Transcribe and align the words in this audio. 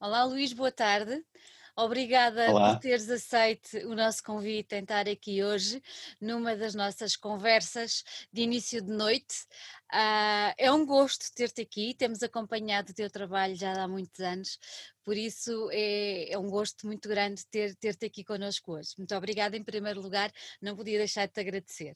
Olá 0.00 0.22
Luís, 0.22 0.52
boa 0.52 0.70
tarde. 0.70 1.24
Obrigada 1.76 2.52
Olá. 2.52 2.74
por 2.74 2.80
teres 2.80 3.10
aceito 3.10 3.76
o 3.88 3.96
nosso 3.96 4.22
convite 4.22 4.76
em 4.76 4.82
estar 4.82 5.08
aqui 5.08 5.42
hoje 5.42 5.82
numa 6.20 6.54
das 6.54 6.72
nossas 6.72 7.16
conversas 7.16 8.04
de 8.32 8.42
início 8.42 8.80
de 8.80 8.92
noite. 8.92 9.34
Ah, 9.90 10.54
é 10.56 10.70
um 10.70 10.86
gosto 10.86 11.26
ter-te 11.34 11.62
aqui, 11.62 11.94
temos 11.94 12.22
acompanhado 12.22 12.92
o 12.92 12.94
teu 12.94 13.10
trabalho 13.10 13.56
já 13.56 13.72
há 13.72 13.88
muitos 13.88 14.20
anos, 14.20 14.56
por 15.04 15.16
isso 15.16 15.68
é, 15.72 16.32
é 16.32 16.38
um 16.38 16.48
gosto 16.48 16.86
muito 16.86 17.08
grande 17.08 17.44
ter, 17.50 17.74
ter-te 17.74 18.06
aqui 18.06 18.22
connosco 18.22 18.74
hoje. 18.74 18.90
Muito 18.98 19.16
obrigada 19.16 19.56
em 19.56 19.64
primeiro 19.64 20.00
lugar, 20.00 20.30
não 20.62 20.76
podia 20.76 20.98
deixar 20.98 21.26
de 21.26 21.32
te 21.32 21.40
agradecer. 21.40 21.94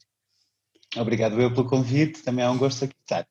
Obrigado 0.97 1.39
eu 1.41 1.53
pelo 1.53 1.69
convite, 1.69 2.21
também 2.21 2.43
é 2.43 2.49
um 2.49 2.57
gosto 2.57 2.83
aqui 2.83 2.95
estar. 2.99 3.25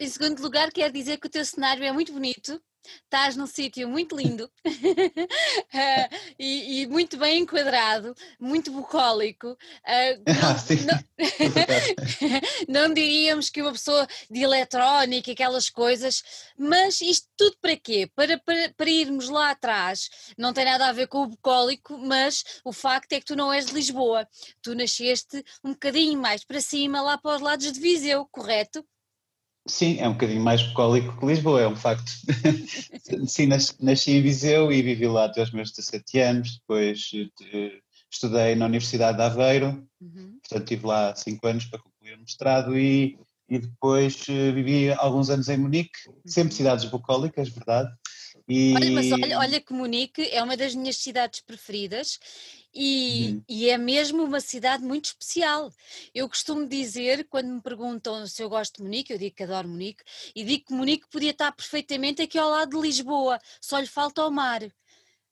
Em 0.00 0.08
segundo 0.08 0.40
lugar, 0.40 0.72
quero 0.72 0.92
dizer 0.92 1.18
que 1.18 1.26
o 1.26 1.30
teu 1.30 1.44
cenário 1.44 1.84
é 1.84 1.92
muito 1.92 2.14
bonito, 2.14 2.58
Estás 3.04 3.36
num 3.36 3.46
sítio 3.46 3.88
muito 3.88 4.16
lindo 4.16 4.44
uh, 4.44 4.50
e, 6.38 6.82
e, 6.82 6.86
muito 6.86 7.16
bem 7.16 7.40
enquadrado, 7.40 8.14
muito 8.40 8.72
bucólico. 8.72 9.50
Uh, 9.50 10.22
não, 10.86 11.02
não, 12.68 12.88
não, 12.88 12.94
diríamos 12.94 13.50
que 13.50 13.62
uma 13.62 13.72
pessoa 13.72 14.06
de 14.30 14.42
eletrónica, 14.42 15.32
aquelas 15.32 15.68
coisas, 15.68 16.22
mas 16.56 17.00
isto 17.00 17.28
tudo 17.36 17.56
para 17.60 17.76
quê? 17.76 18.10
Para, 18.14 18.38
para, 18.38 18.72
para 18.76 18.90
irmos 18.90 19.28
lá 19.28 19.50
atrás. 19.50 20.08
Não 20.36 20.52
tem 20.52 20.64
nada 20.64 20.86
a 20.88 20.92
ver 20.92 21.06
com 21.06 21.18
o 21.18 21.28
bucólico, 21.28 21.98
mas 21.98 22.44
o 22.64 22.72
facto 22.72 23.12
é 23.12 23.20
que 23.20 23.26
tu 23.26 23.36
não 23.36 23.52
és 23.52 23.66
de 23.66 23.74
Lisboa. 23.74 24.26
Tu 24.62 24.74
nasceste 24.74 25.44
um 25.62 25.72
bocadinho 25.72 26.20
mais 26.20 26.44
para 26.44 26.60
cima, 26.60 27.02
lá 27.02 27.18
para 27.18 27.36
os 27.36 27.42
lados 27.42 27.70
de 27.70 27.80
Viseu, 27.80 28.26
correto? 28.30 28.84
Sim, 29.66 29.98
é 30.00 30.08
um 30.08 30.12
bocadinho 30.12 30.42
mais 30.42 30.62
bucólico 30.62 31.16
que 31.18 31.26
Lisboa, 31.26 31.60
é 31.60 31.68
um 31.68 31.76
facto. 31.76 32.10
Sim, 33.26 33.46
nasci 33.46 34.12
em 34.12 34.22
Viseu 34.22 34.72
e 34.72 34.82
vivi 34.82 35.06
lá 35.06 35.26
até 35.26 35.40
aos 35.40 35.52
meus 35.52 35.70
17 35.70 36.18
anos, 36.18 36.58
depois 36.58 37.10
eh, 37.52 37.78
estudei 38.10 38.56
na 38.56 38.66
Universidade 38.66 39.18
de 39.18 39.22
Aveiro, 39.22 39.86
uhum. 40.00 40.38
portanto 40.40 40.62
estive 40.62 40.86
lá 40.86 41.14
5 41.14 41.46
anos 41.46 41.64
para 41.66 41.78
concluir 41.78 42.14
o 42.16 42.20
mestrado 42.20 42.76
e, 42.76 43.16
e 43.48 43.58
depois 43.60 44.24
eh, 44.28 44.50
vivi 44.50 44.90
alguns 44.90 45.30
anos 45.30 45.48
em 45.48 45.56
Munique, 45.56 45.98
sempre 46.26 46.52
uhum. 46.52 46.56
cidades 46.56 46.84
bucólicas, 46.86 47.48
verdade. 47.48 47.88
E... 48.48 48.74
Olha, 48.74 48.90
mas 48.90 49.12
olha, 49.12 49.38
olha 49.38 49.60
que 49.60 49.72
Munique 49.72 50.28
é 50.32 50.42
uma 50.42 50.56
das 50.56 50.74
minhas 50.74 50.96
cidades 50.96 51.40
preferidas 51.40 52.18
e, 52.74 53.28
uhum. 53.28 53.42
e, 53.48 53.68
é 53.70 53.78
mesmo 53.78 54.22
uma 54.24 54.40
cidade 54.40 54.82
muito 54.82 55.06
especial. 55.06 55.70
Eu 56.14 56.28
costumo 56.28 56.66
dizer, 56.66 57.26
quando 57.28 57.48
me 57.48 57.60
perguntam 57.60 58.26
se 58.26 58.42
eu 58.42 58.48
gosto 58.48 58.76
de 58.76 58.82
Munique, 58.82 59.12
eu 59.12 59.18
digo 59.18 59.36
que 59.36 59.42
adoro 59.42 59.68
Munique, 59.68 60.02
e 60.34 60.44
digo 60.44 60.66
que 60.66 60.74
Munique 60.74 61.08
podia 61.10 61.30
estar 61.30 61.52
perfeitamente 61.52 62.22
aqui 62.22 62.38
ao 62.38 62.50
lado 62.50 62.70
de 62.70 62.80
Lisboa, 62.80 63.38
só 63.60 63.78
lhe 63.78 63.86
falta 63.86 64.26
o 64.26 64.30
mar. 64.30 64.62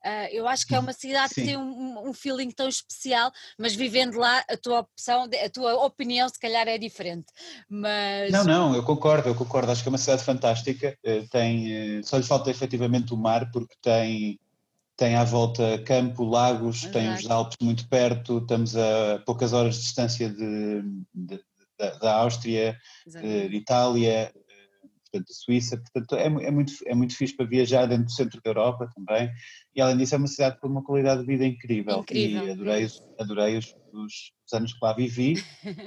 Uh, 0.03 0.33
eu 0.33 0.49
acho 0.49 0.67
que 0.67 0.75
é 0.75 0.79
uma 0.79 0.95
cidade 0.95 1.35
Sim. 1.35 1.43
que 1.43 1.47
tem 1.49 1.57
um, 1.59 2.09
um, 2.09 2.13
feeling 2.15 2.51
tão 2.51 2.69
especial, 2.69 3.31
mas 3.59 3.75
vivendo 3.75 4.17
lá, 4.17 4.43
a 4.49 4.57
tua 4.57 4.81
opção, 4.81 5.25
a 5.25 5.51
tua 5.51 5.75
opinião 5.85 6.27
se 6.27 6.39
calhar 6.39 6.67
é 6.67 6.79
diferente. 6.79 7.27
Mas... 7.69 8.33
Não, 8.33 8.45
não, 8.45 8.75
eu 8.75 8.83
concordo, 8.83 9.29
eu 9.29 9.35
concordo, 9.35 9.71
acho 9.71 9.83
que 9.83 9.89
é 9.89 9.93
uma 9.93 9.99
cidade 9.99 10.25
fantástica, 10.25 10.97
eh, 11.05 11.25
tem, 11.31 11.99
eh, 11.99 12.03
só 12.03 12.17
lhe 12.17 12.23
falta 12.23 12.51
efetivamente 12.51 13.13
o 13.13 13.17
mar, 13.17 13.51
porque 13.51 13.75
tem 13.83 14.41
tem 15.01 15.17
à 15.17 15.25
volta 15.25 15.79
campo, 15.79 16.23
lagos, 16.23 16.83
Exato. 16.83 16.93
tem 16.93 17.15
os 17.15 17.31
Alpes 17.31 17.57
muito 17.63 17.89
perto, 17.89 18.37
estamos 18.37 18.77
a 18.77 19.23
poucas 19.25 19.55
horas 19.55 19.77
de 19.77 19.81
distância 19.81 20.29
de, 20.29 20.83
de, 21.15 21.37
de 21.37 21.99
da 21.99 22.17
Áustria, 22.17 22.77
de, 23.07 23.49
de, 23.49 23.57
Itália, 23.57 24.31
eh, 24.31 24.33
portanto, 25.11 25.27
de 25.27 25.35
Suíça, 25.35 25.79
portanto 25.79 26.17
é, 26.17 26.27
é, 26.27 26.51
muito, 26.51 26.75
é 26.85 26.95
muito 26.95 27.17
fixe 27.17 27.35
para 27.35 27.47
viajar 27.47 27.87
dentro 27.87 28.05
do 28.05 28.13
centro 28.13 28.39
da 28.45 28.51
Europa 28.51 28.91
também, 28.95 29.31
e 29.75 29.81
além 29.81 29.97
disso 29.97 30.15
é 30.17 30.19
uma 30.19 30.27
cidade 30.27 30.61
com 30.61 30.69
uma 30.69 30.85
qualidade 30.85 31.23
de 31.23 31.27
vida 31.27 31.47
incrível, 31.47 32.01
incrível. 32.01 32.47
e 32.47 32.51
adorei, 32.51 32.89
adorei 33.19 33.57
os, 33.57 33.75
os, 33.95 34.33
os, 34.47 34.53
anos 34.53 34.75
que 34.75 34.85
lá 34.85 34.93
vivi, 34.93 35.43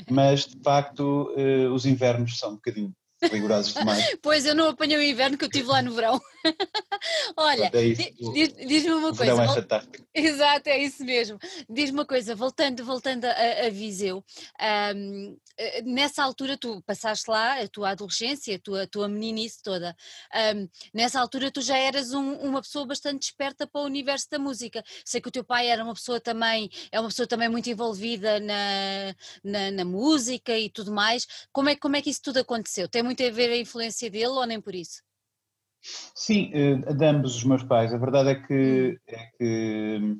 mas 0.10 0.48
de 0.48 0.60
facto 0.64 1.32
eh, 1.38 1.68
os 1.68 1.86
invernos 1.86 2.40
são 2.40 2.54
um 2.54 2.56
bocadinho 2.56 2.92
rigorosos 3.32 3.74
demais. 3.74 4.04
Pois 4.22 4.46
eu 4.46 4.56
não 4.56 4.70
apanhei 4.70 4.98
o 4.98 5.02
inverno 5.04 5.38
que 5.38 5.46
eu 5.46 5.50
tive 5.50 5.68
lá 5.68 5.82
no 5.82 5.94
verão. 5.94 6.20
Olha, 7.38 7.72
é 7.74 8.66
diz-me 8.66 8.94
uma 8.94 9.16
coisa. 9.16 9.44
É 9.44 9.48
fantástico. 9.48 10.06
Exato, 10.14 10.70
é 10.70 10.78
isso 10.80 11.04
mesmo. 11.04 11.40
Diz-me 11.70 12.00
uma 12.00 12.06
coisa, 12.06 12.36
voltando, 12.36 12.84
voltando 12.86 13.26
a, 13.26 13.66
a 13.66 13.70
Viseu, 13.70 14.24
um, 14.96 15.38
eh, 15.58 15.82
nessa 15.84 16.24
altura 16.24 16.58
tu 16.58 16.82
passaste 16.84 17.30
lá 17.30 17.62
a 17.62 17.68
tua 17.68 17.92
adolescência, 17.92 18.56
a 18.56 18.60
tua, 18.60 18.84
a 18.84 18.88
tua 18.88 19.08
meninice 19.08 19.62
toda. 19.62 19.96
Um, 20.56 20.68
nessa 20.94 21.20
altura 21.20 21.52
tu 21.52 21.62
já 21.62 21.78
eras 21.78 22.14
um, 22.14 22.34
uma 22.36 22.62
pessoa 22.62 22.86
bastante 22.86 23.24
esperta 23.24 23.68
para 23.68 23.82
o 23.82 23.86
universo 23.86 24.28
da 24.30 24.40
música. 24.40 24.84
Sei 25.06 25.22
que 25.22 25.28
o 25.28 25.32
teu 25.32 25.44
pai 25.44 25.68
era 25.68 25.84
uma 25.84 25.94
pessoa 25.94 26.20
também, 26.20 26.70
é 26.92 27.00
uma 27.00 27.10
pessoa 27.10 27.28
também 27.28 27.50
muito 27.50 27.70
envolvida 27.70 28.40
na, 28.40 29.16
na, 29.44 29.72
na 29.72 29.86
música 29.86 30.58
e 30.58 30.70
tudo 30.70 30.92
mais. 30.92 31.28
Como 31.52 31.70
é, 31.70 31.76
como 31.76 31.96
é 31.96 32.02
que 32.02 32.10
isso 32.10 32.22
tudo 32.22 32.40
aconteceu? 32.40 32.88
Tem 32.88 33.04
muito 33.04 33.13
a 33.22 33.32
ver 33.32 33.52
a 33.52 33.58
influência 33.58 34.10
dele 34.10 34.28
ou 34.28 34.46
nem 34.46 34.60
por 34.60 34.74
isso? 34.74 35.04
Sim, 36.16 36.50
eh, 36.54 36.94
de 36.94 37.06
ambos 37.06 37.36
os 37.36 37.44
meus 37.44 37.64
pais. 37.64 37.94
A 37.94 37.98
verdade 37.98 38.30
é 38.30 38.36
que, 38.36 38.98
hum. 38.98 39.00
é 39.08 39.30
que 39.38 40.20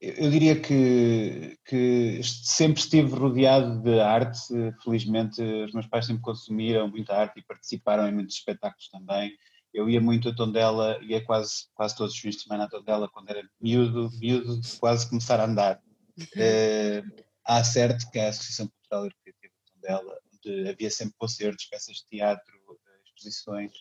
eu 0.00 0.30
diria 0.30 0.60
que, 0.60 1.58
que, 1.64 2.20
sempre 2.24 2.80
estive 2.80 3.14
rodeado 3.14 3.80
de 3.82 4.00
arte. 4.00 4.40
Felizmente, 4.82 5.42
os 5.42 5.72
meus 5.72 5.86
pais 5.86 6.06
sempre 6.06 6.22
consumiram 6.22 6.88
muita 6.88 7.14
arte 7.14 7.38
e 7.38 7.44
participaram 7.44 8.08
em 8.08 8.12
muitos 8.12 8.36
espetáculos 8.36 8.88
também. 8.88 9.30
Eu 9.72 9.88
ia 9.88 10.00
muito 10.00 10.28
a 10.28 10.34
Tondela, 10.34 10.98
ia 11.02 11.24
quase, 11.24 11.68
quase 11.74 11.96
todos 11.96 12.14
os 12.14 12.18
fins 12.18 12.36
de 12.36 12.42
semana 12.42 12.64
a 12.64 12.68
Tondela 12.68 13.08
quando 13.08 13.30
era 13.30 13.48
miúdo, 13.60 14.10
miúdo, 14.18 14.60
quase 14.80 15.08
começar 15.08 15.38
a 15.38 15.44
andar. 15.44 15.80
Uh, 16.18 17.04
há 17.46 17.62
certo 17.62 18.10
que 18.10 18.18
a 18.18 18.30
Associação 18.30 18.68
Cultural 18.68 19.06
e 19.06 19.10
Recreativa 19.10 19.54
de 19.64 19.72
Tondela, 19.72 20.18
onde 20.44 20.68
havia 20.68 20.90
sempre 20.90 21.14
concertos, 21.18 21.66
peças 21.66 21.96
de 21.96 22.06
teatro, 22.06 22.58
exposições, 23.04 23.72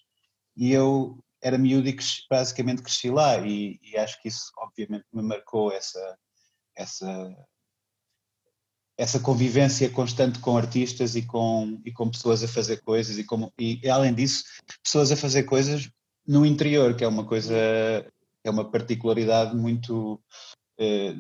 e 0.56 0.72
eu 0.72 1.18
era 1.42 1.58
miúdo 1.58 1.88
e 1.88 1.94
cresci, 1.94 2.24
basicamente 2.30 2.82
cresci 2.82 3.10
lá 3.10 3.38
e, 3.40 3.80
e, 3.82 3.98
acho 3.98 4.22
que 4.22 4.28
isso 4.28 4.52
obviamente 4.58 5.06
me 5.14 5.22
marcou 5.22 5.72
essa, 5.72 6.18
essa, 6.76 7.36
essa 8.98 9.20
convivência 9.20 9.90
constante 9.90 10.40
com 10.40 10.58
artistas 10.58 11.16
e 11.16 11.22
com, 11.22 11.82
e 11.86 11.92
com 11.92 12.10
pessoas 12.10 12.44
a 12.44 12.48
fazer 12.48 12.82
coisas 12.82 13.18
e, 13.18 13.24
como, 13.24 13.54
e 13.58 13.88
além 13.90 14.14
disso 14.14 14.44
pessoas 14.84 15.12
a 15.12 15.16
fazer 15.16 15.44
coisas 15.44 15.90
no 16.28 16.46
interior, 16.46 16.96
que 16.96 17.04
é 17.04 17.08
uma 17.08 17.26
coisa, 17.26 17.56
é 18.44 18.50
uma 18.50 18.70
particularidade 18.70 19.56
muito, 19.56 20.22
eh, 20.78 21.16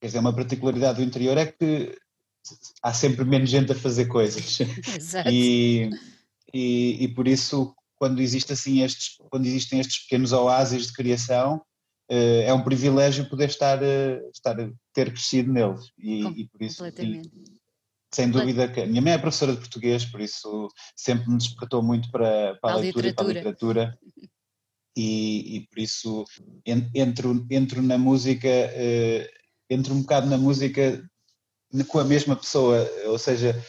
quer 0.00 0.06
dizer, 0.06 0.20
uma 0.20 0.34
particularidade 0.34 0.98
do 0.98 1.04
interior 1.04 1.36
é 1.36 1.46
que 1.46 1.98
há 2.82 2.92
sempre 2.92 3.24
menos 3.24 3.50
gente 3.50 3.72
a 3.72 3.74
fazer 3.74 4.06
coisas. 4.06 4.58
Exato. 4.96 5.30
E, 5.30 5.90
e, 6.52 7.04
e 7.04 7.08
por 7.08 7.26
isso 7.26 7.74
quando, 7.96 8.20
existe 8.20 8.52
assim 8.52 8.82
estes, 8.82 9.16
quando 9.30 9.46
existem 9.46 9.80
estes 9.80 10.02
pequenos 10.02 10.32
oásis 10.32 10.86
de 10.86 10.92
criação, 10.92 11.56
uh, 12.10 12.42
é 12.44 12.52
um 12.52 12.62
privilégio 12.62 13.28
poder 13.28 13.48
estar, 13.48 13.82
uh, 13.82 14.30
estar 14.32 14.56
ter 14.92 15.12
crescido 15.12 15.52
neles. 15.52 15.90
E, 15.98 16.24
e 16.42 16.48
por 16.48 16.62
isso, 16.62 16.84
e, 16.86 17.22
sem 18.12 18.30
dúvida, 18.30 18.68
que 18.68 18.80
a 18.80 18.86
minha 18.86 19.02
mãe 19.02 19.14
é 19.14 19.18
professora 19.18 19.52
de 19.52 19.58
português, 19.58 20.04
por 20.04 20.20
isso 20.20 20.68
sempre 20.96 21.28
me 21.30 21.38
despertou 21.38 21.82
muito 21.82 22.10
para, 22.10 22.56
para 22.60 22.74
a, 22.74 22.74
a 22.74 22.78
leitura 22.78 23.08
e 23.08 23.12
para 23.12 23.24
a 23.24 23.28
literatura. 23.28 23.98
E, 24.96 25.56
e 25.56 25.66
por 25.66 25.80
isso 25.80 26.24
entro, 26.64 27.44
entro 27.50 27.82
na 27.82 27.98
música, 27.98 28.48
uh, 28.48 29.28
entro 29.68 29.92
um 29.92 30.02
bocado 30.02 30.28
na 30.28 30.38
música 30.38 31.04
com 31.88 31.98
a 31.98 32.04
mesma 32.04 32.36
pessoa, 32.36 32.88
ou 33.06 33.18
seja, 33.18 33.60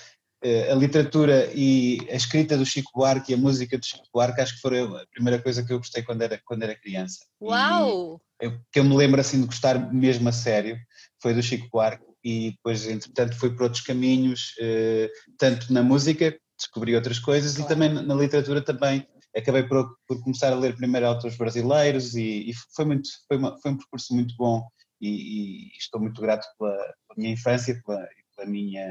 eh, 0.44 0.72
a 0.72 0.76
literatura 0.76 1.50
e 1.56 1.98
a 2.12 2.16
escrita 2.16 2.56
do 2.56 2.66
Chico 2.66 2.92
Buarque 2.94 3.32
e 3.32 3.36
a 3.36 3.38
música 3.38 3.80
do 3.80 3.86
Chico 3.86 4.06
Buarque 4.14 4.42
acho 4.42 4.54
que 4.54 4.62
foram 4.62 4.96
a 4.96 5.06
primeira 5.08 5.42
coisa 5.42 5.66
que 5.66 5.74
eu 5.74 5.80
gostei 5.80 6.04
quando 6.04 6.22
era, 6.22 6.40
quando 6.46 6.62
era 6.62 6.76
criança. 6.76 7.26
Uau! 7.42 8.22
E 8.40 8.46
eu, 8.46 8.59
que 8.72 8.79
eu 8.79 8.84
me 8.84 8.96
lembro 8.96 9.20
assim 9.20 9.41
de 9.41 9.47
gostar 9.47 9.91
mesmo 9.91 10.29
a 10.29 10.32
sério 10.32 10.78
foi 11.20 11.34
do 11.34 11.41
Chico 11.41 11.68
Buarque 11.72 12.06
e 12.24 12.52
depois 12.52 12.85
entretanto 12.85 13.35
fui 13.35 13.50
por 13.56 13.64
outros 13.64 13.82
caminhos, 13.82 14.53
eh, 14.59 15.09
tanto 15.40 15.74
na 15.74 15.82
música, 15.82 16.38
descobri 16.56 16.96
outras 16.96 17.18
coisas 17.18 17.56
claro. 17.56 17.66
e 17.66 17.74
também 17.74 18.06
na, 18.06 18.14
literatura 18.14 18.62
também 18.62 19.08
acabei 19.35 19.64
por, 19.64 19.97
por, 20.08 20.22
começar 20.22 20.53
a 20.53 20.56
ler 20.56 20.76
primeiro 20.76 21.08
autores 21.08 21.38
brasileiros 21.38 22.14
e, 22.14 22.50
e 22.50 22.53
foi, 22.76 22.85
muito, 22.85 23.09
foi, 23.28 23.38
uma, 23.38 23.59
foi 23.59 23.72
um 23.72 23.78
percurso 23.78 24.14
muito 24.14 24.35
bom 24.38 24.64
e, 25.02 25.70
e 25.70 25.78
estou 25.78 26.00
muito 26.00 26.22
grato 26.22 26.47
pela, 26.58 26.76
pela 26.76 27.18
minha 27.18 27.34
infância 27.34 27.82
pela, 27.86 28.08
pela, 28.36 28.50
minha, 28.50 28.86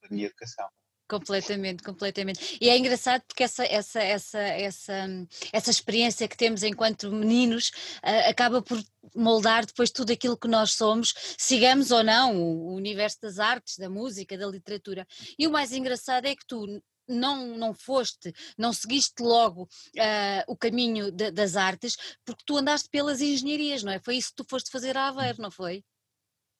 pela 0.00 0.10
minha 0.10 0.26
educação. 0.26 0.68
Completamente, 1.10 1.82
completamente. 1.82 2.56
E 2.60 2.68
é 2.68 2.78
engraçado 2.78 3.22
porque 3.26 3.42
essa, 3.42 3.64
essa, 3.64 4.00
essa, 4.00 4.38
essa, 4.38 5.08
essa 5.52 5.70
experiência 5.70 6.28
que 6.28 6.36
temos 6.36 6.62
enquanto 6.62 7.10
meninos 7.10 7.70
uh, 7.96 8.30
acaba 8.30 8.62
por 8.62 8.80
moldar 9.12 9.66
depois 9.66 9.90
tudo 9.90 10.12
aquilo 10.12 10.38
que 10.38 10.46
nós 10.46 10.74
somos, 10.74 11.12
sigamos 11.36 11.90
ou 11.90 12.04
não 12.04 12.36
o 12.40 12.76
universo 12.76 13.18
das 13.20 13.40
artes, 13.40 13.76
da 13.76 13.90
música, 13.90 14.38
da 14.38 14.46
literatura. 14.46 15.04
E 15.36 15.48
o 15.48 15.50
mais 15.50 15.72
engraçado 15.72 16.26
é 16.26 16.36
que 16.36 16.46
tu, 16.46 16.80
não, 17.10 17.56
não 17.56 17.74
foste, 17.74 18.32
não 18.56 18.72
seguiste 18.72 19.22
logo 19.22 19.62
uh, 19.62 20.44
o 20.46 20.56
caminho 20.56 21.10
de, 21.10 21.30
das 21.30 21.56
artes, 21.56 21.96
porque 22.24 22.44
tu 22.46 22.56
andaste 22.56 22.88
pelas 22.88 23.20
engenharias, 23.20 23.82
não 23.82 23.92
é? 23.92 24.00
Foi 24.00 24.16
isso 24.16 24.30
que 24.30 24.36
tu 24.36 24.46
foste 24.48 24.70
fazer 24.70 24.96
a 24.96 25.08
Aveiro, 25.08 25.42
não 25.42 25.50
foi? 25.50 25.84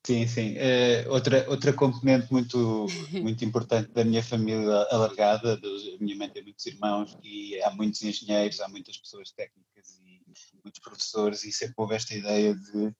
Sim, 0.05 0.25
sim. 0.25 0.55
Uh, 0.55 1.11
outra, 1.11 1.47
outra 1.47 1.71
componente 1.73 2.31
muito, 2.31 2.87
muito 3.13 3.45
importante 3.45 3.91
da 3.91 4.03
minha 4.03 4.23
família 4.23 4.87
alargada, 4.89 5.53
a 5.53 6.03
minha 6.03 6.15
mãe 6.15 6.29
tem 6.29 6.43
muitos 6.43 6.65
irmãos 6.65 7.17
e 7.23 7.61
há 7.61 7.69
muitos 7.71 8.01
engenheiros, 8.01 8.59
há 8.61 8.67
muitas 8.67 8.97
pessoas 8.97 9.31
técnicas 9.31 9.99
e 10.03 10.21
muitos 10.63 10.81
professores 10.81 11.43
e 11.43 11.51
sempre 11.51 11.75
houve 11.77 11.95
esta 11.95 12.15
ideia 12.15 12.55
de 12.55 12.95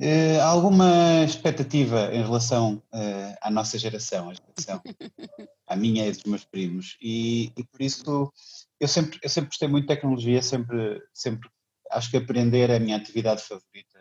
uh, 0.00 0.40
alguma 0.42 1.24
expectativa 1.24 2.14
em 2.14 2.22
relação 2.22 2.82
uh, 2.92 3.36
à 3.40 3.50
nossa 3.50 3.78
geração, 3.78 4.30
a 4.30 4.34
geração, 4.34 4.82
à 5.66 5.76
minha 5.76 6.06
e 6.06 6.12
dos 6.12 6.24
meus 6.24 6.44
primos. 6.44 6.96
E, 7.00 7.52
e, 7.56 7.64
por 7.64 7.80
isso 7.80 8.32
eu 8.80 8.88
sempre, 8.88 9.18
eu 9.22 9.28
sempre 9.28 9.48
gostei 9.48 9.68
muito 9.68 9.84
de 9.84 9.94
tecnologia, 9.94 10.42
sempre, 10.42 11.02
sempre 11.12 11.48
acho 11.90 12.10
que 12.10 12.16
aprender 12.16 12.70
é 12.70 12.76
a 12.76 12.80
minha 12.80 12.96
atividade 12.96 13.42
favorita 13.42 13.98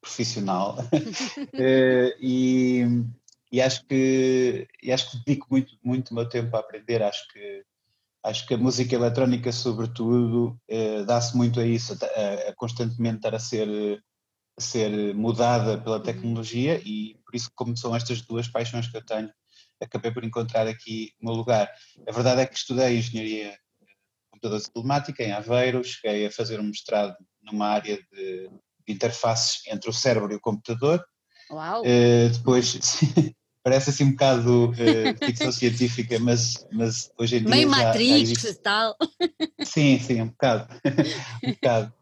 profissional. 0.00 0.78
Uh, 0.78 2.14
e, 2.20 2.84
e, 3.50 3.60
acho 3.60 3.84
que 3.86 4.68
e 4.82 4.92
acho 4.92 5.10
que 5.10 5.18
dedico 5.24 5.46
muito 5.50 5.76
muito 5.82 6.14
meu 6.14 6.28
tempo 6.28 6.56
a 6.56 6.60
aprender. 6.60 7.02
Acho 7.02 7.26
que 7.32 7.64
acho 8.24 8.46
que 8.46 8.54
a 8.54 8.58
música 8.58 8.94
eletrónica 8.94 9.52
sobretudo 9.52 10.60
dá-se 11.06 11.36
muito 11.36 11.60
a 11.60 11.64
isso 11.64 11.96
a, 12.02 12.50
a, 12.50 12.54
constantemente 12.54 13.18
estar 13.18 13.34
a 13.34 13.38
ser 13.38 14.02
ser 14.58 15.14
mudada 15.14 15.78
pela 15.78 16.00
tecnologia 16.00 16.80
e 16.84 17.16
por 17.24 17.34
isso 17.34 17.50
como 17.54 17.76
são 17.76 17.94
estas 17.94 18.20
duas 18.22 18.48
paixões 18.48 18.88
que 18.88 18.96
eu 18.96 19.04
tenho 19.04 19.30
acabei 19.80 20.10
por 20.10 20.24
encontrar 20.24 20.66
aqui 20.66 21.12
o 21.20 21.26
meu 21.26 21.34
lugar 21.34 21.70
a 22.06 22.12
verdade 22.12 22.40
é 22.40 22.46
que 22.46 22.56
estudei 22.56 22.98
engenharia 22.98 23.50
de 23.50 23.58
computadores 24.30 24.66
e 24.66 24.72
telemática 24.72 25.22
em 25.22 25.32
Aveiro 25.32 25.84
cheguei 25.84 26.26
a 26.26 26.30
fazer 26.30 26.58
um 26.58 26.64
mestrado 26.64 27.16
numa 27.42 27.68
área 27.68 27.96
de 28.12 28.50
interfaces 28.88 29.60
entre 29.66 29.90
o 29.90 29.92
cérebro 29.92 30.32
e 30.32 30.36
o 30.36 30.40
computador. 30.40 31.04
Uau! 31.50 31.82
Uh, 31.82 32.30
depois, 32.30 32.78
parece 33.62 33.90
assim 33.90 34.04
um 34.04 34.10
bocado 34.12 34.70
uh, 34.70 35.24
ficção 35.24 35.52
científica, 35.52 36.18
mas, 36.18 36.66
mas 36.72 37.10
hoje 37.18 37.36
em 37.36 37.40
dia. 37.40 37.50
Meio 37.50 37.68
Matrix 37.68 38.44
e 38.44 38.54
tal. 38.54 38.96
Sim, 39.62 39.98
sim, 40.00 40.22
um 40.22 40.28
bocado. 40.28 40.68
um 41.44 41.52
bocado. 41.52 41.92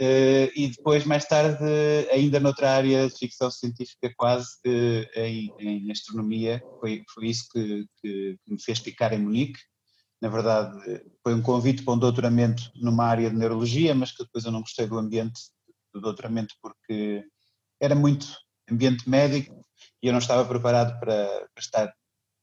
Uh, 0.00 0.50
e 0.56 0.68
depois, 0.68 1.04
mais 1.04 1.24
tarde, 1.26 1.64
ainda 2.10 2.40
noutra 2.40 2.70
área 2.70 3.08
de 3.08 3.16
ficção 3.16 3.50
científica, 3.50 4.12
quase 4.16 4.56
uh, 4.66 5.18
em, 5.18 5.52
em, 5.58 5.90
astronomia, 5.92 6.62
foi, 6.80 7.04
foi 7.14 7.26
isso 7.26 7.44
que, 7.52 7.86
que, 8.00 8.38
que, 8.42 8.52
me 8.52 8.62
fez 8.62 8.78
ficar 8.78 9.12
em 9.12 9.18
Munique. 9.18 9.60
Na 10.20 10.28
verdade, 10.28 11.02
foi 11.22 11.34
um 11.34 11.42
convite 11.42 11.82
para 11.82 11.94
um 11.94 11.98
doutoramento 11.98 12.70
numa 12.74 13.04
área 13.04 13.30
de 13.30 13.36
neurologia, 13.36 13.94
mas 13.94 14.12
que 14.12 14.24
depois 14.24 14.44
eu 14.44 14.52
não 14.52 14.60
gostei 14.60 14.86
do 14.86 14.98
ambiente 14.98 15.40
do 15.92 16.00
doutoramento 16.00 16.54
porque 16.62 17.24
era 17.80 17.94
muito 17.94 18.26
ambiente 18.70 19.08
médico 19.08 19.54
e 20.02 20.06
eu 20.06 20.12
não 20.12 20.20
estava 20.20 20.44
preparado 20.44 20.98
para, 20.98 21.26
para 21.26 21.60
estar 21.60 21.94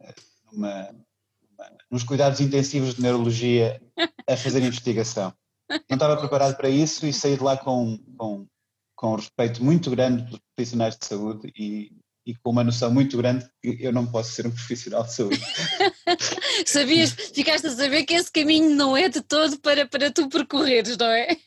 eh, 0.01 0.15
numa, 0.51 0.91
numa, 0.91 1.77
nos 1.89 2.03
cuidados 2.03 2.39
intensivos 2.39 2.95
de 2.95 3.01
neurologia 3.01 3.81
a 4.27 4.37
fazer 4.37 4.61
investigação. 4.61 5.33
Não 5.69 5.95
estava 5.95 6.17
preparado 6.17 6.55
para 6.55 6.69
isso 6.69 7.05
e 7.05 7.13
saí 7.13 7.37
de 7.37 7.43
lá 7.43 7.57
com, 7.57 7.97
com, 8.17 8.47
com 8.95 9.11
um 9.13 9.15
respeito 9.15 9.63
muito 9.63 9.89
grande 9.91 10.23
dos 10.23 10.39
profissionais 10.55 10.97
de 10.97 11.05
saúde 11.05 11.51
e, 11.55 11.91
e 12.25 12.35
com 12.35 12.51
uma 12.51 12.63
noção 12.63 12.91
muito 12.91 13.17
grande 13.17 13.47
que 13.61 13.77
eu 13.79 13.93
não 13.93 14.05
posso 14.05 14.31
ser 14.31 14.47
um 14.47 14.51
profissional 14.51 15.03
de 15.03 15.13
saúde. 15.13 15.41
Sabias, 16.65 17.11
ficaste 17.11 17.67
a 17.67 17.71
saber 17.71 18.03
que 18.03 18.13
esse 18.13 18.31
caminho 18.31 18.75
não 18.75 18.95
é 18.95 19.09
de 19.09 19.21
todo 19.21 19.59
para, 19.59 19.87
para 19.87 20.11
tu 20.11 20.27
percorreres, 20.27 20.97
não 20.97 21.07
é? 21.07 21.37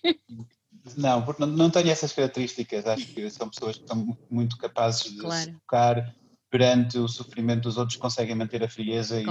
Não, 0.96 1.24
porque 1.24 1.44
não, 1.44 1.70
tenho 1.70 1.90
essas 1.90 2.12
características. 2.12 2.86
Acho 2.86 3.06
que 3.06 3.30
são 3.30 3.48
pessoas 3.48 3.76
que 3.76 3.82
estão 3.82 4.18
muito 4.30 4.56
capazes 4.56 5.12
de 5.12 5.18
claro. 5.18 5.44
se 5.44 5.52
focar 5.52 6.14
perante 6.50 6.98
o 6.98 7.08
sofrimento 7.08 7.62
dos 7.62 7.78
outros, 7.78 7.96
conseguem 7.96 8.34
manter 8.34 8.62
a 8.62 8.68
frieza 8.68 9.18
e 9.20 9.24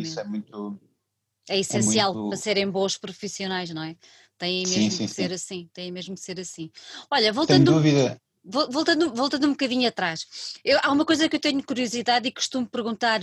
isso 0.00 0.20
é 0.20 0.24
muito. 0.24 0.80
É 1.48 1.58
essencial 1.58 2.12
é 2.12 2.14
muito... 2.14 2.28
para 2.28 2.38
serem 2.38 2.70
bons 2.70 2.96
profissionais, 2.96 3.70
não 3.70 3.82
é? 3.82 3.96
Tem 4.38 4.66
mesmo 4.66 4.82
sim, 4.82 4.90
sim, 4.90 5.06
que 5.06 5.12
ser 5.12 5.28
sim. 5.28 5.34
assim, 5.34 5.70
tem 5.72 5.90
mesmo 5.90 6.14
que 6.14 6.20
ser 6.20 6.38
assim. 6.38 6.70
Olha, 7.10 7.32
voltando. 7.32 7.72
Sem 7.72 7.82
dúvida. 7.82 8.20
Voltando, 8.70 9.12
voltando 9.12 9.46
um 9.46 9.50
bocadinho 9.50 9.86
atrás, 9.86 10.24
eu, 10.64 10.78
há 10.82 10.90
uma 10.90 11.04
coisa 11.04 11.28
que 11.28 11.36
eu 11.36 11.40
tenho 11.40 11.62
curiosidade 11.62 12.28
e 12.28 12.32
costumo 12.32 12.66
perguntar 12.66 13.20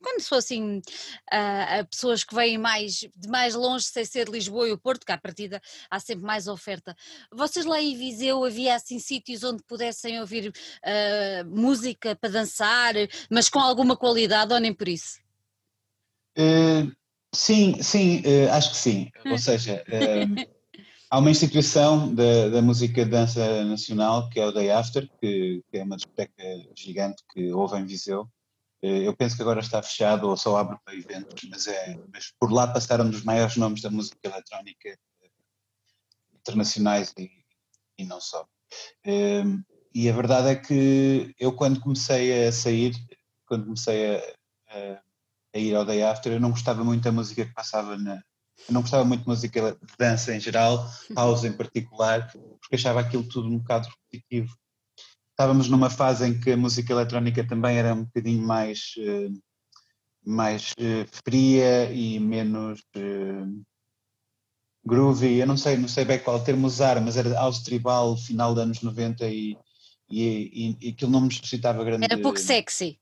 quando 0.00 0.20
são 0.20 0.38
assim 0.38 0.78
uh, 0.78 1.86
pessoas 1.90 2.22
que 2.22 2.34
vêm 2.34 2.56
mais 2.58 3.00
de 3.16 3.28
mais 3.28 3.54
longe, 3.54 3.86
sem 3.86 4.04
ser 4.04 4.26
de 4.26 4.32
Lisboa 4.32 4.68
e 4.68 4.72
o 4.72 4.78
Porto, 4.78 5.04
que 5.04 5.12
à 5.12 5.18
partida 5.18 5.60
há 5.90 5.98
sempre 5.98 6.24
mais 6.24 6.46
oferta. 6.46 6.96
Vocês 7.32 7.66
lá 7.66 7.80
em 7.80 7.96
Viseu 7.96 8.44
havia 8.44 8.74
assim 8.74 8.98
sítios 8.98 9.42
onde 9.42 9.62
pudessem 9.64 10.20
ouvir 10.20 10.48
uh, 10.50 11.44
música 11.48 12.14
para 12.14 12.30
dançar, 12.30 12.94
mas 13.30 13.48
com 13.48 13.58
alguma 13.58 13.96
qualidade 13.96 14.52
ou 14.52 14.60
nem 14.60 14.72
por 14.72 14.88
isso? 14.88 15.18
Uh, 16.38 16.92
sim, 17.34 17.82
sim, 17.82 18.22
acho 18.52 18.70
que 18.70 18.76
sim. 18.76 19.10
Ou 19.28 19.38
seja, 19.38 19.82
há 21.10 21.18
uma 21.18 21.30
instituição 21.30 22.14
da, 22.14 22.48
da 22.48 22.62
música 22.62 23.04
de 23.04 23.10
dança 23.10 23.64
nacional 23.64 24.28
que 24.30 24.40
é 24.40 24.46
o 24.46 24.52
Day 24.52 24.70
After, 24.70 25.08
que, 25.20 25.62
que 25.70 25.78
é 25.78 25.82
uma 25.82 25.96
discoteca 25.96 26.42
gigante 26.74 27.22
que 27.32 27.52
houve 27.52 27.78
em 27.78 27.86
Viseu 27.86 28.28
eh, 28.82 29.06
eu 29.06 29.16
penso 29.16 29.36
que 29.36 29.42
agora 29.42 29.60
está 29.60 29.82
fechado 29.82 30.28
ou 30.28 30.36
só 30.36 30.56
abre 30.56 30.78
para 30.84 30.94
eventos, 30.94 31.48
mas, 31.50 31.66
é, 31.66 31.98
mas 32.12 32.32
por 32.38 32.52
lá 32.52 32.66
passaram 32.66 33.10
dos 33.10 33.24
maiores 33.24 33.56
nomes 33.56 33.82
da 33.82 33.90
música 33.90 34.18
eletrónica 34.22 34.88
eh, 34.88 35.30
internacionais 36.36 37.12
e, 37.18 37.30
e 37.98 38.04
não 38.04 38.20
só. 38.20 38.46
Ehm, 39.04 39.62
e 39.94 40.08
a 40.08 40.12
verdade 40.12 40.48
é 40.50 40.56
que 40.56 41.34
eu 41.38 41.52
quando 41.52 41.80
comecei 41.80 42.46
a 42.46 42.52
sair, 42.52 42.94
quando 43.46 43.64
comecei 43.64 44.16
a, 44.16 44.18
a, 44.68 45.02
a 45.54 45.58
ir 45.58 45.74
ao 45.74 45.84
Day 45.84 46.02
After, 46.02 46.32
eu 46.32 46.40
não 46.40 46.50
gostava 46.50 46.84
muito 46.84 47.02
da 47.02 47.12
música 47.12 47.44
que 47.46 47.54
passava 47.54 47.96
na, 47.96 48.22
eu 48.66 48.74
não 48.74 48.80
gostava 48.80 49.04
muito 49.04 49.22
de 49.22 49.28
música 49.28 49.72
de 49.72 49.96
dança 49.98 50.34
em 50.34 50.40
geral, 50.40 50.90
house 51.14 51.44
em 51.44 51.52
particular, 51.52 52.30
porque 52.60 52.76
achava 52.76 53.00
aquilo 53.00 53.24
tudo 53.24 53.48
um 53.48 53.58
bocado 53.58 53.88
repetitivo 53.88 54.56
estávamos 55.38 55.68
numa 55.68 55.88
fase 55.88 56.26
em 56.26 56.38
que 56.38 56.50
a 56.50 56.56
música 56.56 56.92
eletrónica 56.92 57.46
também 57.46 57.78
era 57.78 57.94
um 57.94 58.02
bocadinho 58.02 58.44
mais, 58.44 58.94
eh, 58.98 59.28
mais 60.26 60.72
eh, 60.76 61.06
fria 61.24 61.92
e 61.92 62.18
menos 62.18 62.82
eh, 62.96 63.46
groovy, 64.84 65.38
eu 65.38 65.46
não 65.46 65.56
sei, 65.56 65.76
não 65.76 65.86
sei 65.86 66.04
bem 66.04 66.18
qual 66.18 66.42
termo 66.42 66.66
usar, 66.66 67.00
mas 67.00 67.16
era 67.16 67.34
house 67.34 67.62
tribal, 67.62 68.16
final 68.16 68.52
dos 68.52 68.64
anos 68.64 68.82
90 68.82 69.28
e, 69.28 69.56
e, 70.10 70.76
e, 70.80 70.88
e 70.88 70.90
aquilo 70.90 71.12
não 71.12 71.20
me 71.20 71.32
suscitava 71.32 71.84
grande... 71.84 72.04
Era 72.04 72.18
pouco 72.18 72.40
sexy. 72.40 72.98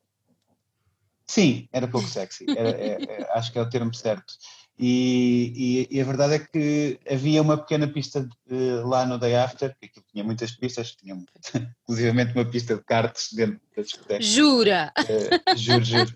Sim, 1.26 1.66
era 1.72 1.88
pouco 1.88 2.06
sexy, 2.06 2.44
era, 2.50 2.68
é, 2.68 3.02
é, 3.02 3.32
acho 3.32 3.50
que 3.50 3.58
é 3.58 3.62
o 3.62 3.70
termo 3.70 3.94
certo. 3.94 4.34
E, 4.78 5.86
e, 5.90 5.96
e, 5.96 6.00
a 6.00 6.04
verdade 6.04 6.34
é 6.34 6.38
que 6.38 7.00
havia 7.10 7.40
uma 7.40 7.56
pequena 7.56 7.88
pista 7.88 8.28
de, 8.46 8.82
lá 8.84 9.06
no 9.06 9.18
Day 9.18 9.34
After, 9.34 9.74
que 9.78 9.86
aquilo 9.86 10.04
tinha 10.12 10.22
muitas 10.22 10.52
pistas, 10.52 10.94
tinha 10.94 11.14
inclusive 11.82 12.10
uma 12.10 12.44
pista 12.44 12.76
de 12.76 12.84
karts 12.84 13.32
dentro 13.32 13.58
da 13.74 13.82
discoteca. 13.82 14.22
Jura? 14.22 14.92
Uh, 14.98 15.56
juro, 15.56 15.82
juro. 15.84 16.12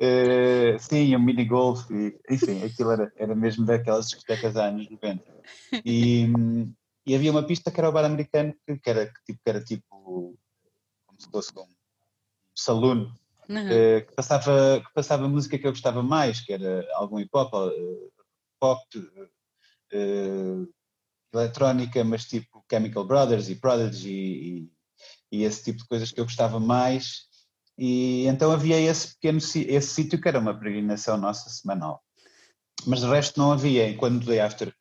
Uh, 0.00 0.78
sim, 0.78 1.16
um 1.16 1.18
mini 1.18 1.44
golf, 1.44 1.90
e, 1.90 2.16
enfim, 2.30 2.62
aquilo 2.62 2.92
era, 2.92 3.12
era 3.16 3.34
mesmo 3.34 3.66
daquelas 3.66 4.06
discotecas 4.06 4.56
anos 4.56 4.88
90. 4.88 5.24
E, 5.84 6.28
e 7.04 7.14
havia 7.16 7.32
uma 7.32 7.42
pista 7.42 7.72
que 7.72 7.80
era 7.80 7.88
o 7.88 7.92
bar 7.92 8.04
americano, 8.04 8.54
que, 8.64 8.78
que 8.78 8.88
era, 8.88 9.06
que, 9.06 9.24
tipo, 9.26 9.40
que 9.42 9.50
era 9.50 9.64
tipo 9.64 10.38
como 11.06 11.20
se 11.20 11.28
fosse 11.28 11.52
um 11.58 11.66
saloon 12.54 13.10
uhum. 13.48 13.66
uh, 13.66 14.06
que, 14.06 14.14
passava, 14.14 14.80
que 14.80 14.92
passava 14.94 15.28
música 15.28 15.58
que 15.58 15.66
eu 15.66 15.72
gostava 15.72 16.02
mais, 16.02 16.40
que 16.40 16.52
era 16.52 16.86
algum 16.94 17.18
hip 17.18 17.30
hop, 17.32 17.52
uh, 17.54 18.12
pop, 18.60 18.82
uh, 18.98 20.68
eletrónica, 21.34 22.04
mas 22.04 22.24
tipo 22.24 22.64
Chemical 22.70 23.04
Brothers 23.04 23.48
e 23.48 23.56
Prodigy 23.56 24.10
e, 24.10 24.72
e, 25.32 25.44
esse 25.44 25.64
tipo 25.64 25.78
de 25.78 25.88
coisas 25.88 26.12
que 26.12 26.20
eu 26.20 26.24
gostava 26.24 26.60
mais. 26.60 27.26
E 27.78 28.26
então 28.26 28.52
havia 28.52 28.78
esse 28.78 29.14
pequeno 29.14 29.38
esse 29.38 29.82
sítio 29.82 30.20
que 30.20 30.28
era 30.28 30.38
uma 30.38 30.56
peregrinação 30.56 31.16
nossa 31.16 31.48
semanal. 31.48 32.02
Mas 32.86 33.00
de 33.00 33.06
resto 33.06 33.38
não 33.38 33.52
havia, 33.52 33.88
e 33.88 33.96
quando 33.96 34.22
o 34.22 34.26
Day 34.26 34.40
After 34.40 34.74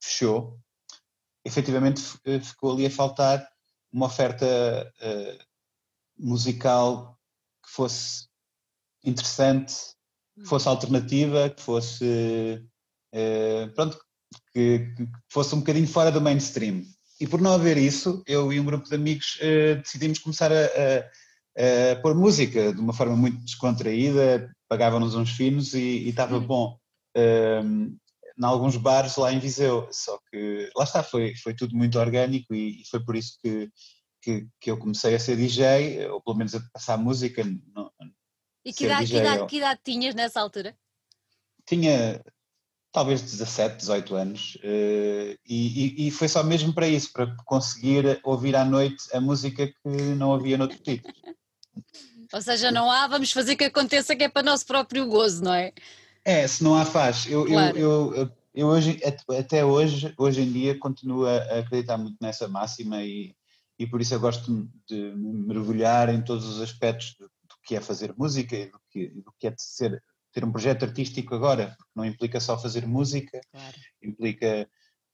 fechou, 0.00 0.58
efetivamente 1.44 2.00
ficou 2.42 2.72
ali 2.72 2.86
a 2.86 2.90
faltar 2.90 3.46
uma 3.92 4.06
oferta 4.06 4.46
uh, 5.02 5.44
musical 6.18 7.18
que 7.70 7.76
fosse 7.76 8.26
interessante, 9.04 9.74
que 10.36 10.44
fosse 10.46 10.68
hum. 10.68 10.72
alternativa, 10.72 11.50
que 11.50 11.62
fosse 11.62 12.62
uh, 13.14 13.72
pronto, 13.74 13.98
que, 14.52 14.92
que, 14.96 15.08
fosse 15.28 15.54
um 15.54 15.60
bocadinho 15.60 15.86
fora 15.86 16.10
do 16.10 16.20
mainstream. 16.20 16.82
E 17.20 17.26
por 17.26 17.40
não 17.40 17.52
haver 17.52 17.76
isso, 17.76 18.22
eu 18.26 18.52
e 18.52 18.58
um 18.58 18.64
grupo 18.64 18.88
de 18.88 18.94
amigos 18.94 19.38
uh, 19.40 19.80
decidimos 19.80 20.18
começar 20.18 20.50
a, 20.52 20.56
a, 20.56 21.92
a, 21.92 21.96
pôr 22.02 22.14
música 22.14 22.72
de 22.72 22.80
uma 22.80 22.92
forma 22.92 23.16
muito 23.16 23.38
descontraída, 23.44 24.50
pagavam-nos 24.68 25.14
uns 25.14 25.30
finos 25.30 25.74
e 25.74 26.08
estava 26.08 26.36
hum. 26.36 26.46
bom. 26.46 26.76
Um, 27.16 27.96
em 28.38 28.44
alguns 28.44 28.76
bares 28.76 29.16
lá 29.16 29.30
em 29.32 29.38
Viseu, 29.38 29.86
só 29.92 30.18
que 30.30 30.70
lá 30.74 30.84
está, 30.84 31.02
foi, 31.02 31.34
foi 31.36 31.52
tudo 31.52 31.76
muito 31.76 31.98
orgânico 31.98 32.54
e, 32.54 32.80
e 32.80 32.88
foi 32.88 33.04
por 33.04 33.14
isso 33.14 33.36
que, 33.42 33.68
que, 34.22 34.46
que, 34.60 34.70
eu 34.70 34.78
comecei 34.78 35.14
a 35.14 35.18
ser 35.18 35.36
DJ, 35.36 36.06
ou 36.08 36.20
pelo 36.20 36.36
menos 36.36 36.54
a 36.54 36.60
passar 36.72 36.96
música. 36.96 37.42
No, 37.44 37.90
e 38.64 38.72
que 38.72 38.84
idade, 38.84 39.06
DJ, 39.06 39.20
que, 39.20 39.26
idade, 39.26 39.46
que 39.46 39.56
idade 39.56 39.80
tinhas 39.82 40.14
nessa 40.14 40.40
altura? 40.40 40.76
Tinha 41.66 42.22
talvez 42.92 43.22
17, 43.22 43.76
18 43.76 44.14
anos, 44.16 44.56
uh, 44.56 45.38
e, 45.46 46.06
e, 46.06 46.10
foi 46.10 46.28
só 46.28 46.42
mesmo 46.42 46.72
para 46.74 46.88
isso, 46.88 47.12
para 47.12 47.34
conseguir 47.44 48.20
ouvir 48.24 48.56
à 48.56 48.64
noite 48.64 49.04
a 49.14 49.20
música 49.20 49.66
que 49.66 49.88
não 50.16 50.34
havia 50.34 50.58
noutro 50.58 50.78
título. 50.78 51.14
Ou 52.32 52.40
seja, 52.40 52.70
não 52.70 52.90
há, 52.90 53.08
vamos 53.08 53.32
fazer 53.32 53.56
que 53.56 53.64
aconteça 53.64 54.14
que 54.14 54.24
é 54.24 54.28
para 54.28 54.42
nosso 54.42 54.64
próprio 54.64 55.06
gozo, 55.06 55.42
não 55.42 55.54
é? 55.54 55.72
É, 56.24 56.46
se 56.46 56.62
não 56.62 56.76
há 56.76 56.84
faz. 56.84 57.26
Eu, 57.26 57.44
claro. 57.44 57.76
eu, 57.76 58.14
eu, 58.14 58.30
eu, 58.54 58.66
hoje, 58.68 59.00
até 59.36 59.64
hoje, 59.64 60.14
hoje 60.16 60.42
em 60.42 60.52
dia, 60.52 60.78
continuo 60.78 61.26
a 61.26 61.58
acreditar 61.58 61.96
muito 61.96 62.16
nessa 62.20 62.46
máxima 62.46 63.02
e, 63.02 63.34
e 63.80 63.86
por 63.86 64.02
isso 64.02 64.12
eu 64.12 64.20
gosto 64.20 64.68
de 64.86 65.14
mergulhar 65.16 66.10
em 66.10 66.22
todos 66.22 66.46
os 66.46 66.60
aspectos 66.60 67.16
do, 67.18 67.24
do 67.24 67.56
que 67.64 67.74
é 67.74 67.80
fazer 67.80 68.14
música 68.14 68.54
e 68.54 68.66
do 68.66 68.78
que, 68.90 69.08
do 69.08 69.32
que 69.38 69.46
é 69.46 69.54
ser, 69.56 70.02
ter 70.30 70.44
um 70.44 70.52
projeto 70.52 70.84
artístico 70.84 71.34
agora, 71.34 71.74
porque 71.78 71.92
não 71.96 72.04
implica 72.04 72.38
só 72.40 72.58
fazer 72.58 72.86
música, 72.86 73.40
claro. 73.50 73.76
implica 74.02 74.68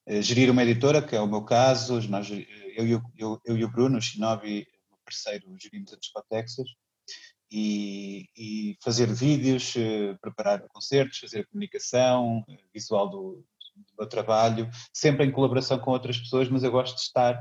uh, 0.08 0.20
gerir 0.20 0.50
uma 0.50 0.64
editora, 0.64 1.00
que 1.00 1.14
é 1.14 1.20
o 1.20 1.28
meu 1.28 1.42
caso, 1.42 2.00
nós, 2.08 2.28
eu, 2.28 2.44
eu, 2.88 3.02
eu, 3.16 3.40
eu 3.44 3.56
e 3.56 3.64
o 3.64 3.70
Bruno, 3.70 3.98
o 3.98 4.02
Shinobi, 4.02 4.66
meu 4.90 4.98
parceiro, 5.04 5.46
gerimos 5.56 5.92
a 5.92 5.96
Discotexas, 5.96 6.68
e, 7.48 8.28
e 8.36 8.76
fazer 8.82 9.06
vídeos, 9.06 9.74
eh, 9.76 10.16
preparar 10.20 10.66
concertos, 10.66 11.20
fazer 11.20 11.42
a 11.42 11.46
comunicação 11.46 12.44
eh, 12.48 12.58
visual 12.74 13.08
do, 13.08 13.44
do 13.76 13.94
meu 13.96 14.08
trabalho, 14.08 14.68
sempre 14.92 15.24
em 15.24 15.30
colaboração 15.30 15.78
com 15.78 15.92
outras 15.92 16.18
pessoas, 16.18 16.48
mas 16.48 16.64
eu 16.64 16.72
gosto 16.72 16.96
de 16.96 17.02
estar 17.02 17.40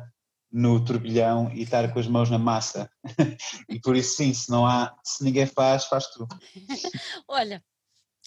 no 0.55 0.81
turbilhão 0.81 1.51
e 1.53 1.63
estar 1.63 1.91
com 1.91 2.00
as 2.00 2.07
mãos 2.07 2.29
na 2.29 2.39
massa. 2.39 2.89
e 3.67 3.77
por 3.77 3.93
isso 3.93 4.15
sim, 4.15 4.33
se 4.33 4.50
não 4.50 4.65
há, 4.65 4.95
se 5.03 5.21
ninguém 5.21 5.45
faz, 5.45 5.83
faz 5.83 6.07
tu. 6.07 6.25
Olha, 7.27 7.62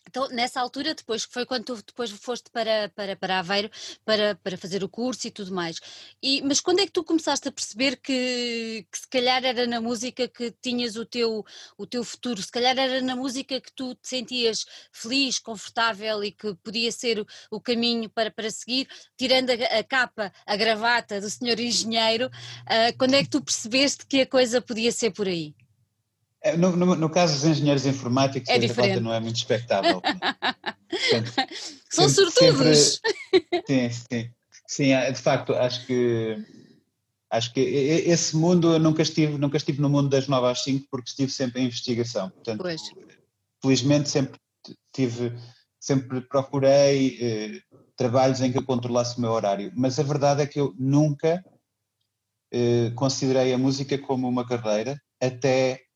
então, 0.09 0.27
nessa 0.29 0.59
altura, 0.59 0.95
depois 0.95 1.27
que 1.27 1.33
foi 1.35 1.45
quando 1.45 1.65
tu 1.65 1.77
depois 1.77 2.11
foste 2.11 2.51
para, 2.51 2.89
para, 2.95 3.15
para 3.15 3.39
Aveiro 3.39 3.71
para, 4.05 4.35
para 4.37 4.57
fazer 4.57 4.83
o 4.83 4.89
curso 4.89 5.27
e 5.27 5.31
tudo 5.31 5.53
mais. 5.55 5.79
E, 6.23 6.41
mas 6.43 6.61
quando 6.61 6.81
é 6.81 6.87
que 6.87 6.93
tu 6.93 7.05
começaste 7.05 7.47
a 7.47 7.53
perceber 7.53 7.97
que, 7.97 8.87
que 8.91 8.99
se 8.99 9.07
calhar 9.07 9.45
era 9.45 9.67
na 9.67 9.81
música 9.83 10.27
que 10.27 10.51
tinhas 10.63 10.97
o 10.97 11.05
teu, 11.05 11.45
o 11.77 11.87
teu 11.87 12.03
futuro, 12.03 12.41
se 12.41 12.51
calhar 12.51 12.77
era 12.79 13.03
na 13.03 13.15
música 13.15 13.61
que 13.61 13.73
tu 13.73 13.95
te 13.95 14.09
sentias 14.09 14.65
feliz, 14.91 15.39
confortável 15.39 16.25
e 16.25 16.33
que 16.33 16.55
podia 16.57 16.91
ser 16.91 17.21
o, 17.21 17.27
o 17.51 17.61
caminho 17.61 18.09
para, 18.09 18.31
para 18.31 18.51
seguir, 18.51 18.89
tirando 19.17 19.51
a, 19.51 19.79
a, 19.79 19.85
capa, 19.85 20.33
a 20.47 20.57
gravata 20.57 21.21
do 21.21 21.29
senhor 21.29 21.61
engenheiro, 21.61 22.29
uh, 22.29 22.97
quando 22.99 23.15
é 23.15 23.23
que 23.23 23.29
tu 23.29 23.43
percebeste 23.43 24.07
que 24.07 24.23
a 24.23 24.27
coisa 24.27 24.63
podia 24.63 24.91
ser 24.91 25.11
por 25.11 25.29
aí? 25.29 25.55
É, 26.43 26.57
no, 26.57 26.77
no, 26.77 26.95
no, 26.95 27.11
caso 27.11 27.35
dos 27.35 27.45
engenheiros 27.45 27.85
informáticos, 27.85 28.49
é 28.49 28.55
a 28.55 29.01
não 29.01 29.13
é 29.13 29.19
muito 29.19 29.37
expectável. 29.37 30.01
Portanto, 30.89 31.33
São 31.91 32.09
sortudos! 32.09 33.01
Sim, 33.67 33.91
sim. 33.91 34.31
Sim, 34.67 34.93
é, 34.93 35.11
de 35.11 35.21
facto, 35.21 35.55
acho 35.55 35.87
que 35.87 36.37
acho 37.31 37.53
que 37.53 37.61
esse 37.61 38.37
mundo 38.37 38.73
eu 38.75 38.79
nunca 38.79 39.03
estive, 39.03 39.37
nunca 39.37 39.57
estive 39.57 39.81
no 39.81 39.91
mundo 39.91 40.09
das 40.09 40.29
9 40.29 40.47
às 40.47 40.63
5 40.63 40.87
porque 40.91 41.11
estive 41.11 41.31
sempre 41.31 41.61
em 41.61 41.67
investigação. 41.67 42.31
Portanto, 42.31 42.63
pois. 42.63 42.83
felizmente 43.63 44.09
sempre 44.09 44.39
tive, 44.93 45.33
sempre 45.79 46.21
procurei 46.23 47.19
eh, 47.21 47.63
trabalhos 47.97 48.41
em 48.41 48.53
que 48.53 48.59
eu 48.59 48.65
controlasse 48.65 49.19
o 49.19 49.21
meu 49.21 49.33
horário. 49.33 49.73
Mas 49.75 49.99
a 49.99 50.03
verdade 50.03 50.43
é 50.43 50.47
que 50.47 50.61
eu 50.61 50.75
nunca 50.79 51.45
eh, 52.53 52.91
considerei 52.95 53.53
a 53.53 53.59
música 53.59 53.99
como 53.99 54.29
uma 54.29 54.47
carreira 54.47 55.01
até 55.21 55.88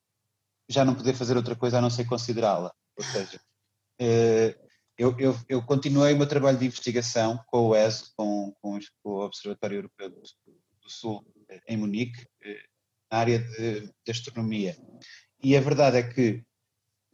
já 0.72 0.84
não 0.84 0.94
poder 0.94 1.14
fazer 1.14 1.36
outra 1.36 1.54
coisa 1.54 1.78
a 1.78 1.80
não 1.80 1.90
ser 1.90 2.04
considerá-la. 2.04 2.72
Ou 2.96 3.04
seja, 3.04 3.40
eh, 4.00 4.56
eu, 4.98 5.16
eu, 5.18 5.36
eu, 5.48 5.62
continuei 5.62 6.12
o 6.12 6.18
meu 6.18 6.26
trabalho 6.26 6.58
de 6.58 6.66
investigação 6.66 7.42
com 7.46 7.68
o 7.68 7.76
ESO, 7.76 8.12
com, 8.16 8.54
com, 8.60 8.78
o 9.04 9.20
Observatório 9.24 9.78
Europeu 9.78 10.10
do, 10.10 10.20
do 10.20 10.90
Sul, 10.90 11.24
em 11.68 11.76
Munique, 11.76 12.26
eh, 12.44 12.62
na 13.10 13.18
área 13.18 13.38
de, 13.38 13.80
de, 13.82 14.10
astronomia. 14.10 14.76
E 15.42 15.56
a 15.56 15.60
verdade 15.60 15.98
é 15.98 16.02
que, 16.02 16.42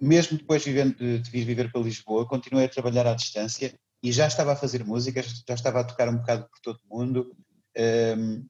mesmo 0.01 0.39
depois 0.39 0.63
de, 0.63 0.73
de 0.93 1.31
vir 1.31 1.45
viver 1.45 1.73
para 1.73 1.81
Lisboa, 1.81 2.27
continuei 2.27 2.67
a 2.67 2.71
trabalhar 2.71 3.07
à 3.07 3.15
distância 3.15 3.79
e 4.03 4.13
já 4.13 4.27
estava 4.27 4.53
a 4.53 4.57
fazer 4.57 4.85
música, 4.85 5.23
já 5.23 5.55
estava 5.55 5.81
a 5.81 5.85
tocar 5.85 6.09
um 6.09 6.19
bocado 6.19 6.49
por 6.49 6.61
todo 6.61 6.81
o 6.89 6.99
mundo. 6.99 7.37
Ehm, 7.75 8.47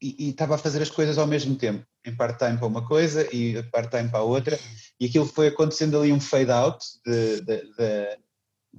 e, 0.00 0.30
estava 0.30 0.54
a 0.54 0.58
fazer 0.58 0.80
as 0.80 0.90
coisas 0.90 1.18
ao 1.18 1.26
mesmo 1.26 1.56
tempo, 1.56 1.84
em 2.04 2.14
part-time 2.14 2.56
para 2.56 2.66
uma 2.66 2.86
coisa 2.86 3.28
e 3.34 3.62
part-time 3.64 4.08
para 4.08 4.20
a 4.20 4.24
outra, 4.24 4.58
e 5.00 5.06
aquilo 5.06 5.26
foi 5.26 5.48
acontecendo 5.48 5.98
ali 5.98 6.12
um 6.12 6.20
fade-out 6.20 6.84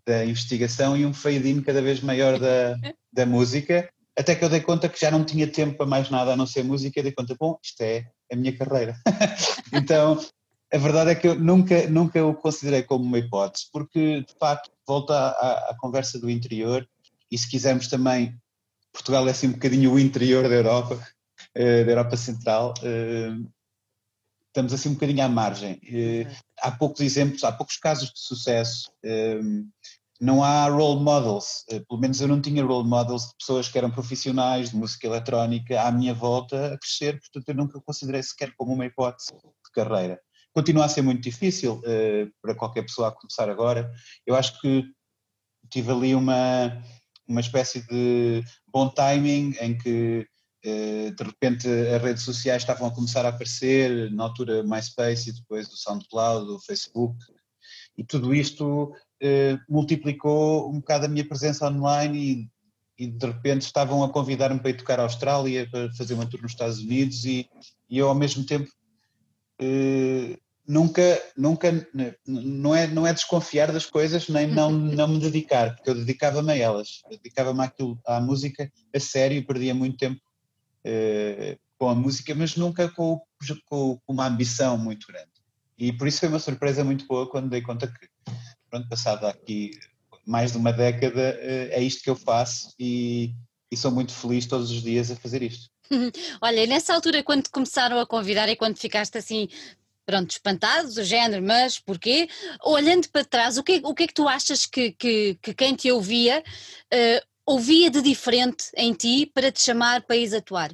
da 0.06 0.26
investigação 0.26 0.98
e 0.98 1.06
um 1.06 1.14
fade-in 1.14 1.62
cada 1.62 1.82
vez 1.82 2.02
maior 2.02 2.40
da, 2.40 2.78
da 3.12 3.26
música, 3.26 3.90
até 4.18 4.36
que 4.36 4.46
eu 4.46 4.50
dei 4.50 4.62
conta 4.62 4.88
que 4.88 5.00
já 5.00 5.12
não 5.12 5.24
tinha 5.24 5.48
tempo 5.48 5.78
para 5.78 5.86
mais 5.86 6.10
nada 6.10 6.34
a 6.34 6.38
não 6.38 6.46
ser 6.46 6.64
música, 6.64 7.00
e 7.00 7.04
dei 7.04 7.12
conta, 7.12 7.36
bom, 7.38 7.58
isto 7.62 7.82
é 7.82 8.06
a 8.32 8.36
minha 8.36 8.56
carreira. 8.56 8.96
então, 9.74 10.24
a 10.72 10.78
verdade 10.78 11.12
é 11.12 11.16
que 11.16 11.28
eu 11.28 11.36
nunca, 11.36 11.88
nunca 11.88 12.24
o 12.24 12.34
considerei 12.34 12.84
como 12.84 13.04
uma 13.04 13.20
hipótese, 13.20 13.66
porque, 13.72 14.22
de 14.22 14.34
facto, 14.40 14.72
volta 14.88 15.14
à, 15.14 15.72
à 15.72 15.78
conversa 15.80 16.20
do 16.20 16.30
interior, 16.30 16.88
e 17.32 17.38
se 17.38 17.50
quisermos 17.50 17.88
também 17.88 18.40
Portugal 18.94 19.28
é 19.28 19.32
assim 19.32 19.48
um 19.48 19.54
bocadinho 19.54 19.92
o 19.92 20.00
interior 20.00 20.48
da 20.48 20.56
Europa, 20.56 21.06
eh, 21.56 21.84
da 21.84 21.92
Europa 21.92 22.16
Central. 22.16 22.76
Eh, 22.84 23.36
estamos 24.48 24.72
assim 24.72 24.90
um 24.90 24.94
bocadinho 24.94 25.24
à 25.24 25.28
margem. 25.28 25.82
Eh, 25.84 26.32
há 26.62 26.72
poucos 26.72 27.02
exemplos, 27.02 27.44
há 27.44 27.52
poucos 27.52 27.78
casos 27.78 28.10
de 28.14 28.20
sucesso. 28.20 28.92
Não 30.22 30.42
há 30.42 30.70
role 30.70 31.04
models, 31.04 31.66
pelo 31.90 32.00
menos 32.00 32.22
eu 32.22 32.30
não 32.30 32.40
tinha 32.40 32.64
role 32.64 32.88
models 32.88 33.24
de 33.24 33.36
pessoas 33.36 33.68
que 33.68 33.78
eram 33.78 33.92
profissionais 33.92 34.70
de 34.70 34.78
música 34.78 35.08
eletrónica 35.08 35.82
à 35.82 35.92
minha 35.92 36.14
volta 36.14 36.74
a 36.74 36.78
crescer, 36.78 37.20
portanto 37.20 37.50
eu 37.50 37.56
nunca 37.56 37.82
considerei 37.82 38.24
sequer 38.24 38.54
como 38.56 38.74
uma 38.74 38.86
hipótese 38.86 39.34
de 39.34 39.72
carreira. 39.74 40.18
Continua 40.54 40.86
a 40.86 40.88
ser 40.88 41.02
muito 41.02 41.22
difícil 41.22 41.82
para 42.42 42.56
qualquer 42.56 42.84
pessoa 42.84 43.10
a 43.10 43.12
começar 43.12 43.50
agora. 43.50 43.92
Eu 44.26 44.36
acho 44.36 44.62
que 44.62 44.86
tive 45.70 45.92
ali 45.92 46.16
uma, 46.16 46.82
uma 47.28 47.42
espécie 47.42 47.86
de 47.88 48.44
bom 48.68 48.90
timing 48.90 49.56
em 49.60 49.78
que 49.78 50.28
eh, 50.64 51.12
de 51.12 51.24
repente 51.24 51.68
as 51.68 52.02
redes 52.02 52.24
sociais 52.24 52.62
estavam 52.62 52.88
a 52.88 52.94
começar 52.94 53.26
a 53.26 53.30
aparecer, 53.30 54.12
na 54.12 54.24
altura 54.24 54.64
MySpace 54.64 55.30
e 55.30 55.34
depois 55.34 55.68
do 55.68 55.76
SoundCloud, 55.76 56.48
do 56.48 56.60
Facebook, 56.60 57.18
e 57.98 58.04
tudo 58.04 58.34
isto 58.34 58.94
eh, 59.22 59.58
multiplicou 59.70 60.70
um 60.70 60.80
bocado 60.80 61.06
a 61.06 61.10
minha 61.10 61.28
presença 61.28 61.68
online 61.68 62.50
e, 62.98 63.06
e 63.06 63.08
de 63.08 63.26
repente 63.26 63.64
estavam 63.64 64.04
a 64.04 64.10
convidar-me 64.10 64.60
para 64.60 64.70
ir 64.70 64.78
tocar 64.78 65.00
à 65.00 65.04
Austrália, 65.04 65.70
para 65.70 65.92
fazer 65.94 66.14
uma 66.14 66.26
tour 66.26 66.42
nos 66.42 66.52
Estados 66.52 66.80
Unidos 66.80 67.26
e, 67.26 67.50
e 67.90 67.98
eu 67.98 68.08
ao 68.08 68.16
mesmo 68.16 68.46
tempo 68.46 68.70
eh, 69.60 70.38
nunca, 70.68 71.22
nunca, 71.36 71.88
não 72.26 72.74
é, 72.74 72.88
não 72.88 73.06
é 73.06 73.14
desconfiar 73.14 73.72
das 73.72 73.86
coisas 73.86 74.30
nem 74.30 74.48
não, 74.48 74.72
não 74.72 75.08
me 75.08 75.20
dedicar, 75.20 75.76
porque 75.76 75.90
eu 75.90 75.96
dedicava-me 75.96 76.52
a 76.52 76.58
elas, 76.58 77.02
dedicava-me 77.10 77.62
àquilo, 77.62 78.00
à 78.06 78.20
música 78.20 78.72
a 78.94 79.00
sério 79.00 79.38
e 79.38 79.46
perdia 79.46 79.74
muito 79.74 79.98
tempo 79.98 80.22
eh, 80.84 81.58
com 81.78 81.90
a 81.90 81.96
música, 81.96 82.34
mas 82.34 82.56
nunca 82.56 82.90
com, 82.90 83.22
com, 83.70 83.98
com, 83.98 84.14
uma 84.14 84.28
ambição 84.28 84.78
muito 84.78 85.08
grande. 85.08 85.32
E 85.78 85.92
por 85.92 86.08
isso 86.08 86.22
foi 86.22 86.30
uma 86.30 86.40
surpresa 86.40 86.84
muito 86.84 87.06
boa 87.08 87.30
quando 87.30 87.50
dei 87.50 87.62
conta 87.62 87.88
que, 87.88 88.08
pronto, 88.70 88.88
passado 88.88 89.26
aqui 89.26 89.72
mais 90.26 90.54
de 90.54 90.58
uma 90.58 90.72
década, 90.72 91.38
eh, 91.42 91.70
é 91.72 91.82
isto 91.82 92.02
que 92.02 92.10
eu 92.10 92.16
faço 92.16 92.74
e, 92.80 93.34
e 93.70 93.76
sou 93.76 93.92
muito 93.92 94.14
feliz 94.14 94.46
todos 94.46 94.72
os 94.72 94.82
dias 94.82 95.12
a 95.12 95.16
fazer 95.18 95.42
isto. 95.42 95.70
Olha, 96.42 96.64
e 96.64 96.68
nessa 96.68 96.94
altura, 96.94 97.24
quando 97.24 97.44
te 97.44 97.50
começaram 97.50 98.00
a 98.00 98.06
convidar 98.06 98.48
e 98.48 98.56
quando 98.56 98.78
ficaste 98.78 99.18
assim 99.18 99.50
pronto, 100.06 100.32
espantados, 100.32 100.98
o 100.98 101.04
género, 101.04 101.44
mas 101.44 101.80
porquê? 101.80 102.28
Olhando 102.64 103.10
para 103.10 103.26
trás, 103.26 103.58
o 103.58 103.64
que, 103.64 103.82
o 103.84 103.94
que 103.94 104.04
é 104.04 104.08
que 104.08 104.14
tu 104.14 104.28
achas 104.28 104.66
que, 104.66 104.92
que, 104.94 105.38
que 105.42 105.54
quem 105.54 105.76
te 105.76 105.92
ouvia 105.92 106.44
uh, 106.94 107.34
ouvia 107.46 107.90
de 107.90 108.02
diferente 108.02 108.66
em 108.76 108.94
ti 108.94 109.30
para 109.34 109.52
te 109.52 109.62
chamar 109.62 110.02
para 110.04 110.16
ir 110.16 110.34
atuar? 110.36 110.72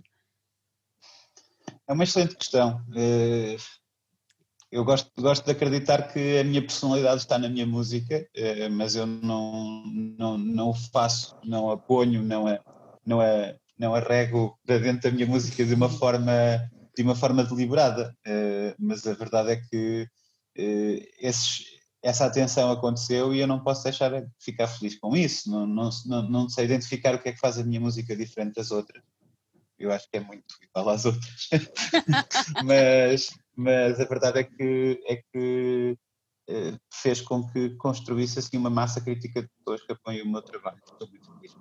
É 1.88 1.94
uma 1.94 2.04
excelente 2.04 2.36
questão. 2.36 2.82
Uh, 2.90 3.58
eu 4.72 4.86
gosto, 4.86 5.10
gosto 5.18 5.46
de 5.46 5.52
acreditar 5.52 6.14
que 6.14 6.38
a 6.38 6.44
minha 6.44 6.62
personalidade 6.62 7.22
está 7.22 7.40
na 7.40 7.50
minha 7.50 7.66
música, 7.66 8.28
uh, 8.38 8.70
mas 8.72 8.96
eu 8.96 9.08
não, 9.08 9.84
não, 10.18 10.38
não 10.38 10.70
o 10.70 10.74
faço, 10.74 11.36
não 11.44 11.72
a 11.72 11.78
ponho, 11.78 12.22
não 12.22 12.48
a, 12.48 12.60
não 13.06 13.20
a, 13.20 13.56
não 13.78 13.96
arrego 13.96 14.58
para 14.66 14.78
dentro 14.78 15.10
da 15.10 15.12
minha 15.12 15.26
música 15.26 15.66
de 15.66 15.74
uma 15.74 15.90
forma 15.90 16.70
de 16.96 17.04
uma 17.04 17.16
forma 17.16 17.44
deliberada, 17.44 18.16
uh, 18.28 18.76
mas 18.80 19.06
a 19.06 19.14
verdade 19.14 19.52
é 19.52 19.56
que 19.58 20.04
uh, 20.58 21.08
esses, 21.20 21.66
essa 22.02 22.26
atenção 22.26 22.72
aconteceu 22.72 23.34
e 23.34 23.40
eu 23.40 23.48
não 23.48 23.64
posso 23.64 23.84
deixar 23.84 24.10
de 24.10 24.28
ficar 24.40 24.68
feliz 24.68 24.98
com 25.00 25.16
isso. 25.16 25.50
Não, 25.50 25.66
não, 25.68 25.90
não, 26.06 26.30
não 26.30 26.50
sei 26.50 26.66
identificar 26.66 27.16
o 27.16 27.22
que 27.22 27.30
é 27.30 27.34
que 27.34 27.40
faz 27.40 27.58
a 27.58 27.64
minha 27.64 27.80
música 27.80 28.16
diferente 28.16 28.56
das 28.56 28.72
outras. 28.72 29.04
Eu 29.78 29.92
acho 29.92 30.10
que 30.10 30.18
é 30.18 30.20
muito 30.20 30.56
igual 30.62 30.90
às 30.90 31.06
outras. 31.06 31.50
mas, 32.66 33.30
mas 33.56 34.00
a 34.00 34.06
verdade 34.06 34.40
é 34.40 34.44
que, 34.44 35.02
é 35.08 35.16
que 35.32 35.98
eh, 36.52 36.80
fez 36.92 37.22
com 37.22 37.48
que 37.48 37.76
construísse 37.76 38.40
assim, 38.40 38.58
uma 38.58 38.72
massa 38.72 39.00
crítica 39.00 39.44
de 39.44 39.48
pessoas 39.50 39.84
que 39.84 39.94
apoiam 39.94 40.26
o 40.26 40.32
meu 40.32 40.42
trabalho. 40.42 40.80
Estou 40.84 41.08
muito 41.08 41.32
feliz 41.34 41.54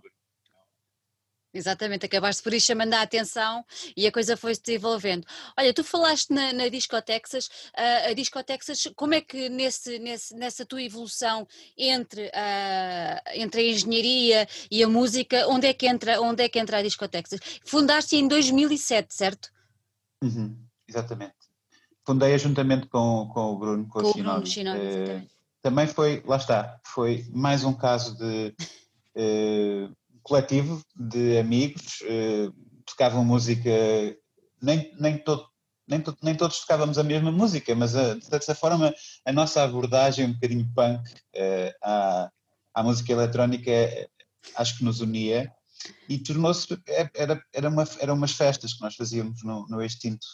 Exatamente, 1.58 2.06
acabaste 2.06 2.42
por 2.42 2.54
ir 2.54 2.60
chamando 2.60 2.94
a 2.94 3.02
atenção 3.02 3.64
e 3.96 4.06
a 4.06 4.12
coisa 4.12 4.36
foi-se 4.36 4.62
desenvolvendo. 4.62 5.26
Olha, 5.58 5.74
tu 5.74 5.82
falaste 5.82 6.32
na, 6.32 6.52
na 6.52 6.68
Discotexas, 6.68 7.46
uh, 7.46 8.10
a 8.10 8.12
Discotexas, 8.12 8.88
como 8.94 9.14
é 9.14 9.20
que 9.20 9.48
nesse, 9.48 9.98
nesse, 9.98 10.34
nessa 10.36 10.64
tua 10.64 10.82
evolução 10.82 11.46
entre, 11.76 12.26
uh, 12.26 13.20
entre 13.34 13.60
a 13.60 13.64
engenharia 13.72 14.48
e 14.70 14.82
a 14.82 14.88
música, 14.88 15.48
onde 15.48 15.66
é 15.66 15.74
que 15.74 15.86
entra, 15.86 16.20
onde 16.20 16.44
é 16.44 16.48
que 16.48 16.58
entra 16.58 16.78
a 16.78 16.82
Discotexas? 16.82 17.40
Fundaste 17.64 18.14
em 18.16 18.28
2007, 18.28 19.12
certo? 19.12 19.50
Uhum, 20.22 20.56
exatamente. 20.86 21.34
Fundei-a 22.06 22.38
juntamente 22.38 22.86
com, 22.86 23.28
com 23.34 23.52
o 23.52 23.58
Bruno, 23.58 23.88
com, 23.88 24.00
com 24.00 24.08
o 24.08 24.14
Bruno 24.14 24.38
uh, 24.38 25.38
também 25.60 25.86
foi, 25.86 26.22
lá 26.24 26.36
está, 26.36 26.78
foi 26.84 27.26
mais 27.30 27.64
um 27.64 27.72
caso 27.72 28.16
de 28.16 28.54
uh, 29.16 29.96
coletivo 30.28 30.82
de 30.94 31.38
amigos, 31.38 32.00
uh, 32.02 32.52
tocavam 32.84 33.24
música, 33.24 33.70
nem, 34.62 34.92
nem, 35.00 35.18
todo, 35.18 35.48
nem, 35.88 36.00
to, 36.00 36.16
nem 36.22 36.34
todos 36.34 36.60
tocávamos 36.60 36.98
a 36.98 37.02
mesma 37.02 37.32
música, 37.32 37.74
mas 37.74 37.96
a, 37.96 38.14
de 38.14 38.24
certa 38.24 38.54
forma 38.54 38.94
a 39.24 39.32
nossa 39.32 39.62
abordagem 39.62 40.26
um 40.26 40.34
bocadinho 40.34 40.70
punk 40.74 41.00
uh, 41.08 41.74
à, 41.82 42.30
à 42.74 42.82
música 42.82 43.12
eletrónica 43.12 43.72
acho 44.54 44.78
que 44.78 44.84
nos 44.84 45.00
unia 45.00 45.50
e 46.08 46.18
tornou-se, 46.18 46.66
é, 46.86 47.08
era, 47.14 47.42
era, 47.52 47.68
uma, 47.68 47.84
eram 48.00 48.14
umas 48.14 48.32
festas 48.32 48.74
que 48.74 48.82
nós 48.82 48.96
fazíamos 48.96 49.42
no, 49.44 49.66
no 49.68 49.82
extinto 49.82 50.26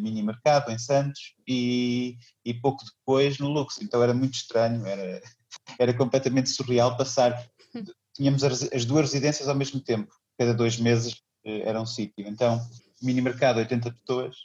mini 0.00 0.22
mercado 0.22 0.72
em 0.72 0.78
Santos 0.78 1.34
e, 1.46 2.16
e 2.44 2.54
pouco 2.54 2.82
depois 2.84 3.38
no 3.38 3.48
Lux, 3.48 3.78
então 3.80 4.02
era 4.02 4.14
muito 4.14 4.34
estranho, 4.34 4.86
era, 4.86 5.20
era 5.78 5.94
completamente 5.94 6.48
surreal 6.48 6.96
passar 6.96 7.46
tínhamos 8.16 8.42
as, 8.42 8.84
duas 8.84 9.02
residências 9.12 9.48
ao 9.48 9.54
mesmo 9.54 9.80
tempo, 9.80 10.12
cada 10.38 10.54
dois 10.54 10.78
meses 10.78 11.22
eh, 11.44 11.62
era 11.68 11.80
um 11.80 11.86
sítio. 11.86 12.26
Então, 12.26 12.60
mini 13.02 13.20
mercado 13.20 13.58
80 13.58 13.92
pessoas, 13.92 14.36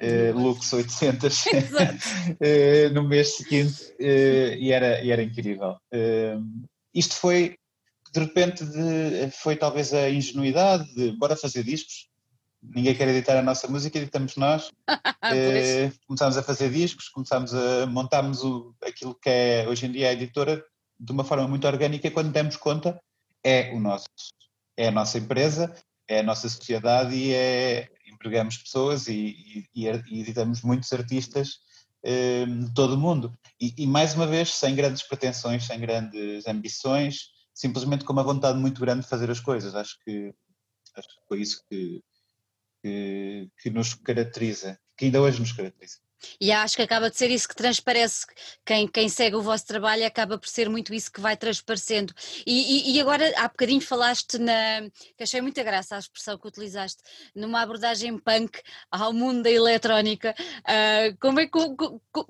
uh, 0.00 0.38
Lux 0.38 0.72
800 0.72 1.44
uh, 1.46 2.94
no 2.94 3.02
mês 3.02 3.36
seguinte 3.36 3.92
uh, 3.98 4.54
e, 4.56 4.70
era, 4.70 5.02
e 5.02 5.10
era 5.10 5.22
incrível. 5.22 5.76
Uh, 5.92 6.66
isto 6.94 7.14
foi, 7.14 7.56
de 8.12 8.20
repente, 8.20 8.64
de, 8.64 9.30
foi 9.42 9.56
talvez 9.56 9.92
a 9.92 10.08
ingenuidade 10.08 10.92
de 10.94 11.12
bora 11.12 11.36
fazer 11.36 11.64
discos. 11.64 12.08
Ninguém 12.62 12.94
quer 12.94 13.08
editar 13.08 13.38
a 13.38 13.42
nossa 13.42 13.66
música, 13.66 13.98
editamos 13.98 14.36
nós. 14.36 14.70
começámos 16.06 16.36
a 16.36 16.42
fazer 16.42 16.70
discos, 16.70 17.08
começámos 17.08 17.54
a 17.54 17.86
montarmos 17.86 18.44
o, 18.44 18.74
aquilo 18.84 19.14
que 19.14 19.30
é 19.30 19.66
hoje 19.68 19.86
em 19.86 19.92
dia 19.92 20.08
a 20.08 20.12
editora 20.12 20.62
de 21.00 21.12
uma 21.12 21.24
forma 21.24 21.48
muito 21.48 21.66
orgânica 21.66 22.10
quando 22.10 22.30
demos 22.30 22.56
conta 22.56 23.00
é 23.42 23.72
o 23.72 23.80
nosso, 23.80 24.06
é 24.76 24.88
a 24.88 24.90
nossa 24.90 25.18
empresa, 25.18 25.74
é 26.06 26.20
a 26.20 26.22
nossa 26.22 26.48
sociedade 26.48 27.14
e 27.16 27.32
é, 27.32 27.88
empregamos 28.06 28.58
pessoas 28.58 29.08
e, 29.08 29.66
e, 29.74 29.86
e 29.86 30.20
editamos 30.20 30.60
muitos 30.60 30.92
artistas 30.92 31.60
eh, 32.02 32.46
de 32.46 32.72
todo 32.74 32.94
o 32.94 32.98
mundo. 32.98 33.36
E, 33.60 33.74
e, 33.78 33.86
mais 33.86 34.14
uma 34.14 34.26
vez, 34.26 34.54
sem 34.54 34.74
grandes 34.74 35.02
pretensões, 35.02 35.66
sem 35.66 35.78
grandes 35.80 36.46
ambições, 36.46 37.30
simplesmente 37.54 38.04
com 38.04 38.12
uma 38.12 38.22
vontade 38.22 38.58
muito 38.58 38.80
grande 38.80 39.02
de 39.02 39.08
fazer 39.08 39.30
as 39.30 39.40
coisas. 39.40 39.74
Acho 39.74 39.98
que, 40.04 40.34
acho 40.96 41.08
que 41.08 41.26
foi 41.28 41.40
isso 41.40 41.62
que, 41.68 42.02
que, 42.82 43.50
que 43.62 43.70
nos 43.70 43.94
caracteriza, 43.94 44.78
que 44.96 45.06
ainda 45.06 45.20
hoje 45.20 45.40
nos 45.40 45.52
caracteriza. 45.52 45.98
E 46.40 46.52
acho 46.52 46.76
que 46.76 46.82
acaba 46.82 47.10
de 47.10 47.16
ser 47.16 47.30
isso 47.30 47.48
que 47.48 47.54
transparece. 47.54 48.26
Quem, 48.64 48.86
quem 48.86 49.08
segue 49.08 49.36
o 49.36 49.42
vosso 49.42 49.66
trabalho 49.66 50.06
acaba 50.06 50.38
por 50.38 50.48
ser 50.48 50.68
muito 50.68 50.92
isso 50.94 51.10
que 51.10 51.20
vai 51.20 51.36
transparecendo. 51.36 52.14
E, 52.46 52.90
e, 52.90 52.96
e 52.96 53.00
agora, 53.00 53.32
há 53.36 53.48
bocadinho 53.48 53.80
falaste 53.80 54.38
na. 54.38 54.82
que 55.16 55.22
achei 55.22 55.40
muita 55.40 55.62
graça 55.62 55.96
a 55.96 55.98
expressão 55.98 56.38
que 56.38 56.48
utilizaste, 56.48 57.02
numa 57.34 57.62
abordagem 57.62 58.18
punk 58.18 58.60
ao 58.90 59.12
mundo 59.12 59.42
da 59.42 59.50
eletrónica. 59.50 60.34
Uh, 60.60 61.16
como 61.20 61.40
é 61.40 61.46
que. 61.46 61.58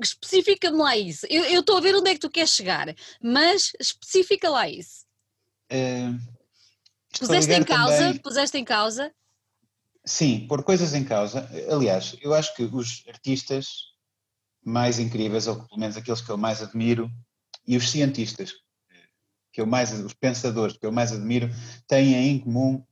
Especifica-me 0.00 0.78
lá 0.78 0.96
isso. 0.96 1.26
Eu 1.28 1.60
estou 1.60 1.76
a 1.76 1.80
ver 1.80 1.94
onde 1.94 2.10
é 2.10 2.14
que 2.14 2.20
tu 2.20 2.30
queres 2.30 2.50
chegar, 2.50 2.94
mas 3.22 3.72
especifica 3.78 4.48
lá 4.48 4.68
isso. 4.68 5.04
Uh, 5.72 6.18
puseste 7.18 7.52
em 7.52 7.64
causa? 7.64 8.20
Puseste 8.22 8.58
em 8.58 8.64
causa? 8.64 9.12
Sim, 10.10 10.44
por 10.48 10.64
coisas 10.64 10.92
em 10.92 11.04
causa. 11.04 11.48
Aliás, 11.70 12.16
eu 12.20 12.34
acho 12.34 12.52
que 12.56 12.64
os 12.64 13.04
artistas 13.06 13.84
mais 14.62 14.98
incríveis, 14.98 15.46
ou 15.46 15.64
pelo 15.64 15.78
menos 15.78 15.96
aqueles 15.96 16.20
que 16.20 16.28
eu 16.28 16.36
mais 16.36 16.60
admiro, 16.60 17.08
e 17.64 17.76
os 17.76 17.88
cientistas, 17.88 18.50
que 19.52 19.60
eu 19.60 19.66
mais, 19.66 19.92
os 19.92 20.12
pensadores 20.12 20.76
que 20.76 20.84
eu 20.84 20.90
mais 20.90 21.12
admiro, 21.12 21.48
têm 21.86 22.12
em 22.16 22.40
comum 22.40 22.84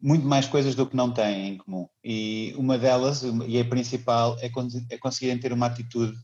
muito 0.00 0.26
mais 0.26 0.48
coisas 0.48 0.74
do 0.74 0.84
que 0.84 0.96
não 0.96 1.14
têm 1.14 1.50
em 1.50 1.58
comum. 1.58 1.88
E 2.02 2.52
uma 2.56 2.76
delas, 2.76 3.22
e 3.46 3.60
a 3.60 3.64
principal, 3.64 4.36
é, 4.40 4.50
é 4.90 4.98
conseguirem 4.98 5.38
ter 5.38 5.52
uma 5.52 5.66
atitude 5.66 6.18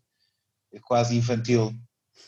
quase 0.83 1.17
infantil, 1.17 1.73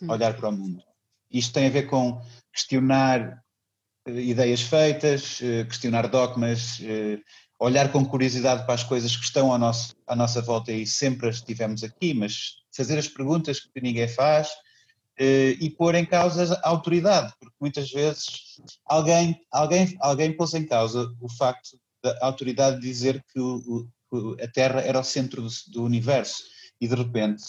olhar 0.09 0.37
para 0.37 0.49
o 0.49 0.53
mundo. 0.53 0.81
Isto 1.29 1.55
tem 1.55 1.67
a 1.67 1.71
ver 1.71 1.89
com 1.89 2.23
questionar 2.53 3.43
eh, 4.07 4.13
ideias 4.13 4.63
feitas, 4.63 5.41
eh, 5.43 5.65
questionar 5.65 6.07
dogmas, 6.09 6.81
eh, 6.81 7.19
olhar 7.63 7.93
com 7.93 8.05
curiosidade 8.05 8.65
para 8.65 8.75
as 8.75 8.83
coisas 8.83 9.17
que 9.17 9.25
estão 9.25 9.53
ao 9.53 9.59
nosso, 9.59 9.95
à 10.07 10.17
nossa 10.17 10.43
volta 10.43 10.73
e 10.73 10.85
sempre 10.85 11.29
as 11.29 11.41
tivemos 11.41 11.85
aqui, 11.85 12.13
mas 12.13 12.57
fazer 12.75 12.99
as 12.99 13.07
perguntas 13.07 13.61
que 13.61 13.81
ninguém 13.81 14.09
faz 14.09 14.51
eh, 15.19 15.57
e 15.61 15.71
pôr 15.71 15.95
em 15.95 16.05
causa 16.05 16.61
a 16.63 16.69
autoridade, 16.69 17.33
porque 17.39 17.55
muitas 17.61 17.91
vezes 17.91 18.61
alguém, 18.85 19.41
alguém, 19.51 19.97
alguém 20.01 20.37
pôs 20.37 20.55
em 20.55 20.67
causa 20.67 21.15
o 21.21 21.29
facto 21.29 21.79
da 22.03 22.19
autoridade 22.21 22.81
dizer 22.81 23.25
que 23.33 23.39
o, 23.39 23.89
a 24.43 24.49
Terra 24.49 24.81
era 24.81 24.99
o 24.99 25.05
centro 25.05 25.43
do, 25.43 25.49
do 25.69 25.85
universo 25.85 26.43
e 26.81 26.89
de 26.89 26.95
repente, 26.97 27.45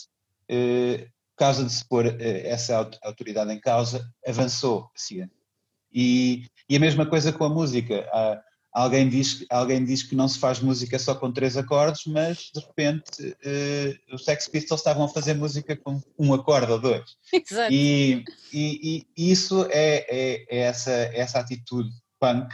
eh, 0.48 1.08
por 1.32 1.38
causa 1.38 1.64
de 1.64 1.74
se 1.74 1.84
pôr 1.88 2.06
eh, 2.06 2.48
essa 2.48 2.88
autoridade 3.02 3.52
em 3.52 3.60
causa, 3.60 4.08
avançou 4.28 4.92
a 4.96 5.00
ciência. 5.00 5.44
E, 5.92 6.46
e 6.70 6.76
a 6.76 6.80
mesma 6.80 7.06
coisa 7.06 7.32
com 7.32 7.46
a 7.46 7.50
música. 7.50 8.08
Há, 8.12 8.42
alguém 8.74 9.08
diz, 9.08 9.46
alguém 9.50 9.86
diz 9.86 10.02
que 10.02 10.16
não 10.16 10.28
se 10.28 10.40
faz 10.40 10.60
música 10.60 10.98
só 10.98 11.14
com 11.14 11.32
três 11.32 11.56
acordes, 11.56 12.06
mas 12.08 12.50
de 12.54 12.60
repente 12.60 13.22
uh, 13.30 14.16
os 14.16 14.26
Sex 14.26 14.48
Pistols 14.48 14.82
estavam 14.82 15.06
a 15.06 15.10
fazer 15.10 15.36
música 15.36 15.76
com 15.76 16.02
um 16.18 16.34
acorde 16.34 16.72
ou 16.72 16.80
dois. 16.80 17.16
Exato. 17.32 17.72
E, 17.72 18.24
e, 18.52 19.06
e 19.16 19.32
isso 19.32 19.66
é, 19.70 20.06
é, 20.10 20.46
é, 20.50 20.58
essa, 20.62 20.92
essa 20.92 21.40
atitude 21.40 21.90
punk 22.20 22.54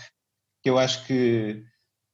que 0.62 0.70
eu 0.70 0.78
acho 0.78 1.06
que 1.06 1.64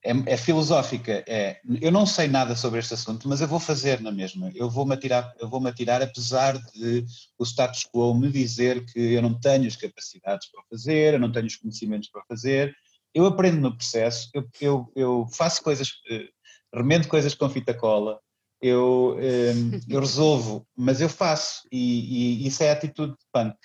é, 0.03 0.33
é, 0.33 0.37
filosófica. 0.37 1.23
É, 1.27 1.59
eu 1.81 1.91
não 1.91 2.05
sei 2.05 2.27
nada 2.27 2.55
sobre 2.55 2.79
este 2.79 2.93
assunto, 2.93 3.27
mas 3.27 3.41
eu 3.41 3.47
vou 3.47 3.59
fazer 3.59 3.99
na 4.01 4.11
mesma. 4.11 4.51
Eu 4.53 4.69
vou-me 4.69 4.93
atirar, 4.93 5.33
eu 5.39 5.49
vou 5.49 5.59
-me 5.59 5.67
atirar 5.67 5.99
apesar 6.03 6.59
de 6.59 7.03
o 7.39 7.43
status 7.43 7.87
quo 7.91 8.13
me 8.13 8.31
dizer 8.31 8.85
que 8.85 8.99
eu 8.99 9.21
não 9.21 9.33
tenho 9.33 9.65
as 9.65 9.75
capacidades 9.75 10.47
para 10.51 10.61
fazer, 10.69 11.15
eu 11.15 11.19
não 11.19 11.31
tenho 11.31 11.47
os 11.47 11.55
conhecimentos 11.55 12.09
para 12.09 12.23
fazer, 12.27 12.75
eu 13.15 13.25
aprendo 13.25 13.61
no 13.61 13.75
processo, 13.75 14.29
eu, 14.33 14.45
eu, 14.59 14.91
eu 14.93 15.27
faço 15.31 15.63
coisas, 15.63 15.89
uh, 16.11 16.27
remendo 16.75 17.07
coisas 17.07 17.33
com 17.33 17.49
fita 17.49 17.73
cola, 17.73 18.19
eu, 18.61 19.17
ehm, 19.19 19.79
eu 19.87 19.99
resolvo, 19.99 20.67
mas 20.75 20.99
eu 20.99 21.07
faço, 21.07 21.61
e, 21.71 22.43
e, 22.43 22.47
isso 22.47 22.61
é 22.61 22.69
a 22.69 22.73
atitude 22.73 23.13
de 23.13 23.25
punk 23.31 23.55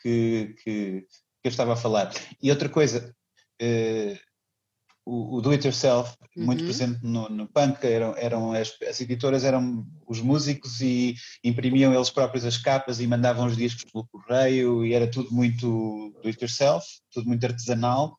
que, 0.00 0.54
que, 0.62 1.00
que, 1.02 1.06
eu 1.44 1.48
estava 1.48 1.72
a 1.72 1.76
falar. 1.76 2.12
E 2.42 2.50
outra 2.50 2.68
coisa, 2.68 3.14
uh, 3.60 4.18
o, 5.04 5.36
o 5.36 5.40
do 5.40 5.50
it 5.50 5.66
yourself, 5.66 6.14
uhum. 6.36 6.44
muito 6.44 6.64
presente 6.64 7.00
no, 7.02 7.28
no 7.28 7.48
punk, 7.48 7.84
eram, 7.84 8.14
eram 8.16 8.52
as, 8.52 8.76
as, 8.88 9.00
editoras 9.00 9.44
eram 9.44 9.84
os 10.06 10.20
músicos 10.20 10.80
e 10.80 11.16
imprimiam 11.42 11.92
eles 11.92 12.10
próprios 12.10 12.44
as 12.44 12.58
capas 12.58 13.00
e 13.00 13.06
mandavam 13.06 13.46
os 13.46 13.56
discos 13.56 13.90
pelo 13.90 14.06
correio 14.06 14.84
e 14.84 14.94
era 14.94 15.10
tudo 15.10 15.32
muito 15.32 16.14
do 16.22 16.28
it 16.28 16.38
yourself, 16.40 16.86
tudo 17.10 17.26
muito 17.26 17.44
artesanal. 17.44 18.16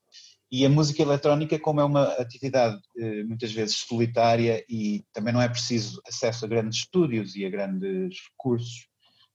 E 0.52 0.66
a 0.66 0.68
música 0.68 1.00
eletrónica, 1.00 1.58
como 1.58 1.80
é 1.80 1.84
uma 1.84 2.04
atividade 2.12 2.78
eh, 2.98 3.24
muitas 3.24 3.50
vezes 3.50 3.76
solitária 3.76 4.62
e 4.68 5.02
também 5.10 5.32
não 5.32 5.40
é 5.40 5.48
preciso 5.48 6.02
acesso 6.06 6.44
a 6.44 6.48
grandes 6.48 6.80
estúdios 6.80 7.34
e 7.34 7.46
a 7.46 7.48
grandes 7.48 8.18
recursos, 8.30 8.86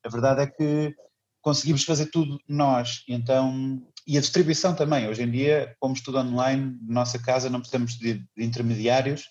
a 0.05 0.09
verdade 0.09 0.41
é 0.43 0.47
que 0.47 0.95
conseguimos 1.41 1.83
fazer 1.83 2.11
tudo 2.11 2.39
nós. 2.47 3.03
Então, 3.07 3.81
e 4.05 4.15
a 4.15 4.21
distribuição 4.21 4.75
também. 4.75 5.07
Hoje 5.07 5.23
em 5.23 5.31
dia, 5.31 5.75
como 5.79 5.95
estudo 5.95 6.19
online, 6.19 6.77
nossa 6.83 7.17
casa 7.17 7.49
não 7.49 7.61
precisamos 7.61 7.97
de, 7.97 8.23
intermediários 8.37 9.25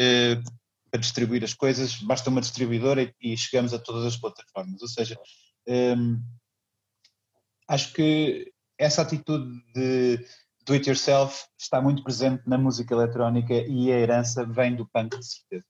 eh, 0.00 0.40
para 0.90 1.00
distribuir 1.00 1.44
as 1.44 1.54
coisas, 1.54 1.94
basta 2.02 2.28
uma 2.28 2.40
distribuidora 2.40 3.02
e, 3.02 3.14
e, 3.20 3.36
chegamos 3.36 3.72
a 3.72 3.78
todas 3.78 4.04
as 4.04 4.16
plataformas. 4.16 4.82
Ou 4.82 4.88
seja, 4.88 5.16
eh, 5.68 5.94
acho 7.68 7.92
que 7.92 8.52
essa 8.76 9.02
atitude 9.02 9.62
de 9.72 10.26
do 10.70 10.74
it 10.74 10.88
yourself 10.88 11.48
está 11.58 11.82
muito 11.82 12.04
presente 12.04 12.44
na 12.46 12.56
música 12.56 12.94
eletrónica 12.94 13.54
e 13.54 13.90
a 13.92 13.98
herança 13.98 14.46
vem 14.46 14.76
do 14.76 14.88
punk 14.88 15.18
de 15.18 15.26
certeza. 15.26 15.64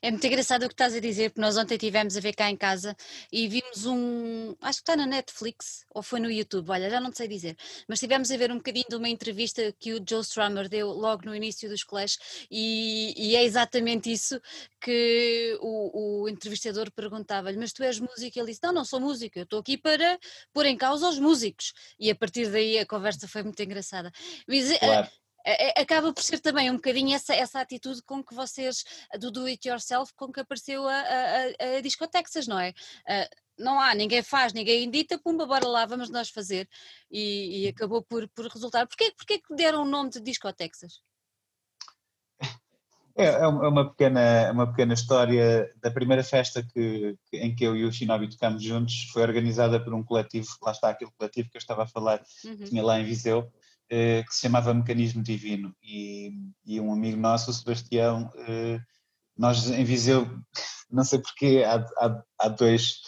É 0.00 0.10
muito 0.10 0.26
engraçado 0.26 0.64
o 0.64 0.68
que 0.68 0.74
estás 0.74 0.94
a 0.94 1.00
dizer, 1.00 1.30
porque 1.30 1.40
nós 1.40 1.56
ontem 1.56 1.74
estivemos 1.74 2.16
a 2.16 2.20
ver 2.20 2.34
cá 2.34 2.50
em 2.50 2.56
casa 2.56 2.96
e 3.30 3.46
vimos 3.48 3.86
um. 3.86 4.54
Acho 4.60 4.78
que 4.78 4.82
está 4.82 4.96
na 4.96 5.06
Netflix 5.06 5.84
ou 5.94 6.02
foi 6.02 6.20
no 6.20 6.30
YouTube, 6.30 6.70
olha, 6.70 6.88
já 6.88 7.00
não 7.00 7.12
sei 7.12 7.28
dizer, 7.28 7.56
mas 7.88 7.98
estivemos 7.98 8.30
a 8.30 8.36
ver 8.36 8.50
um 8.50 8.56
bocadinho 8.56 8.86
de 8.88 8.96
uma 8.96 9.08
entrevista 9.08 9.72
que 9.78 9.92
o 9.94 10.04
Joe 10.08 10.22
Strummer 10.22 10.68
deu 10.68 10.88
logo 10.88 11.26
no 11.26 11.34
início 11.34 11.68
dos 11.68 11.84
Clash 11.84 12.18
e, 12.50 13.14
e 13.16 13.36
é 13.36 13.44
exatamente 13.44 14.10
isso 14.10 14.40
que 14.80 15.58
o, 15.60 16.22
o 16.22 16.28
entrevistador 16.28 16.90
perguntava-lhe: 16.90 17.58
Mas 17.58 17.72
tu 17.72 17.82
és 17.82 17.98
músico? 17.98 18.38
E 18.38 18.40
ele 18.40 18.48
disse: 18.48 18.60
Não, 18.62 18.72
não 18.72 18.84
sou 18.84 19.00
músico, 19.00 19.38
eu 19.38 19.44
estou 19.44 19.60
aqui 19.60 19.76
para 19.76 20.18
pôr 20.52 20.66
em 20.66 20.76
causa 20.76 21.08
os 21.08 21.18
músicos. 21.18 21.72
E 21.98 22.10
a 22.10 22.14
partir 22.14 22.50
daí 22.50 22.78
a 22.78 22.86
conversa 22.86 23.28
foi 23.28 23.42
muito 23.42 23.62
engraçada. 23.62 24.10
Mas, 24.46 24.70
eh, 24.70 24.78
claro 24.78 25.08
acaba 25.76 26.12
por 26.12 26.22
ser 26.22 26.40
também 26.40 26.70
um 26.70 26.74
bocadinho 26.74 27.14
essa, 27.14 27.34
essa 27.34 27.60
atitude 27.60 28.02
com 28.02 28.22
que 28.22 28.34
vocês, 28.34 28.84
do 29.18 29.30
do 29.30 29.46
it 29.46 29.68
yourself, 29.68 30.12
com 30.14 30.32
que 30.32 30.40
apareceu 30.40 30.86
a, 30.88 30.94
a, 30.94 31.76
a 31.76 31.80
Discotexas, 31.80 32.46
não 32.46 32.58
é? 32.58 32.74
Não 33.58 33.80
há, 33.80 33.94
ninguém 33.94 34.22
faz, 34.22 34.52
ninguém 34.52 34.84
indita, 34.84 35.18
pumba, 35.18 35.46
bora 35.46 35.66
lá, 35.66 35.86
vamos 35.86 36.10
nós 36.10 36.28
fazer. 36.28 36.68
E, 37.10 37.64
e 37.64 37.68
acabou 37.68 38.02
por, 38.02 38.28
por 38.28 38.46
resultar. 38.48 38.86
Porquê, 38.86 39.12
porquê 39.16 39.38
que 39.38 39.54
deram 39.54 39.82
o 39.82 39.88
nome 39.88 40.10
de 40.10 40.20
Discotexas? 40.20 41.00
É, 43.18 43.28
é 43.28 43.46
uma 43.46 43.88
pequena, 43.88 44.52
uma 44.52 44.66
pequena 44.66 44.92
história 44.92 45.72
da 45.80 45.90
primeira 45.90 46.22
festa 46.22 46.62
que, 46.62 47.16
em 47.32 47.54
que 47.54 47.64
eu 47.64 47.74
e 47.74 47.84
o 47.86 47.90
Shinobi 47.90 48.28
tocamos 48.28 48.62
juntos, 48.62 49.04
foi 49.10 49.22
organizada 49.22 49.82
por 49.82 49.94
um 49.94 50.04
coletivo, 50.04 50.46
lá 50.62 50.72
está 50.72 50.90
aquele 50.90 51.10
coletivo 51.16 51.48
que 51.48 51.56
eu 51.56 51.60
estava 51.60 51.84
a 51.84 51.86
falar, 51.86 52.22
uhum. 52.44 52.64
tinha 52.64 52.84
lá 52.84 53.00
em 53.00 53.06
Viseu, 53.06 53.50
eh, 53.90 54.24
que 54.26 54.34
se 54.34 54.40
chamava 54.40 54.74
Mecanismo 54.74 55.22
Divino 55.22 55.74
e, 55.82 56.30
e 56.64 56.80
um 56.80 56.92
amigo 56.92 57.16
nosso, 57.16 57.50
o 57.50 57.54
Sebastião, 57.54 58.30
eh, 58.48 58.78
nós 59.36 59.70
em 59.70 59.84
Viseu, 59.84 60.28
não 60.90 61.04
sei 61.04 61.18
porquê, 61.18 61.62
há, 61.64 61.76
há, 61.98 62.22
há, 62.40 62.48
dois, 62.48 63.00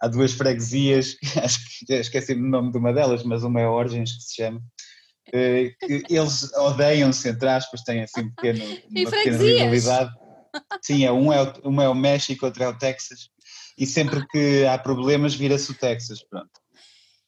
há 0.00 0.08
duas 0.08 0.32
freguesias, 0.32 1.16
acho 1.42 1.58
que 1.86 1.94
esqueci 1.94 2.32
o 2.32 2.38
nome 2.40 2.72
de 2.72 2.78
uma 2.78 2.92
delas, 2.92 3.22
mas 3.22 3.42
uma 3.42 3.60
é 3.60 3.66
Orgens 3.66 4.12
que 4.12 4.22
se 4.22 4.36
chama, 4.36 4.60
eh, 5.32 5.74
que 5.80 6.04
eles 6.08 6.52
odeiam-se, 6.54 7.28
entre 7.28 7.48
aspas, 7.48 7.82
têm 7.82 8.02
assim 8.02 8.30
pequeno, 8.30 8.64
uma 8.90 9.10
pequena 9.10 9.38
rivalidade. 9.38 10.10
Sim, 10.82 11.04
é, 11.04 11.12
um, 11.12 11.32
é 11.32 11.42
o, 11.42 11.70
um 11.70 11.80
é 11.80 11.88
o 11.88 11.94
México, 11.94 12.46
outro 12.46 12.62
é 12.62 12.68
o 12.68 12.78
Texas, 12.78 13.30
e 13.78 13.86
sempre 13.86 14.26
que 14.28 14.66
há 14.66 14.78
problemas 14.78 15.34
vira-se 15.34 15.70
o 15.70 15.74
Texas, 15.74 16.22
pronto. 16.22 16.50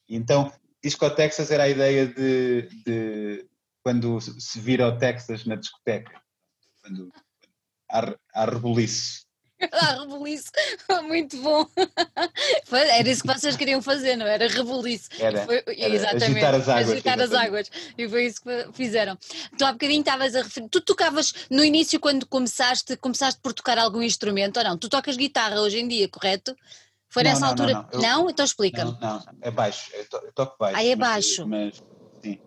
Então, 0.09 0.53
Disco 0.85 1.09
Texas 1.09 1.51
era 1.51 1.63
a 1.63 1.69
ideia 1.69 2.07
de, 2.07 2.69
de 2.85 3.47
quando 3.83 4.21
se 4.21 4.61
vira 4.61 4.87
o 4.87 4.99
Texas 4.99 5.47
na 5.47 5.57
discoteca, 5.57 6.21
quando 6.83 7.11
há, 7.91 8.15
há 8.35 8.45
rebuliço. 8.45 9.25
Ah, 9.73 10.01
rebuliço, 10.01 10.51
muito 11.09 11.39
bom. 11.39 11.67
Era 12.71 13.09
isso 13.09 13.23
que 13.23 13.33
vocês 13.33 13.57
queriam 13.57 13.81
fazer, 13.81 14.15
não 14.15 14.27
era? 14.27 14.47
Rebuliço. 14.47 15.09
Era, 15.19 15.47
foi, 15.47 15.63
era 15.67 15.95
exatamente. 15.95 16.45
Agitar 16.45 16.55
as 16.55 16.69
águas. 16.69 16.91
Agitar 16.91 17.21
as 17.21 17.33
águas. 17.33 17.71
E 17.97 18.09
foi 18.09 18.27
isso 18.27 18.43
que 18.43 18.73
fizeram. 18.75 19.17
Tu 19.57 19.65
há 19.65 19.73
bocadinho 19.73 20.01
estavas 20.01 20.35
a 20.35 20.43
referir. 20.43 20.69
Tu 20.69 20.81
tocavas 20.83 21.33
no 21.49 21.65
início, 21.65 21.99
quando 21.99 22.27
começaste, 22.27 22.97
começaste 22.99 23.41
por 23.41 23.55
tocar 23.55 23.79
algum 23.79 24.03
instrumento 24.03 24.59
ou 24.59 24.65
não? 24.65 24.77
Tu 24.77 24.89
tocas 24.89 25.17
guitarra 25.17 25.59
hoje 25.61 25.79
em 25.79 25.89
dia, 25.89 26.09
correto? 26.09 26.55
Foi 27.15 27.23
não, 27.23 27.31
nessa 27.31 27.43
não, 27.43 27.49
altura? 27.51 27.73
Não, 27.93 28.01
não. 28.01 28.25
Eu, 28.25 28.31
Então 28.31 28.45
explica-me. 28.45 28.99
Não, 29.01 29.25
é 29.41 29.49
baixo, 29.49 29.89
eu, 29.95 30.09
to, 30.09 30.17
eu 30.17 30.33
toco 30.33 30.57
baixo. 30.59 30.77
Ah, 30.77 30.85
é 30.85 30.97
baixo. 30.97 31.47
Mas, 31.47 31.81
sim. 32.21 32.41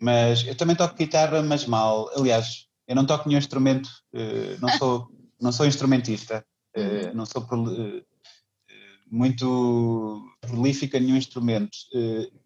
Mas 0.00 0.44
eu 0.44 0.56
também 0.56 0.74
toco 0.74 0.96
guitarra, 0.96 1.40
mas 1.40 1.66
mal. 1.66 2.10
Aliás, 2.16 2.66
eu 2.88 2.96
não 2.96 3.06
toco 3.06 3.28
nenhum 3.28 3.38
instrumento, 3.38 3.86
uh, 4.12 4.60
não, 4.60 4.68
sou, 4.76 5.08
não 5.40 5.52
sou 5.52 5.66
instrumentista, 5.66 6.44
uh, 6.76 7.14
não 7.14 7.24
sou 7.24 7.42
uh, 7.42 8.04
muito 9.08 10.20
prolífico 10.40 10.96
em 10.96 11.00
nenhum 11.00 11.16
instrumento. 11.16 11.78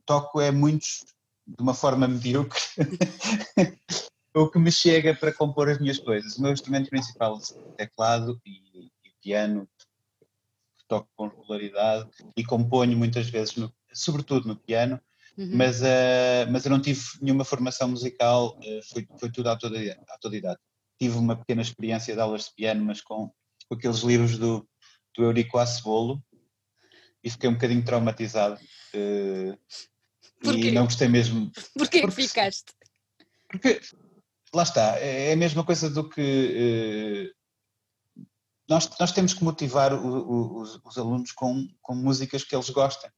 toco 0.04 0.42
é 0.42 0.50
muitos 0.50 1.06
de 1.46 1.62
uma 1.62 1.72
forma 1.72 2.06
medíocre. 2.06 2.60
o 4.36 4.46
que 4.50 4.58
me 4.58 4.70
chega 4.70 5.14
para 5.14 5.32
compor 5.32 5.70
as 5.70 5.78
minhas 5.78 5.98
coisas. 5.98 6.36
O 6.36 6.42
meu 6.42 6.52
instrumento 6.52 6.90
principal 6.90 7.38
é 7.78 7.86
teclado 7.86 8.38
e, 8.44 8.88
e 9.04 9.10
piano, 9.22 9.66
toco 10.92 11.08
com 11.16 11.28
regularidade 11.28 12.10
e 12.36 12.44
componho 12.44 12.96
muitas 12.98 13.30
vezes, 13.30 13.56
no, 13.56 13.72
sobretudo 13.94 14.46
no 14.46 14.56
piano, 14.56 15.00
uhum. 15.38 15.50
mas, 15.54 15.80
uh, 15.80 16.50
mas 16.50 16.66
eu 16.66 16.70
não 16.70 16.80
tive 16.80 17.00
nenhuma 17.22 17.44
formação 17.44 17.88
musical, 17.88 18.58
uh, 18.58 18.92
foi, 18.92 19.08
foi 19.18 19.30
tudo 19.30 19.48
autodidata. 19.48 20.60
Tive 21.00 21.16
uma 21.16 21.34
pequena 21.36 21.62
experiência 21.62 22.14
de 22.14 22.20
aulas 22.20 22.44
de 22.44 22.54
piano, 22.54 22.84
mas 22.84 23.00
com, 23.00 23.32
com 23.66 23.74
aqueles 23.74 24.00
livros 24.00 24.36
do, 24.36 24.68
do 25.16 25.24
Eurico 25.24 25.56
Acebolo, 25.56 26.22
e 27.24 27.30
fiquei 27.30 27.48
um 27.48 27.54
bocadinho 27.54 27.84
traumatizado. 27.84 28.60
Uh, 28.94 29.56
e 30.44 30.72
não 30.72 30.84
gostei 30.84 31.08
mesmo. 31.08 31.50
Porquê 31.74 32.02
porque, 32.02 32.16
que 32.22 32.28
ficaste? 32.28 32.72
Porque, 33.48 33.80
lá 34.54 34.64
está, 34.64 34.98
é 34.98 35.32
a 35.32 35.36
mesma 35.36 35.64
coisa 35.64 35.88
do 35.88 36.08
que 36.08 37.32
nós, 38.68 38.88
nós 38.98 39.12
temos 39.12 39.34
que 39.34 39.44
motivar 39.44 39.92
o, 39.92 40.06
o, 40.06 40.60
os, 40.60 40.80
os, 40.84 40.98
alunos 40.98 41.32
com, 41.32 41.68
com 41.80 41.94
músicas 41.94 42.44
que 42.44 42.54
eles 42.54 42.70
gostem. 42.70 43.10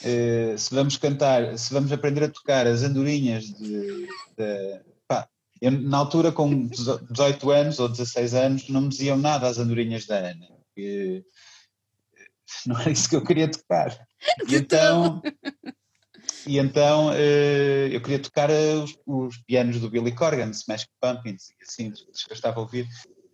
Uh, 0.00 0.58
se 0.58 0.74
vamos 0.74 0.96
cantar, 0.96 1.56
se 1.56 1.72
vamos 1.72 1.92
aprender 1.92 2.24
a 2.24 2.28
tocar 2.28 2.66
as 2.66 2.82
andorinhas 2.82 3.44
de, 3.44 4.08
de 4.36 4.80
pá, 5.06 5.28
eu, 5.60 5.70
na 5.70 5.98
altura 5.98 6.32
com 6.32 6.66
18 6.66 7.50
anos 7.50 7.78
ou 7.78 7.88
16 7.88 8.34
anos 8.34 8.68
não 8.68 8.82
me 8.82 8.88
diziam 8.88 9.16
nada 9.16 9.46
as 9.46 9.58
andorinhas 9.58 10.06
da 10.06 10.16
Ana, 10.16 10.48
porque 10.66 11.24
não 12.66 12.80
era 12.80 12.90
isso 12.90 13.08
que 13.08 13.16
eu 13.16 13.24
queria 13.24 13.50
tocar. 13.50 13.96
E 14.46 14.54
então, 14.54 15.22
e 16.46 16.58
então 16.58 17.08
uh, 17.08 17.88
eu 17.90 18.02
queria 18.02 18.18
tocar 18.18 18.50
os, 18.50 18.98
os, 19.06 19.38
pianos 19.46 19.80
do 19.80 19.88
Billy 19.88 20.14
Corgan, 20.14 20.50
Smash 20.50 20.86
Pumpkins, 21.00 21.48
e 21.50 21.54
assim, 21.62 21.90
que 21.90 22.32
eu 22.32 22.34
estava 22.34 22.58
a 22.58 22.62
ouvir. 22.62 22.86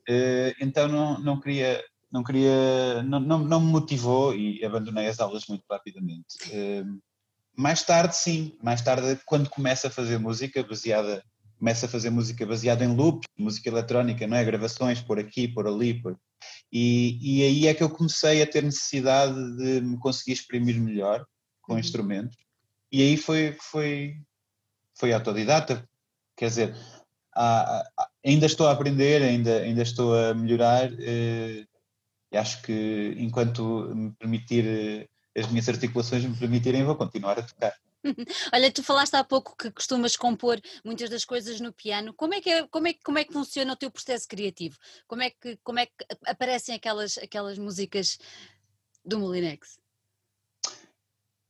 Eh, 0.09 0.55
então 0.61 0.89
não, 0.89 1.19
não 1.19 1.41
queria, 1.41 1.83
não 2.11 2.23
queria, 2.23 3.03
não, 3.03 3.21
não, 3.21 3.39
não 3.39 3.61
me 3.61 3.73
motivou 3.73 4.35
e 4.35 4.65
abandonei 4.65 5.07
as 5.09 5.21
aulas 5.21 5.47
muito 5.47 5.65
rapidamente. 5.71 6.37
Eh, 6.51 6.85
mais 7.57 7.83
tarde, 7.83 8.15
sim, 8.15 8.57
mais 8.63 8.83
tarde, 8.83 9.19
quando 9.25 9.49
começa 9.49 9.89
a 9.89 9.91
fazer 9.91 10.19
música 10.19 10.63
baseada, 10.63 11.25
começa 11.59 11.87
a 11.87 11.89
fazer 11.89 12.11
música 12.11 12.47
baseada 12.47 12.85
em 12.85 12.95
loop, 12.95 13.27
música 13.37 13.69
eletrónica, 13.69 14.27
não 14.27 14.37
é? 14.37 14.45
Gravações 14.45 15.01
por 15.01 15.19
aqui, 15.19 15.49
por 15.49 15.67
ali, 15.67 16.01
por... 16.01 16.19
E, 16.71 17.19
e 17.23 17.43
aí 17.43 17.67
é 17.67 17.75
que 17.75 17.83
eu 17.83 17.89
comecei 17.89 18.43
a 18.43 18.47
ter 18.47 18.63
necessidade 18.63 19.35
de 19.57 19.81
me 19.81 19.99
conseguir 19.99 20.33
exprimir 20.33 20.79
melhor 20.79 21.27
com 21.63 21.73
uhum. 21.73 21.79
instrumentos. 21.79 22.37
E 22.93 23.01
aí 23.03 23.17
foi, 23.17 23.57
foi, 23.59 24.17
foi 24.95 25.13
autodidata. 25.13 25.89
Quer 26.37 26.49
dizer, 26.49 26.77
há, 27.35 27.85
ainda 28.27 28.47
estou 28.47 28.67
a 28.67 28.73
aprender, 28.73 29.23
ainda, 29.23 29.61
ainda 29.61 29.83
estou 29.83 30.15
a 30.15 30.35
melhorar 30.35 30.93
eh, 30.99 31.65
e 32.33 32.37
acho 32.37 32.61
que 32.63 33.15
enquanto 33.19 33.95
me 33.95 34.13
permitir 34.13 34.67
eh, 34.67 35.41
as 35.41 35.49
minhas 35.49 35.69
articulações 35.69 36.25
me 36.25 36.37
permitirem, 36.37 36.85
vou 36.85 36.97
continuar 36.97 37.39
a 37.39 37.43
tocar. 37.43 37.75
Olha, 38.53 38.73
tu 38.73 38.83
falaste 38.83 39.15
há 39.15 39.25
pouco 39.25 39.57
que 39.57 39.71
costumas 39.71 40.17
compor 40.17 40.61
muitas 40.85 41.11
das 41.11 41.25
coisas 41.25 41.61
no 41.61 41.73
piano. 41.73 42.15
Como 42.15 42.35
é 42.35 42.41
que, 42.41 42.51
é, 42.51 42.67
como 42.69 42.89
é, 42.89 42.95
como 42.95 43.19
é 43.19 43.25
que 43.25 43.33
funciona 43.33 43.73
o 43.73 43.77
teu 43.77 43.91
processo 43.91 44.27
criativo? 44.29 44.77
Como 45.07 45.23
é 45.23 45.31
que, 45.31 45.57
como 45.63 45.79
é 45.79 45.87
que 45.87 45.93
aparecem 46.27 46.75
aquelas, 46.75 47.19
aquelas 47.19 47.59
músicas 47.59 48.19
do 49.05 49.19
Molinex? 49.19 49.79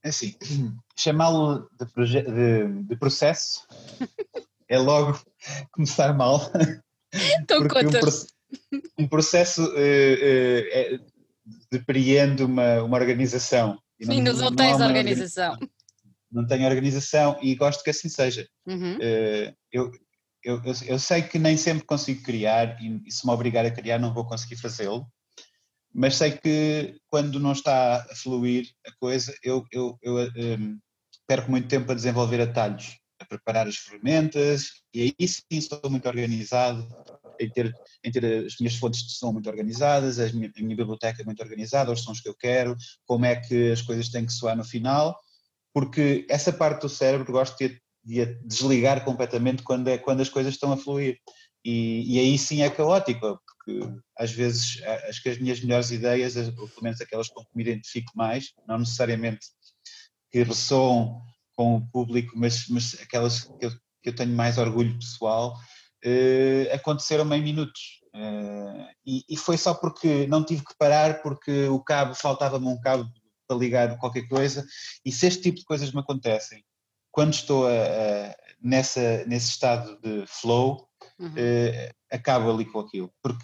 É 0.03 0.09
assim, 0.09 0.35
chamá-lo 0.97 1.69
de, 1.73 1.85
de, 2.23 2.83
de, 2.83 2.95
processo 2.97 3.67
é 4.69 4.77
logo 4.77 5.19
começar 5.71 6.13
mal. 6.13 6.51
Então 7.41 7.67
contas. 7.67 8.27
Um, 8.71 9.03
um 9.03 9.07
processo 9.07 9.63
uh, 9.63 10.95
uh, 10.95 11.05
depreende 11.71 12.43
uma, 12.43 12.83
uma 12.83 12.97
organização. 12.97 13.79
Não, 13.99 14.13
Sim, 14.13 14.21
não, 14.21 14.33
não 14.33 14.55
tens 14.55 14.79
organização. 14.79 15.57
Não 16.31 16.45
tenho 16.45 16.67
organização 16.67 17.39
e 17.41 17.55
gosto 17.55 17.83
que 17.83 17.89
assim 17.89 18.09
seja. 18.09 18.47
Uhum. 18.65 18.95
Uh, 18.97 19.55
eu, 19.71 19.91
eu, 20.43 20.61
eu, 20.63 20.73
eu, 20.85 20.99
sei 20.99 21.21
que 21.21 21.39
nem 21.39 21.57
sempre 21.57 21.85
consigo 21.85 22.21
criar 22.23 22.81
e, 22.81 23.01
e 23.05 23.11
se 23.11 23.25
me 23.25 23.33
obrigar 23.33 23.65
a 23.65 23.71
criar 23.71 23.97
não 23.97 24.13
vou 24.13 24.25
conseguir 24.25 24.57
fazê-lo, 24.57 25.07
mas 25.93 26.15
sei 26.15 26.31
que 26.31 26.99
quando 27.07 27.39
não 27.39 27.53
está 27.53 28.05
a 28.09 28.15
fluir 28.15 28.69
a 28.85 28.91
coisa, 28.99 29.33
eu, 29.41 29.63
eu, 29.71 29.97
eu 30.01 30.15
um, 30.59 30.77
perco 31.25 31.49
muito 31.49 31.67
tempo 31.67 31.91
a 31.91 31.95
desenvolver 31.95 32.41
atalhos 32.41 32.97
preparar 33.27 33.67
as 33.67 33.77
ferramentas, 33.77 34.71
e 34.93 35.01
aí 35.19 35.27
sim 35.27 35.43
estou 35.51 35.89
muito 35.89 36.07
organizado, 36.07 36.87
em 37.39 37.49
ter, 37.49 37.73
em 38.03 38.11
ter 38.11 38.45
as 38.45 38.57
minhas 38.59 38.75
fontes 38.75 39.03
de 39.03 39.13
som 39.13 39.31
muito 39.31 39.49
organizadas, 39.49 40.19
a 40.19 40.27
minha, 40.31 40.51
a 40.55 40.61
minha 40.61 40.75
biblioteca 40.75 41.23
muito 41.23 41.41
organizada, 41.41 41.91
os 41.91 42.01
sons 42.01 42.19
que 42.19 42.29
eu 42.29 42.35
quero, 42.35 42.75
como 43.05 43.25
é 43.25 43.35
que 43.35 43.71
as 43.71 43.81
coisas 43.81 44.09
têm 44.09 44.25
que 44.25 44.33
soar 44.33 44.55
no 44.55 44.63
final, 44.63 45.17
porque 45.73 46.25
essa 46.29 46.51
parte 46.51 46.81
do 46.81 46.89
cérebro 46.89 47.31
gosto 47.31 47.57
de, 47.57 47.81
de 48.03 48.25
desligar 48.43 49.03
completamente 49.03 49.63
quando, 49.63 49.87
é, 49.89 49.97
quando 49.97 50.21
as 50.21 50.29
coisas 50.29 50.53
estão 50.53 50.71
a 50.71 50.77
fluir. 50.77 51.19
E, 51.63 52.15
e, 52.15 52.19
aí 52.19 52.37
sim 52.37 52.61
é 52.61 52.69
caótico, 52.69 53.39
porque 53.45 53.79
às 54.17 54.31
vezes 54.31 54.81
acho 55.09 55.21
que 55.21 55.29
as 55.29 55.37
minhas 55.37 55.59
melhores 55.59 55.91
ideias, 55.91 56.35
ou 56.35 56.67
pelo 56.69 56.83
menos 56.83 57.01
aquelas 57.01 57.27
com 57.27 57.43
que 57.43 57.51
me 57.53 57.63
identifico 57.63 58.11
mais, 58.15 58.53
não 58.65 58.77
necessariamente 58.79 59.47
que 60.31 60.43
ressoam 60.43 61.21
com 61.57 61.75
o 61.75 61.87
público, 61.89 62.33
mas, 62.35 62.67
mas 62.69 62.95
aquelas 63.01 63.45
que 63.45 63.65
eu, 63.65 63.71
que 64.03 64.09
eu 64.09 64.15
tenho 64.15 64.31
mais 64.33 64.59
orgulho 64.59 64.97
pessoal, 64.99 65.55
eh, 66.05 66.69
aconteceram 66.71 67.33
em 67.33 67.41
minutos. 67.41 67.99
Eh, 68.13 68.87
e, 69.05 69.25
e, 69.27 69.35
foi 69.35 69.57
só 69.57 69.73
porque 69.73 70.27
não 70.27 70.45
tive 70.45 70.63
que 70.63 70.77
parar, 70.77 71.21
porque 71.23 71.67
o 71.67 71.79
cabo, 71.79 72.13
faltava-me 72.13 72.67
um 72.67 72.79
cabo 72.79 73.09
para 73.47 73.57
ligar 73.57 73.97
qualquer 73.97 74.27
coisa, 74.27 74.65
e 75.03 75.11
se 75.11 75.25
este 75.25 75.41
tipo 75.41 75.57
de 75.57 75.65
coisas 75.65 75.91
me 75.91 75.99
acontecem, 75.99 76.63
quando 77.11 77.33
estou 77.33 77.65
a, 77.65 77.71
a, 77.71 78.35
nessa, 78.61 79.25
nesse 79.25 79.49
estado 79.49 79.99
de 79.99 80.25
flow, 80.27 80.87
uhum. 81.17 81.33
eh, 81.35 81.91
acabo 82.11 82.51
ali 82.51 82.65
com 82.65 82.81
aquilo, 82.81 83.11
porque 83.23 83.43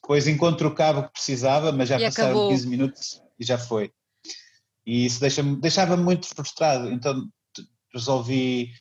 depois 0.00 0.26
encontro 0.26 0.68
o 0.68 0.74
cabo 0.74 1.04
que 1.04 1.12
precisava, 1.12 1.70
mas 1.70 1.88
já 1.88 2.00
e 2.00 2.04
passaram 2.04 2.30
acabou. 2.30 2.48
15 2.50 2.66
minutos 2.66 3.22
e 3.38 3.44
já 3.44 3.56
foi. 3.56 3.92
E 4.84 5.06
isso 5.06 5.20
deixa 5.20 5.42
deixava-me 5.42 6.02
muito 6.02 6.26
frustrado, 6.26 6.90
então 6.90 7.28
resolvi 7.92 8.72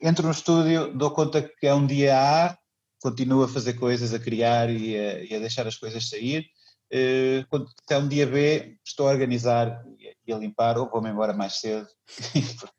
entro 0.00 0.26
no 0.26 0.32
estúdio, 0.32 0.92
dou 0.94 1.10
conta 1.10 1.42
que 1.42 1.66
é 1.66 1.74
um 1.74 1.86
dia 1.86 2.16
A, 2.16 2.56
continuo 3.00 3.42
a 3.42 3.48
fazer 3.48 3.74
coisas, 3.74 4.14
a 4.14 4.18
criar 4.18 4.70
e 4.70 4.96
a, 4.96 5.24
e 5.24 5.34
a 5.34 5.38
deixar 5.38 5.66
as 5.66 5.76
coisas 5.76 6.08
sair. 6.08 6.46
Uh, 6.92 7.44
quando 7.48 7.68
é 7.90 7.98
um 7.98 8.06
dia 8.06 8.26
B, 8.26 8.78
estou 8.84 9.08
a 9.08 9.10
organizar 9.10 9.82
e 10.26 10.32
a, 10.32 10.38
limpar, 10.38 10.78
ou 10.78 10.88
vou-me 10.88 11.10
embora 11.10 11.32
mais 11.32 11.54
cedo. 11.54 11.88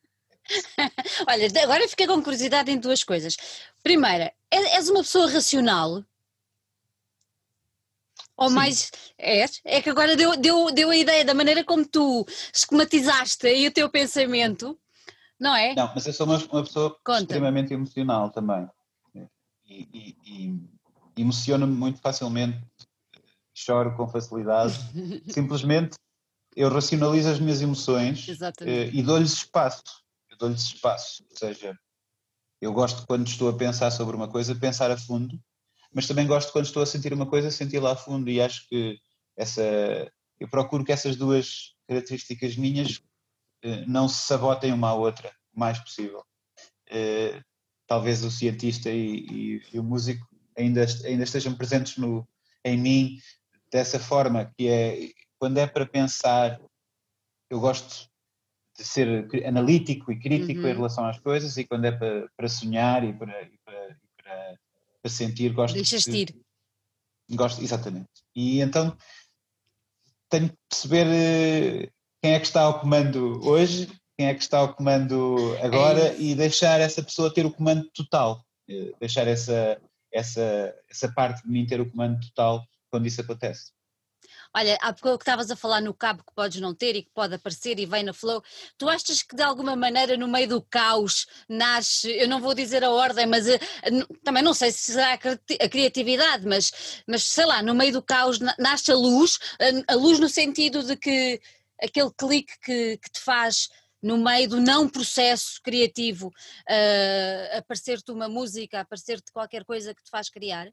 Olha, 1.27 1.47
agora 1.63 1.87
fiquei 1.87 2.07
com 2.07 2.21
curiosidade 2.21 2.71
em 2.71 2.79
duas 2.79 3.03
coisas. 3.03 3.35
Primeira, 3.83 4.31
és 4.51 4.89
uma 4.89 5.01
pessoa 5.01 5.29
racional? 5.29 6.03
Ou 8.37 8.49
Sim. 8.49 8.55
mais 8.55 8.91
és? 9.17 9.61
É 9.63 9.81
que 9.81 9.89
agora 9.89 10.15
deu, 10.15 10.35
deu, 10.35 10.71
deu 10.71 10.89
a 10.89 10.95
ideia 10.95 11.23
da 11.23 11.33
maneira 11.33 11.63
como 11.63 11.85
tu 11.85 12.25
esquematizaste 12.53 13.47
aí 13.47 13.67
o 13.67 13.71
teu 13.71 13.89
pensamento 13.89 14.77
não 15.39 15.55
é? 15.55 15.75
Não, 15.75 15.91
mas 15.93 16.05
eu 16.07 16.13
sou 16.13 16.25
uma, 16.25 16.37
uma 16.37 16.63
pessoa 16.63 16.97
Conta. 17.03 17.21
extremamente 17.21 17.73
emocional 17.73 18.29
também. 18.29 18.67
E, 19.67 19.87
e, 19.93 20.17
e 21.17 21.21
emociono-me 21.21 21.75
muito 21.75 21.99
facilmente, 21.99 22.63
choro 23.53 23.95
com 23.95 24.07
facilidade. 24.07 24.77
Simplesmente 25.31 25.95
eu 26.55 26.69
racionalizo 26.69 27.29
as 27.29 27.39
minhas 27.39 27.61
emoções 27.61 28.27
eh, 28.61 28.89
e 28.93 29.01
dou-lhes 29.01 29.33
espaço. 29.33 29.83
Eu 30.29 30.37
dou-lhes 30.37 30.61
espaço. 30.61 31.25
Ou 31.29 31.37
seja, 31.37 31.77
eu 32.61 32.71
gosto 32.71 33.05
quando 33.07 33.27
estou 33.27 33.49
a 33.49 33.57
pensar 33.57 33.91
sobre 33.91 34.15
uma 34.15 34.27
coisa, 34.27 34.55
pensar 34.55 34.91
a 34.91 34.97
fundo, 34.97 35.37
mas 35.95 36.05
também 36.05 36.27
gosto 36.27 36.51
quando 36.51 36.65
estou 36.65 36.83
a 36.83 36.85
sentir 36.85 37.13
uma 37.13 37.25
coisa, 37.25 37.49
sentir 37.49 37.79
lá 37.79 37.93
a 37.93 37.95
fundo 37.95 38.29
e 38.29 38.41
acho 38.41 38.67
que 38.67 38.99
essa 39.37 39.63
eu 40.37 40.49
procuro 40.49 40.83
que 40.83 40.91
essas 40.91 41.15
duas 41.15 41.73
características 41.87 42.57
minhas 42.57 43.01
eh, 43.63 43.85
não 43.87 44.09
se 44.09 44.27
sabotem 44.27 44.73
uma 44.73 44.89
à 44.89 44.93
outra 44.93 45.33
o 45.53 45.59
mais 45.59 45.79
possível. 45.79 46.21
Eh, 46.89 47.41
talvez 47.87 48.25
o 48.25 48.29
cientista 48.29 48.89
e, 48.89 49.25
e, 49.31 49.61
e, 49.73 49.79
o 49.79 49.83
músico 49.83 50.27
ainda, 50.57 50.85
ainda 51.05 51.23
estejam 51.23 51.55
presentes 51.55 51.97
no, 51.97 52.27
em 52.65 52.77
mim 52.77 53.17
dessa 53.71 53.97
forma, 53.97 54.51
que 54.57 54.67
é 54.67 55.11
quando 55.39 55.59
é 55.59 55.67
para 55.67 55.85
pensar, 55.85 56.59
eu 57.49 57.59
gosto 57.61 58.09
de 58.77 58.83
ser 58.83 59.29
analítico 59.45 60.11
e 60.11 60.19
crítico 60.19 60.59
uhum. 60.59 60.67
em 60.67 60.73
relação 60.73 61.05
às 61.05 61.19
coisas, 61.19 61.55
e 61.55 61.63
quando 61.63 61.85
é 61.85 61.91
para, 61.93 62.27
para 62.35 62.49
sonhar 62.49 63.05
e 63.05 63.13
para, 63.13 63.43
e 63.43 63.57
para, 65.05 65.09
sentir, 65.09 65.53
gosto 65.53 65.75
Deixas 65.75 66.03
de 66.03 66.17
ir. 66.17 66.35
Gosto, 67.29 67.61
exatamente. 67.61 68.09
E 68.35 68.59
então 68.59 68.97
tenho 70.29 70.49
que 70.49 70.57
perceber 70.67 71.05
eh, 71.07 71.89
quem 72.21 72.33
é 72.33 72.39
que 72.39 72.45
está 72.45 72.61
ao 72.61 72.79
comando 72.79 73.39
hoje, 73.47 73.87
quem 74.17 74.27
é 74.27 74.33
que 74.33 74.41
está 74.41 74.59
ao 74.59 74.73
comando 74.73 75.55
agora 75.61 76.09
é 76.09 76.19
e 76.19 76.33
deixar 76.33 76.79
essa 76.79 77.03
pessoa 77.03 77.33
ter 77.33 77.45
o 77.45 77.51
comando 77.51 77.89
total, 77.93 78.43
eh, 78.67 78.93
deixar 78.99 79.27
essa, 79.27 79.79
essa, 80.11 80.75
essa 80.89 81.11
parte 81.11 81.43
de 81.43 81.49
mim 81.49 81.65
ter 81.65 81.79
o 81.79 81.89
comando 81.89 82.19
total 82.19 82.65
quando 82.89 83.05
isso 83.05 83.21
acontece. 83.21 83.74
Olha, 84.57 84.77
há 84.81 84.93
pouco 84.93 85.17
que 85.17 85.23
estavas 85.23 85.51
a 85.51 85.55
falar 85.55 85.81
no 85.81 85.93
cabo 85.93 86.23
que 86.23 86.33
podes 86.33 86.61
não 86.61 86.73
ter 86.73 86.95
e 86.95 87.03
que 87.03 87.09
pode 87.09 87.35
aparecer 87.35 87.77
e 87.77 87.85
vem 87.85 88.03
na 88.03 88.13
flow, 88.13 88.41
tu 88.77 88.87
achas 88.87 89.21
que 89.21 89.35
de 89.35 89.43
alguma 89.43 89.75
maneira 89.75 90.15
no 90.15 90.29
meio 90.29 90.47
do 90.47 90.61
caos 90.61 91.27
nasce, 91.49 92.09
eu 92.11 92.25
não 92.29 92.39
vou 92.39 92.53
dizer 92.53 92.81
a 92.81 92.89
ordem, 92.89 93.25
mas 93.25 93.47
uh, 93.47 93.59
também 94.23 94.41
não 94.41 94.53
sei 94.53 94.71
se 94.71 94.93
será 94.93 95.13
a 95.13 95.69
criatividade, 95.69 96.47
mas, 96.47 97.03
mas 97.05 97.23
sei 97.23 97.45
lá, 97.45 97.61
no 97.61 97.75
meio 97.75 97.91
do 97.91 98.01
caos 98.01 98.39
nasce 98.57 98.93
a 98.93 98.95
luz, 98.95 99.39
a, 99.59 99.93
a 99.93 99.95
luz 99.97 100.19
no 100.19 100.29
sentido 100.29 100.81
de 100.83 100.95
que 100.95 101.41
aquele 101.81 102.11
clique 102.17 102.53
que, 102.61 102.97
que 102.97 103.11
te 103.11 103.19
faz 103.19 103.67
no 104.01 104.17
meio 104.17 104.47
do 104.47 104.61
não 104.61 104.87
processo 104.87 105.59
criativo 105.61 106.27
uh, 106.27 107.57
aparecer-te 107.57 108.09
uma 108.09 108.29
música, 108.29 108.79
aparecer-te 108.79 109.33
qualquer 109.33 109.65
coisa 109.65 109.93
que 109.93 110.01
te 110.01 110.09
faz 110.09 110.29
criar? 110.29 110.71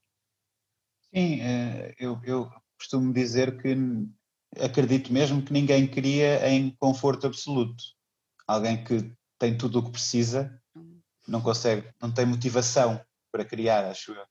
Sim, 1.12 1.40
eh, 1.40 1.94
eu, 1.98 2.18
eu 2.24 2.50
costumo 2.82 3.12
dizer 3.12 3.60
que 3.60 3.76
acredito 4.60 5.12
mesmo 5.12 5.42
que 5.42 5.52
ninguém 5.52 5.86
cria 5.86 6.48
em 6.50 6.70
conforto 6.70 7.26
absoluto. 7.26 7.82
Alguém 8.46 8.82
que 8.82 9.12
tem 9.38 9.56
tudo 9.56 9.78
o 9.78 9.84
que 9.84 9.92
precisa 9.92 10.60
não 11.26 11.40
consegue, 11.40 11.88
não 12.00 12.10
tem 12.12 12.26
motivação 12.26 13.00
para 13.30 13.44
criar, 13.44 13.84
acho 13.84 14.12
eu. 14.12 14.24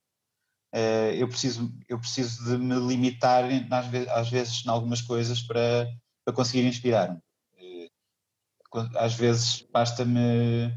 Eh, 0.74 1.16
eu 1.18 1.28
preciso, 1.28 1.74
eu 1.88 1.98
preciso 1.98 2.44
de 2.46 2.58
me 2.58 2.76
limitar 2.76 3.46
às 4.10 4.30
vezes, 4.30 4.66
em 4.66 4.70
algumas 4.70 5.02
coisas 5.02 5.42
para 5.42 5.88
para 6.24 6.36
conseguir 6.36 6.68
inspirar-me. 6.68 7.20
Eh, 7.58 7.90
às 8.96 9.16
vezes 9.16 9.66
basta-me 9.72 10.72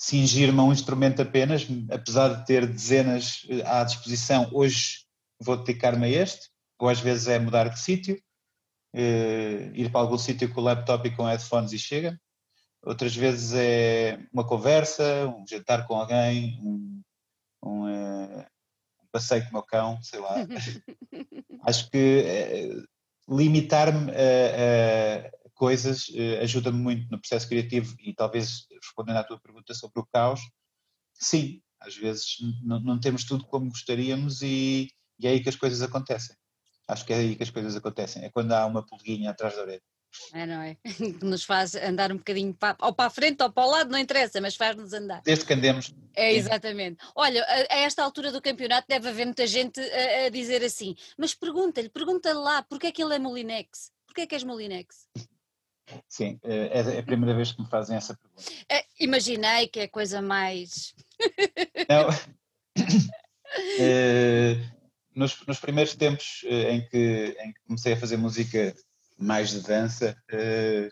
cingir-me 0.00 0.60
a 0.60 0.62
um 0.62 0.72
instrumento 0.72 1.20
apenas, 1.22 1.66
apesar 1.90 2.28
de 2.34 2.46
ter 2.46 2.66
dezenas 2.66 3.44
eh, 3.48 3.62
à 3.66 3.82
disposição, 3.82 4.48
hoje 4.52 5.06
vou 5.40 5.56
dedicar-me 5.56 6.06
a 6.06 6.08
este, 6.08 6.50
ou 6.78 6.88
às 6.88 7.00
vezes 7.00 7.28
é 7.28 7.38
mudar 7.38 7.68
de 7.68 7.80
sítio, 7.80 8.20
eh, 8.94 9.70
ir 9.74 9.90
para 9.90 10.00
algum 10.00 10.18
sítio 10.18 10.52
com 10.52 10.60
o 10.60 10.64
laptop 10.64 11.06
e 11.06 11.14
com 11.14 11.24
headphones 11.24 11.72
e 11.72 11.78
chega. 11.78 12.20
Outras 12.82 13.14
vezes 13.14 13.52
é 13.54 14.18
uma 14.32 14.46
conversa, 14.46 15.26
um 15.28 15.44
jantar 15.46 15.86
com 15.86 15.96
alguém, 15.96 16.58
um, 16.62 17.02
um, 17.62 17.86
um 17.86 19.06
passeio 19.10 19.42
com 19.44 19.50
o 19.50 19.52
meu 19.54 19.62
cão, 19.62 20.00
sei 20.02 20.20
lá. 20.20 20.34
Acho 21.66 21.90
que 21.90 22.86
limitar-me 23.28 24.12
a, 24.12 25.26
a, 25.26 25.50
coisas 25.54 26.06
ajuda-me 26.42 26.78
muito 26.78 27.10
no 27.10 27.18
processo 27.18 27.48
criativo 27.48 27.96
e 27.98 28.14
talvez 28.14 28.66
respondendo 28.70 29.16
à 29.16 29.24
tua 29.24 29.40
pergunta 29.40 29.74
sobre 29.74 30.00
o 30.00 30.06
caos, 30.06 30.40
sim, 31.14 31.60
às 31.80 31.96
vezes 31.96 32.36
não, 32.62 33.00
temos 33.00 33.24
tudo 33.24 33.44
como 33.46 33.68
gostaríamos 33.68 34.42
e, 34.42 34.88
e 35.18 35.26
é 35.26 35.30
aí 35.30 35.42
que 35.42 35.48
as 35.48 35.56
coisas 35.56 35.82
acontecem. 35.82 36.36
Acho 36.88 37.04
que 37.04 37.12
é 37.12 37.16
aí 37.16 37.36
que 37.36 37.42
as 37.42 37.50
coisas 37.50 37.74
acontecem, 37.74 38.24
é 38.24 38.30
quando 38.30 38.52
há 38.52 38.64
uma 38.64 38.84
pulguinha 38.84 39.30
atrás 39.30 39.54
da 39.56 39.62
orelha. 39.62 39.82
É, 40.32 40.46
não 40.46 40.62
é? 40.62 40.76
Que 41.18 41.24
nos 41.24 41.44
faz 41.44 41.74
andar 41.74 42.12
um 42.12 42.16
bocadinho 42.16 42.54
para, 42.54 42.76
ou 42.80 42.92
para 42.92 43.06
a 43.06 43.10
frente 43.10 43.42
ou 43.42 43.50
para 43.50 43.64
o 43.64 43.70
lado, 43.70 43.90
não 43.90 43.98
interessa, 43.98 44.40
mas 44.40 44.56
faz-nos 44.56 44.92
andar. 44.92 45.22
Desde 45.22 45.44
que 45.44 45.52
andemos. 45.52 45.94
É, 46.14 46.32
exatamente. 46.32 46.98
Olha, 47.14 47.42
a, 47.44 47.74
a, 47.74 47.78
esta 47.78 48.02
altura 48.02 48.32
do 48.32 48.40
campeonato 48.40 48.86
deve 48.88 49.08
haver 49.08 49.26
muita 49.26 49.46
gente 49.46 49.80
a, 49.80 50.26
a 50.26 50.28
dizer 50.30 50.62
assim, 50.64 50.94
mas 51.18 51.34
pergunta-lhe, 51.34 51.88
pergunta-lhe 51.88 52.38
lá, 52.38 52.62
porquê 52.62 52.88
é 52.88 52.92
que 52.92 53.02
ele 53.02 53.14
é 53.14 53.18
Molinex? 53.18 53.90
Porquê 54.06 54.22
é 54.22 54.26
que 54.26 54.34
és 54.34 54.44
Molinex? 54.44 55.08
Sim, 56.08 56.38
eh, 56.42 56.70
é, 56.72 56.96
é 56.96 56.98
a 56.98 57.02
primeira 57.02 57.34
vez 57.34 57.52
que 57.52 57.62
me 57.62 57.68
fazem 57.68 57.96
essa 57.96 58.16
pergunta. 58.16 58.42
É, 58.68 58.84
imaginei 58.98 59.68
que 59.68 59.80
é 59.80 59.88
coisa 59.88 60.20
mais... 60.20 60.94
Não... 61.88 62.08
é, 63.78 64.56
nos, 65.16 65.44
nos, 65.46 65.58
primeiros 65.58 65.94
tempos 65.94 66.44
eh, 66.44 66.74
em 66.74 66.86
que, 66.86 67.36
em 67.40 67.52
que 67.52 67.60
comecei 67.66 67.94
a 67.94 67.96
fazer 67.96 68.16
música 68.16 68.74
mais 69.18 69.50
de 69.50 69.62
dança. 69.62 70.16
Uh, 70.30 70.90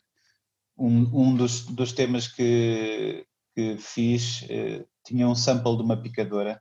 um, 0.76 1.28
um 1.28 1.36
dos, 1.36 1.60
dos, 1.66 1.92
temas 1.92 2.26
que, 2.26 3.24
que 3.54 3.76
fiz 3.76 4.42
uh, 4.42 4.88
tinha 5.04 5.28
um 5.28 5.34
sample 5.34 5.76
de 5.76 5.82
uma 5.82 6.00
picadora 6.00 6.60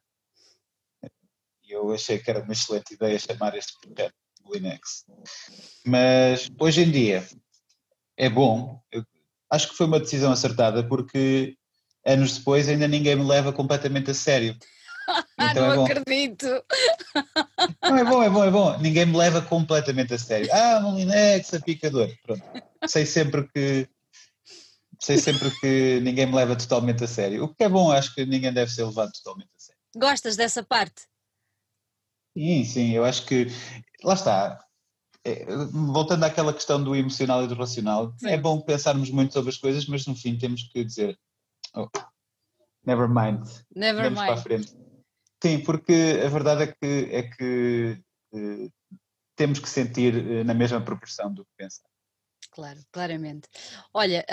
e 1.63 1.71
eu 1.71 1.91
achei 1.91 2.19
que 2.19 2.29
era 2.29 2.43
uma 2.43 2.53
excelente 2.53 2.93
ideia 2.93 3.17
chamar 3.17 3.57
este 3.57 3.73
projeto 3.79 4.13
Linux. 4.51 5.05
Mas 5.85 6.49
hoje 6.59 6.83
em 6.83 6.91
dia 6.91 7.27
é 8.17 8.29
bom, 8.29 8.79
eu 8.91 9.03
acho 9.49 9.69
que 9.69 9.75
foi 9.75 9.87
uma 9.87 9.99
decisão 9.99 10.31
acertada 10.31 10.87
porque 10.87 11.57
anos 12.05 12.37
depois 12.37 12.67
ainda 12.67 12.87
ninguém 12.87 13.15
me 13.15 13.25
leva 13.25 13.53
completamente 13.53 14.11
a 14.11 14.13
sério. 14.13 14.55
Então 15.39 15.75
não 15.75 15.87
é 15.87 15.91
acredito. 15.91 16.47
Não, 17.81 17.97
é 17.97 18.03
bom, 18.03 18.23
é 18.23 18.29
bom, 18.29 18.43
é 18.45 18.51
bom. 18.51 18.77
Ninguém 18.79 19.05
me 19.05 19.17
leva 19.17 19.41
completamente 19.41 20.13
a 20.13 20.17
sério. 20.17 20.49
Ah, 20.51 20.79
Molinex, 20.81 21.53
a 21.53 21.59
picador. 21.59 22.09
Pronto. 22.23 22.41
Sei 22.87 23.05
sempre 23.05 23.47
que, 23.53 23.87
sei 24.99 25.17
sempre 25.17 25.51
que 25.59 25.99
ninguém 26.01 26.25
me 26.25 26.35
leva 26.35 26.55
totalmente 26.55 27.03
a 27.03 27.07
sério. 27.07 27.43
O 27.43 27.53
que 27.53 27.63
é 27.63 27.69
bom, 27.69 27.91
acho 27.91 28.13
que 28.15 28.25
ninguém 28.25 28.53
deve 28.53 28.71
ser 28.71 28.85
levado 28.85 29.11
totalmente 29.11 29.49
a 29.55 29.59
sério. 29.59 29.81
Gostas 29.95 30.35
dessa 30.35 30.63
parte? 30.63 31.03
Sim, 32.35 32.63
sim, 32.63 32.91
eu 32.91 33.05
acho 33.05 33.25
que. 33.25 33.47
Lá 34.03 34.13
está. 34.13 34.59
É, 35.25 35.45
voltando 35.71 36.23
àquela 36.25 36.53
questão 36.53 36.83
do 36.83 36.95
emocional 36.95 37.43
e 37.43 37.47
do 37.47 37.55
racional, 37.55 38.13
sim. 38.17 38.27
é 38.27 38.37
bom 38.37 38.59
pensarmos 38.59 39.09
muito 39.09 39.33
sobre 39.33 39.49
as 39.49 39.57
coisas, 39.57 39.85
mas 39.85 40.05
no 40.05 40.15
fim 40.15 40.37
temos 40.37 40.63
que 40.63 40.83
dizer. 40.83 41.17
Oh, 41.73 41.87
never 42.85 43.07
mind. 43.07 43.47
Never 43.73 44.09
mind. 44.09 44.25
para 44.25 44.33
a 44.33 44.37
frente. 44.37 44.82
Sim, 45.43 45.61
porque 45.61 46.21
a 46.25 46.29
verdade 46.29 46.63
é 46.63 46.67
que, 46.67 47.13
é 47.13 47.23
que 47.23 48.01
eh, 48.33 48.69
temos 49.35 49.59
que 49.59 49.67
sentir 49.67 50.15
eh, 50.15 50.43
na 50.45 50.53
mesma 50.53 50.79
proporção 50.79 51.33
do 51.33 51.43
que 51.43 51.51
pensar. 51.57 51.89
Claro, 52.49 52.79
claramente. 52.91 53.49
Olha, 53.93 54.23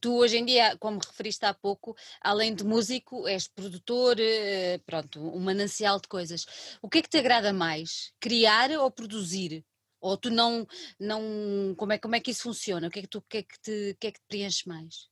tu 0.00 0.16
hoje 0.16 0.36
em 0.38 0.44
dia, 0.44 0.76
como 0.78 0.98
referiste 0.98 1.46
há 1.46 1.54
pouco, 1.54 1.94
além 2.20 2.54
de 2.54 2.64
músico, 2.64 3.28
és 3.28 3.46
produtor, 3.46 4.16
uh, 4.18 4.82
pronto, 4.84 5.20
um 5.20 5.38
manancial 5.38 6.00
de 6.00 6.08
coisas. 6.08 6.44
O 6.82 6.88
que 6.88 6.98
é 6.98 7.02
que 7.02 7.08
te 7.08 7.18
agrada 7.18 7.52
mais? 7.52 8.12
Criar 8.18 8.72
ou 8.72 8.90
produzir? 8.90 9.64
Ou 10.00 10.16
tu 10.16 10.30
não, 10.30 10.66
não 10.98 11.74
como, 11.76 11.92
é, 11.92 11.98
como 11.98 12.16
é 12.16 12.20
que 12.20 12.32
isso 12.32 12.42
funciona? 12.42 12.88
O 12.88 12.90
que 12.90 12.98
é 12.98 13.02
que, 13.02 13.08
tu, 13.08 13.22
que 13.22 13.38
é 13.38 13.42
que, 13.44 13.60
te, 13.60 13.96
que 14.00 14.06
é 14.08 14.10
que 14.10 14.20
te 14.20 14.26
preenche 14.26 14.68
mais? 14.68 15.08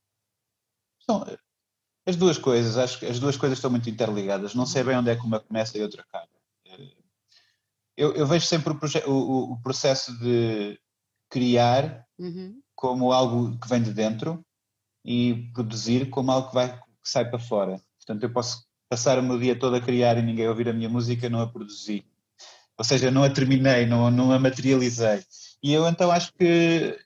As 2.06 2.14
duas 2.14 2.38
coisas, 2.38 2.78
acho 2.78 3.00
que 3.00 3.06
as 3.06 3.18
duas 3.18 3.36
coisas 3.36 3.58
estão 3.58 3.70
muito 3.70 3.90
interligadas. 3.90 4.54
Não 4.54 4.64
sei 4.64 4.84
bem 4.84 4.96
onde 4.96 5.10
é 5.10 5.16
que 5.16 5.26
uma 5.26 5.40
começa 5.40 5.76
e 5.76 5.82
outra 5.82 6.02
acaba. 6.02 6.28
Eh, 6.66 6.94
eu, 7.96 8.14
eu 8.14 8.26
vejo 8.26 8.46
sempre 8.46 8.72
o, 8.72 9.10
o, 9.10 9.52
o 9.52 9.60
processo 9.60 10.16
de 10.18 10.78
criar 11.28 12.06
uhum. 12.18 12.60
como 12.74 13.12
algo 13.12 13.58
que 13.58 13.68
vem 13.68 13.82
de 13.82 13.92
dentro 13.92 14.44
e 15.04 15.50
produzir 15.52 16.08
como 16.08 16.30
algo 16.30 16.48
que, 16.48 16.54
vai, 16.54 16.78
que 16.78 17.08
sai 17.10 17.28
para 17.28 17.40
fora. 17.40 17.80
Portanto, 17.98 18.22
eu 18.22 18.32
posso 18.32 18.64
passar 18.88 19.18
o 19.18 19.22
meu 19.22 19.38
dia 19.38 19.58
todo 19.58 19.74
a 19.74 19.80
criar 19.80 20.16
e 20.16 20.22
ninguém 20.22 20.48
ouvir 20.48 20.68
a 20.68 20.72
minha 20.72 20.88
música, 20.88 21.28
não 21.28 21.40
a 21.40 21.48
produzi. 21.48 22.04
Ou 22.78 22.84
seja, 22.84 23.10
não 23.10 23.24
a 23.24 23.30
terminei, 23.30 23.84
não, 23.84 24.10
não 24.10 24.30
a 24.30 24.38
materializei. 24.38 25.24
E 25.62 25.72
eu 25.72 25.88
então 25.88 26.10
acho 26.10 26.32
que 26.34 26.96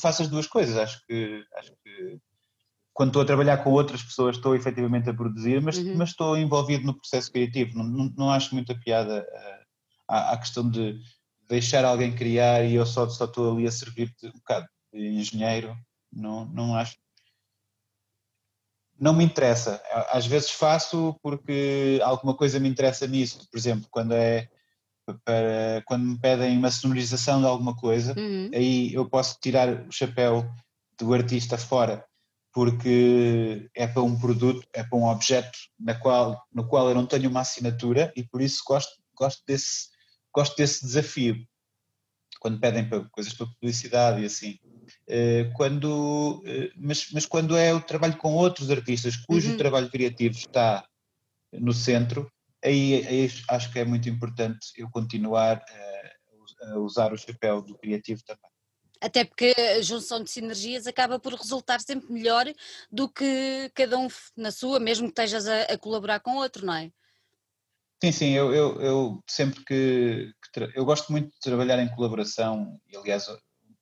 faço 0.00 0.22
as 0.22 0.28
duas 0.28 0.46
coisas. 0.46 0.76
Acho 0.76 1.04
que, 1.06 1.44
acho 1.56 1.72
que 1.84 2.18
quando 2.98 3.10
estou 3.10 3.22
a 3.22 3.26
trabalhar 3.26 3.58
com 3.58 3.70
outras 3.70 4.02
pessoas 4.02 4.34
estou 4.34 4.56
efetivamente 4.56 5.08
a 5.08 5.14
produzir, 5.14 5.62
mas, 5.62 5.78
uhum. 5.78 5.94
mas 5.96 6.08
estou 6.08 6.36
envolvido 6.36 6.84
no 6.84 6.98
processo 6.98 7.30
criativo. 7.30 7.78
Não, 7.78 7.84
não, 7.84 8.12
não 8.16 8.30
acho 8.32 8.52
muita 8.52 8.74
piada 8.74 9.20
uh, 9.20 9.64
à, 10.08 10.32
à, 10.32 10.36
questão 10.36 10.68
de 10.68 11.00
deixar 11.48 11.84
alguém 11.84 12.12
criar 12.12 12.64
e 12.64 12.74
eu 12.74 12.84
só, 12.84 13.08
só 13.08 13.26
estou 13.26 13.52
ali 13.52 13.68
a 13.68 13.70
servir 13.70 14.12
de 14.20 14.26
um 14.26 14.32
bocado 14.32 14.66
de 14.92 15.10
engenheiro, 15.10 15.76
não, 16.12 16.44
não 16.46 16.74
acho. 16.74 16.96
Não 18.98 19.12
me 19.12 19.22
interessa. 19.22 19.80
Às 20.10 20.26
vezes 20.26 20.50
faço 20.50 21.14
porque 21.22 22.00
alguma 22.02 22.34
coisa 22.34 22.58
me 22.58 22.68
interessa 22.68 23.06
nisso. 23.06 23.46
Por 23.48 23.56
exemplo, 23.56 23.86
quando 23.92 24.12
é 24.12 24.48
para 25.24 25.84
quando 25.86 26.04
me 26.04 26.18
pedem 26.18 26.58
uma 26.58 26.72
sonorização 26.72 27.38
de 27.38 27.46
alguma 27.46 27.76
coisa, 27.76 28.12
uhum. 28.18 28.50
aí 28.52 28.92
eu 28.92 29.08
posso 29.08 29.38
tirar 29.40 29.86
o 29.86 29.92
chapéu 29.92 30.44
do 30.98 31.14
artista 31.14 31.56
fora, 31.56 32.04
porque 32.52 33.68
é 33.74 33.86
para 33.86 34.02
um 34.02 34.18
produto, 34.18 34.66
é 34.72 34.82
para 34.82 34.98
um 34.98 35.04
objeto 35.04 35.58
na 35.78 35.94
qual, 35.94 36.42
no 36.52 36.66
qual 36.66 36.88
eu 36.88 36.94
não 36.94 37.06
tenho 37.06 37.28
uma 37.28 37.40
assinatura 37.40 38.12
e 38.16 38.24
por 38.24 38.40
isso 38.40 38.62
gosto, 38.66 38.92
gosto 39.16 39.42
desse, 39.46 39.88
gosto 40.34 40.56
desse 40.56 40.84
desafio. 40.84 41.36
Quando 42.40 42.60
pedem 42.60 42.88
para, 42.88 43.04
coisas 43.10 43.34
para 43.34 43.46
publicidade 43.46 44.22
e 44.22 44.26
assim. 44.26 44.58
Eh, 45.06 45.50
quando, 45.56 46.42
eh, 46.46 46.70
mas, 46.76 47.08
mas 47.12 47.26
quando 47.26 47.56
é 47.56 47.74
o 47.74 47.80
trabalho 47.80 48.16
com 48.16 48.34
outros 48.34 48.70
artistas 48.70 49.16
cujo 49.16 49.50
uhum. 49.50 49.56
trabalho 49.56 49.90
criativo 49.90 50.36
está 50.36 50.86
no 51.52 51.72
centro, 51.72 52.30
aí, 52.64 53.06
aí, 53.06 53.30
acho 53.50 53.72
que 53.72 53.78
é 53.78 53.84
muito 53.84 54.08
importante 54.08 54.58
eu 54.76 54.88
continuar 54.90 55.62
a, 55.62 56.72
a 56.72 56.78
usar 56.78 57.12
o 57.12 57.18
chapéu 57.18 57.60
do 57.62 57.76
criativo 57.76 58.22
também. 58.24 58.47
Até 59.00 59.24
porque 59.24 59.54
a 59.78 59.82
junção 59.82 60.22
de 60.22 60.30
sinergias 60.30 60.86
acaba 60.86 61.18
por 61.18 61.32
resultar 61.34 61.80
sempre 61.80 62.12
melhor 62.12 62.46
do 62.90 63.08
que 63.08 63.70
cada 63.74 63.96
um 63.98 64.08
na 64.36 64.50
sua, 64.50 64.80
mesmo 64.80 65.06
que 65.06 65.12
estejas 65.12 65.46
a, 65.46 65.62
a 65.62 65.78
colaborar 65.78 66.20
com 66.20 66.36
outro, 66.36 66.66
não 66.66 66.74
é? 66.74 66.90
Sim, 68.02 68.12
sim, 68.12 68.30
eu, 68.30 68.52
eu, 68.54 68.80
eu 68.80 69.24
sempre 69.26 69.64
que, 69.64 70.32
que 70.52 70.70
eu 70.74 70.84
gosto 70.84 71.10
muito 71.10 71.30
de 71.30 71.40
trabalhar 71.40 71.80
em 71.80 71.88
colaboração 71.88 72.80
e 72.88 72.96
aliás 72.96 73.28
a 73.28 73.38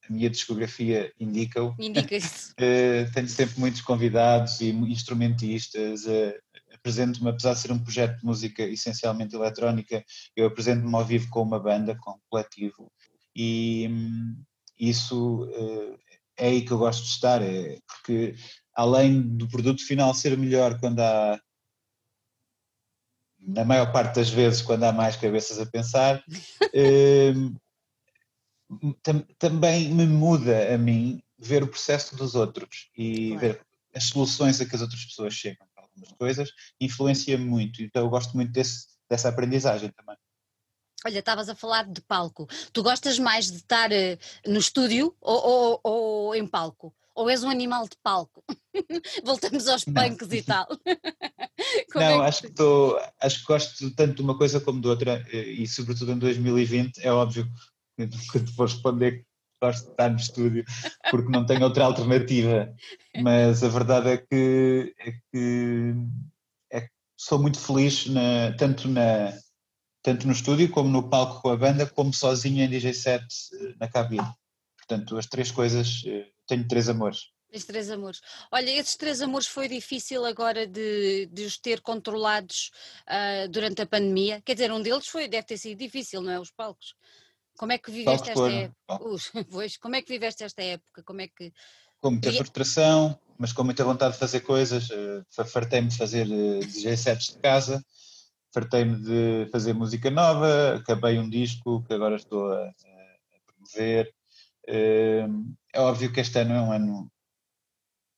minha 0.08 0.30
discografia 0.30 1.12
indica-o. 1.18 1.74
Indica 1.80 2.16
isso. 2.16 2.52
uh, 2.52 3.10
tenho 3.12 3.28
sempre 3.28 3.58
muitos 3.58 3.80
convidados 3.82 4.60
e 4.60 4.70
instrumentistas. 4.70 6.04
Uh, 6.06 6.34
apresento-me, 6.72 7.28
apesar 7.28 7.54
de 7.54 7.60
ser 7.60 7.72
um 7.72 7.78
projeto 7.78 8.18
de 8.18 8.24
música 8.24 8.62
essencialmente 8.62 9.34
eletrónica, 9.34 10.04
eu 10.36 10.46
apresento-me 10.46 10.94
ao 10.94 11.04
vivo 11.04 11.28
com 11.28 11.42
uma 11.42 11.58
banda, 11.58 11.96
com 11.96 12.12
um 12.12 12.20
coletivo. 12.30 12.90
E 13.34 13.88
um, 13.90 14.36
isso 14.78 15.44
uh, 15.44 15.98
é 16.36 16.48
aí 16.48 16.62
que 16.62 16.72
eu 16.72 16.78
gosto 16.78 17.02
de 17.02 17.08
estar, 17.08 17.42
é 17.42 17.78
porque 17.86 18.34
além 18.74 19.22
do 19.22 19.48
produto 19.48 19.84
final 19.84 20.14
ser 20.14 20.36
melhor 20.36 20.78
quando 20.78 21.00
há 21.00 21.40
na 23.40 23.64
maior 23.64 23.92
parte 23.92 24.16
das 24.16 24.28
vezes, 24.28 24.60
quando 24.60 24.84
há 24.84 24.92
mais 24.92 25.16
cabeças 25.16 25.58
a 25.60 25.66
pensar, 25.66 26.22
ehm, 26.74 27.54
tam, 29.02 29.24
também 29.38 29.92
me 29.92 30.06
muda 30.06 30.74
a 30.74 30.78
mim 30.78 31.22
ver 31.38 31.62
o 31.62 31.68
processo 31.68 32.16
dos 32.16 32.34
outros 32.34 32.90
e 32.96 33.28
claro. 33.28 33.40
ver 33.40 33.66
as 33.94 34.04
soluções 34.04 34.60
a 34.60 34.66
que 34.66 34.74
as 34.74 34.82
outras 34.82 35.04
pessoas 35.04 35.34
chegam 35.34 35.66
para 35.74 35.84
algumas 35.84 36.12
coisas, 36.12 36.50
influencia-me 36.80 37.44
muito. 37.44 37.82
Então 37.82 38.02
eu 38.02 38.10
gosto 38.10 38.34
muito 38.34 38.52
desse, 38.52 38.86
dessa 39.08 39.28
aprendizagem 39.28 39.90
também. 39.90 40.16
Olha, 41.06 41.20
estavas 41.20 41.48
a 41.48 41.54
falar 41.54 41.86
de 41.86 42.00
palco. 42.00 42.48
Tu 42.72 42.82
gostas 42.82 43.16
mais 43.16 43.48
de 43.48 43.58
estar 43.58 43.92
uh, 43.92 44.18
no 44.44 44.58
estúdio 44.58 45.14
ou, 45.20 45.46
ou, 45.46 45.80
ou 45.84 46.34
em 46.34 46.44
palco? 46.44 46.92
ou 47.14 47.30
és 47.30 47.42
um 47.42 47.48
animal 47.48 47.84
de 47.84 47.96
palco? 48.02 48.44
Voltamos 49.24 49.66
aos 49.68 49.84
punks 49.84 50.30
e 50.32 50.42
tal. 50.42 50.66
não, 51.94 52.22
é 52.24 52.28
acho, 52.28 52.42
que 52.42 52.50
tô, 52.50 53.00
acho 53.22 53.40
que 53.40 53.46
gosto 53.46 53.90
tanto 53.94 54.16
de 54.16 54.22
uma 54.22 54.36
coisa 54.36 54.60
como 54.60 54.80
de 54.80 54.88
outra, 54.88 55.24
e 55.32 55.66
sobretudo 55.66 56.12
em 56.12 56.18
2020, 56.18 56.98
é 56.98 57.10
óbvio 57.10 57.48
que 57.96 58.40
te 58.40 58.52
vou 58.52 58.66
responder 58.66 59.20
que 59.20 59.26
gosto 59.62 59.86
de 59.86 59.90
estar 59.92 60.10
no 60.10 60.18
estúdio, 60.18 60.64
porque 61.10 61.30
não 61.30 61.46
tenho 61.46 61.62
outra 61.62 61.86
alternativa. 61.86 62.74
Mas 63.22 63.64
a 63.64 63.68
verdade 63.68 64.08
é 64.10 64.16
que, 64.18 64.94
é 64.98 65.12
que, 65.32 65.94
é 66.70 66.80
que 66.82 66.90
sou 67.16 67.38
muito 67.38 67.58
feliz 67.58 68.06
na, 68.08 68.52
tanto, 68.58 68.88
na, 68.88 69.32
tanto 70.06 70.24
no 70.24 70.32
estúdio 70.32 70.70
como 70.70 70.88
no 70.88 71.10
palco 71.10 71.42
com 71.42 71.50
a 71.50 71.56
banda, 71.56 71.84
como 71.84 72.14
sozinho 72.14 72.62
em 72.62 72.68
DJ 72.68 72.94
set 72.94 73.24
eh, 73.54 73.74
na 73.80 73.88
cabine. 73.88 74.32
Portanto, 74.76 75.18
as 75.18 75.26
três 75.26 75.50
coisas 75.50 76.04
eh, 76.06 76.28
tenho 76.46 76.64
três 76.68 76.88
amores. 76.88 77.32
Tens 77.50 77.64
três 77.64 77.90
amores. 77.90 78.20
Olha, 78.52 78.70
esses 78.70 78.94
três 78.94 79.20
amores 79.20 79.48
foi 79.48 79.66
difícil 79.66 80.24
agora 80.24 80.64
de, 80.64 81.26
de 81.26 81.44
os 81.44 81.58
ter 81.58 81.80
controlados 81.80 82.70
uh, 83.08 83.48
durante 83.48 83.82
a 83.82 83.86
pandemia? 83.86 84.40
Quer 84.42 84.54
dizer, 84.54 84.70
um 84.70 84.80
deles 84.80 85.08
foi, 85.08 85.26
deve 85.26 85.44
ter 85.44 85.58
sido 85.58 85.76
difícil, 85.76 86.20
não 86.20 86.30
é? 86.30 86.38
Os 86.38 86.52
palcos. 86.52 86.94
Como 87.58 87.72
é 87.72 87.78
que 87.78 87.90
viveste 87.90 88.30
esta 88.30 88.48
época? 88.48 88.76
pois, 89.50 89.76
como 89.76 89.96
é 89.96 90.02
que 90.02 90.08
viveste 90.08 90.44
esta 90.44 90.62
época? 90.62 91.02
Como 91.02 91.20
é 91.20 91.26
que. 91.26 91.52
Com 92.00 92.12
muita 92.12 92.32
frustração, 92.32 93.18
mas 93.36 93.52
com 93.52 93.64
muita 93.64 93.82
vontade 93.82 94.12
de 94.12 94.20
fazer 94.20 94.40
coisas. 94.42 94.88
Uh, 94.88 95.24
fartei-me 95.46 95.88
de 95.88 95.96
fazer 95.96 96.28
uh, 96.28 96.60
DJ 96.60 96.96
sets 96.96 97.32
de 97.32 97.38
casa, 97.38 97.84
fartei-me 98.56 98.96
de 98.96 99.50
fazer 99.52 99.74
música 99.74 100.10
nova, 100.10 100.76
acabei 100.76 101.18
um 101.18 101.28
disco 101.28 101.84
que 101.84 101.92
agora 101.92 102.16
estou 102.16 102.50
a, 102.50 102.68
a 102.68 102.72
promover. 103.46 104.14
Uh, 104.66 105.54
é 105.74 105.80
óbvio 105.80 106.10
que 106.10 106.20
este 106.20 106.38
ano 106.38 106.54
é 106.54 106.60
um 106.62 106.72
ano 106.72 107.12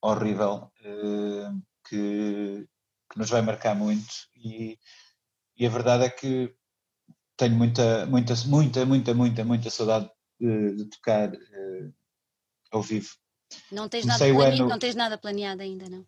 horrível, 0.00 0.70
uh, 0.82 1.60
que, 1.88 2.64
que, 3.10 3.18
nos 3.18 3.30
vai 3.30 3.42
marcar 3.42 3.74
muito 3.74 4.14
e, 4.36 4.78
e, 5.56 5.66
a 5.66 5.70
verdade 5.70 6.04
é 6.04 6.08
que 6.08 6.54
tenho 7.36 7.56
muita, 7.56 8.06
muita, 8.06 8.34
muita, 8.46 8.86
muita, 8.86 9.14
muita, 9.14 9.44
muita 9.44 9.70
saudade 9.70 10.08
de, 10.40 10.76
de 10.76 10.84
tocar 10.84 11.34
uh, 11.34 11.94
ao 12.70 12.80
vivo. 12.80 13.10
Não 13.72 13.88
tens, 13.88 14.06
nada 14.06 14.24
ano... 14.24 14.68
não 14.68 14.78
tens 14.78 14.94
nada 14.94 15.18
planeado 15.18 15.62
ainda, 15.62 15.88
não? 15.88 16.06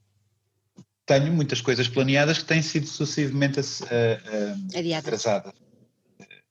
Tenho 1.11 1.33
muitas 1.33 1.61
coisas 1.61 1.89
planeadas 1.89 2.39
que 2.39 2.45
têm 2.45 2.63
sido 2.63 2.87
sucessivamente 2.87 3.59
uh, 3.59 4.79
adiadas. 4.79 5.09
atrasadas. 5.09 5.55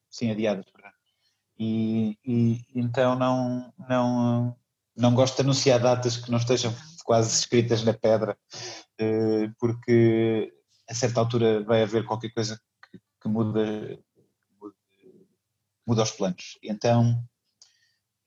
Sim, 0.10 0.32
adiadas. 0.32 0.66
E, 1.58 2.18
e, 2.26 2.62
então 2.76 3.16
não, 3.16 3.74
não, 3.88 4.58
não 4.98 5.16
gosto 5.16 5.38
de 5.38 5.44
anunciar 5.44 5.80
datas 5.80 6.18
que 6.18 6.30
não 6.30 6.40
estejam 6.40 6.76
quase 7.06 7.40
escritas 7.40 7.86
na 7.86 7.94
pedra, 7.94 8.38
eh, 8.98 9.50
porque 9.58 10.54
a 10.90 10.94
certa 10.94 11.22
altura 11.22 11.64
vai 11.64 11.82
haver 11.82 12.04
qualquer 12.04 12.32
coisa 12.32 12.60
que, 12.92 13.00
que 13.22 13.30
muda, 13.30 13.98
muda, 14.60 14.76
muda 15.88 16.04
os 16.04 16.12
planos. 16.12 16.60
Então, 16.62 17.24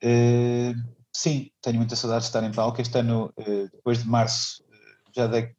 eh, 0.01 0.73
sim, 1.15 1.51
tenho 1.61 1.77
muita 1.77 1.95
saudade 1.95 2.21
de 2.21 2.29
estar 2.29 2.43
em 2.43 2.51
palco. 2.51 2.81
Este 2.81 2.97
ano, 2.97 3.31
depois 3.71 4.01
de 4.01 4.09
março, 4.09 4.63
já 5.15 5.27
dei 5.27 5.55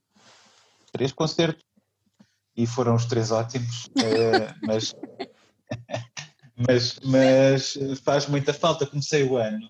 três 0.95 1.12
concertos 1.12 1.64
e 2.57 2.66
foram 2.68 2.95
os 2.95 3.05
três 3.05 3.32
ótimos, 3.32 3.90
mas, 4.62 4.95
mas, 6.57 7.01
mas 7.01 7.78
faz 8.05 8.28
muita 8.28 8.55
falta. 8.55 8.86
Comecei 8.86 9.24
o 9.24 9.36
ano 9.36 9.68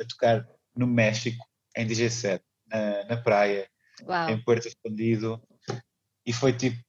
a 0.00 0.04
tocar 0.04 0.48
no 0.76 0.86
México, 0.86 1.44
em 1.76 1.84
DJ 1.84 2.08
set, 2.08 2.42
na, 2.68 3.04
na 3.04 3.16
praia, 3.16 3.68
Uau. 4.04 4.30
em 4.30 4.40
Puerto 4.44 4.68
Escondido, 4.68 5.42
e 6.24 6.32
foi 6.32 6.52
tipo, 6.52 6.80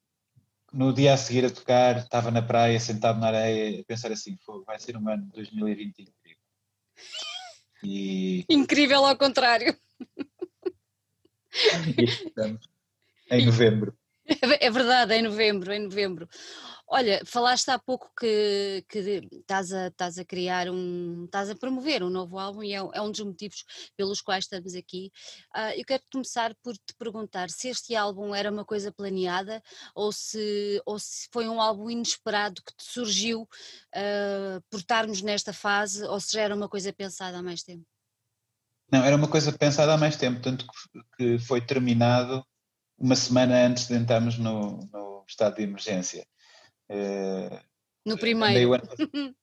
no 0.71 0.93
dia 0.93 1.15
a 1.15 1.17
seguir 1.17 1.45
a 1.45 1.49
tocar, 1.49 1.97
estava 1.97 2.29
na 2.29 2.43
praia, 2.43 2.79
sentado 2.79 3.19
na 3.19 3.27
areia, 3.27 3.81
a 3.81 3.85
pensar 3.85 4.11
assim, 4.11 4.37
vai 4.65 4.77
ser 4.79 4.95
um 4.95 5.09
ano 5.09 5.25
de 5.25 5.31
2020 5.31 6.01
incrível. 6.01 6.41
E... 7.83 8.45
Incrível 8.47 9.05
ao 9.05 9.17
contrário. 9.17 9.75
E 11.97 12.03
estamos 12.03 12.74
em 13.29 13.45
novembro. 13.45 13.95
É 14.59 14.71
verdade, 14.71 15.13
em 15.13 15.21
novembro, 15.21 15.71
em 15.71 15.83
novembro. 15.83 16.27
Olha, 16.87 17.21
falaste 17.25 17.69
há 17.69 17.79
pouco 17.79 18.11
que, 18.19 18.83
que 18.87 18.99
estás, 19.31 19.71
a, 19.73 19.87
estás 19.87 20.17
a 20.17 20.25
criar 20.25 20.69
um, 20.69 21.25
estás 21.25 21.49
a 21.49 21.55
promover 21.55 22.03
um 22.03 22.09
novo 22.09 22.37
álbum 22.37 22.63
e 22.63 22.73
é, 22.73 22.77
é 22.77 23.01
um 23.01 23.11
dos 23.11 23.21
motivos 23.21 23.63
pelos 23.97 24.21
quais 24.21 24.45
estamos 24.45 24.75
aqui. 24.75 25.11
Uh, 25.55 25.77
eu 25.77 25.85
quero 25.85 26.03
começar 26.11 26.55
por 26.63 26.73
te 26.73 26.93
perguntar 26.97 27.49
se 27.49 27.69
este 27.69 27.95
álbum 27.95 28.33
era 28.35 28.51
uma 28.51 28.63
coisa 28.63 28.91
planeada 28.91 29.61
ou 29.95 30.11
se, 30.11 30.81
ou 30.85 30.99
se 30.99 31.27
foi 31.31 31.47
um 31.47 31.59
álbum 31.59 31.89
inesperado 31.89 32.61
que 32.63 32.75
te 32.75 32.83
surgiu 32.83 33.43
uh, 33.43 34.61
por 34.69 34.79
estarmos 34.79 35.21
nesta 35.21 35.53
fase 35.53 36.03
ou 36.03 36.19
se 36.19 36.33
já 36.33 36.41
era 36.41 36.55
uma 36.55 36.69
coisa 36.69 36.93
pensada 36.93 37.39
há 37.39 37.43
mais 37.43 37.63
tempo. 37.63 37.85
Não, 38.91 39.03
era 39.03 39.15
uma 39.15 39.27
coisa 39.27 39.51
pensada 39.51 39.93
há 39.93 39.97
mais 39.97 40.15
tempo, 40.15 40.39
tanto 40.39 40.67
que 41.17 41.39
foi 41.39 41.59
terminado 41.59 42.45
uma 42.97 43.15
semana 43.15 43.65
antes 43.65 43.87
de 43.87 43.95
entrarmos 43.95 44.37
no, 44.37 44.79
no 44.91 45.23
estado 45.27 45.55
de 45.55 45.63
emergência. 45.63 46.25
Uh, 46.89 47.59
no 48.05 48.17
primeiro. 48.17 48.73
Ano, 48.73 48.87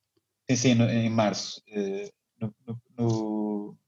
sim, 0.51 0.57
sim, 0.57 0.75
no, 0.75 0.89
em 0.89 1.11
março. 1.11 1.63
Uh, 1.69 2.11
no, 2.41 2.81
no, 2.97 3.79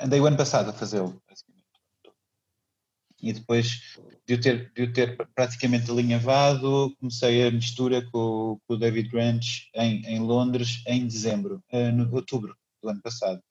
andei 0.00 0.20
o 0.20 0.26
ano 0.26 0.36
passado 0.36 0.70
a 0.70 0.72
fazê-lo, 0.72 1.22
E 3.20 3.32
depois 3.32 3.98
de 4.26 4.34
eu 4.34 4.40
ter, 4.40 4.72
de 4.72 4.82
eu 4.82 4.92
ter 4.92 5.16
praticamente 5.34 5.90
alinhavado, 5.90 6.94
comecei 6.98 7.46
a 7.46 7.50
mistura 7.50 8.02
com, 8.10 8.58
com 8.66 8.74
o 8.74 8.78
David 8.78 9.14
Ranch 9.14 9.70
em, 9.74 10.04
em 10.06 10.20
Londres 10.20 10.82
em 10.86 11.06
dezembro, 11.06 11.62
uh, 11.72 11.92
no 11.92 12.12
outubro 12.14 12.56
do 12.82 12.88
ano 12.88 13.00
passado. 13.00 13.42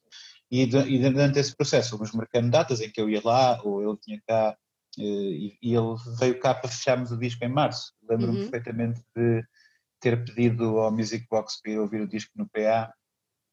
E, 0.49 0.63
e 0.63 0.99
durante 0.99 1.39
esse 1.39 1.55
processo 1.55 1.91
fomos 1.91 2.11
marcando 2.11 2.51
datas 2.51 2.81
em 2.81 2.91
que 2.91 2.99
eu 2.99 3.09
ia 3.09 3.21
lá, 3.23 3.61
ou 3.63 3.81
ele 3.81 3.97
tinha 3.97 4.21
cá, 4.27 4.57
e, 4.97 5.57
e 5.61 5.73
ele 5.73 5.95
veio 6.19 6.39
cá 6.39 6.53
para 6.53 6.69
fecharmos 6.69 7.11
o 7.11 7.17
disco 7.17 7.43
em 7.43 7.49
março. 7.49 7.93
Lembro-me 8.07 8.37
uhum. 8.37 8.49
perfeitamente 8.49 9.01
de 9.15 9.43
ter 9.99 10.23
pedido 10.25 10.79
ao 10.79 10.91
Music 10.91 11.25
Box 11.29 11.61
para 11.61 11.71
ir 11.71 11.79
ouvir 11.79 12.01
o 12.01 12.07
disco 12.07 12.31
no 12.35 12.49
PA 12.49 12.91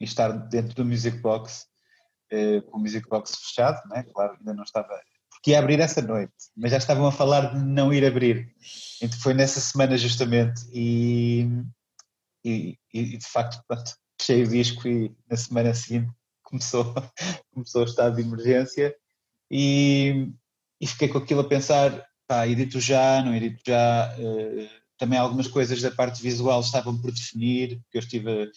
e 0.01 0.05
estar 0.05 0.31
dentro 0.31 0.75
do 0.75 0.85
Music 0.85 1.19
Box, 1.19 1.67
eh, 2.31 2.61
com 2.63 2.79
o 2.79 2.81
Music 2.81 3.09
Box 3.09 3.37
fechado, 3.37 3.81
né? 3.89 4.05
claro, 4.15 4.37
ainda 4.39 4.55
não 4.55 4.63
estava. 4.63 4.89
Porque 5.31 5.51
ia 5.51 5.59
abrir 5.59 5.79
essa 5.81 6.01
noite, 6.01 6.33
mas 6.57 6.71
já 6.71 6.79
estavam 6.79 7.07
a 7.07 7.13
falar 7.13 7.55
de 7.55 7.65
não 7.65 7.93
ir 7.93 8.05
abrir. 8.05 8.53
Então 9.01 9.19
foi 9.21 9.35
nessa 9.35 9.61
semana 9.61 9.97
justamente 9.97 10.63
e, 10.73 11.49
e, 12.45 12.79
e 12.93 13.17
de 13.17 13.27
facto, 13.27 13.63
pronto, 13.69 13.95
fechei 14.21 14.43
o 14.43 14.49
disco 14.49 14.89
e 14.89 15.15
na 15.31 15.37
semana 15.37 15.75
seguinte 15.75 16.11
começou, 16.43 16.95
começou 17.53 17.83
o 17.83 17.85
estado 17.85 18.17
de 18.17 18.23
emergência 18.23 18.95
e, 19.51 20.33
e 20.81 20.87
fiquei 20.87 21.09
com 21.09 21.19
aquilo 21.19 21.41
a 21.41 21.49
pensar, 21.49 22.07
pá, 22.27 22.47
edito 22.47 22.81
já, 22.81 23.23
não 23.23 23.35
edito 23.35 23.63
já, 23.67 24.15
uh, 24.19 24.69
também 24.99 25.19
algumas 25.19 25.49
coisas 25.49 25.81
da 25.81 25.91
parte 25.91 26.23
visual 26.23 26.61
estavam 26.61 27.01
por 27.01 27.11
definir, 27.13 27.81
porque 27.81 27.99
eu 27.99 28.01
estive, 28.01 28.51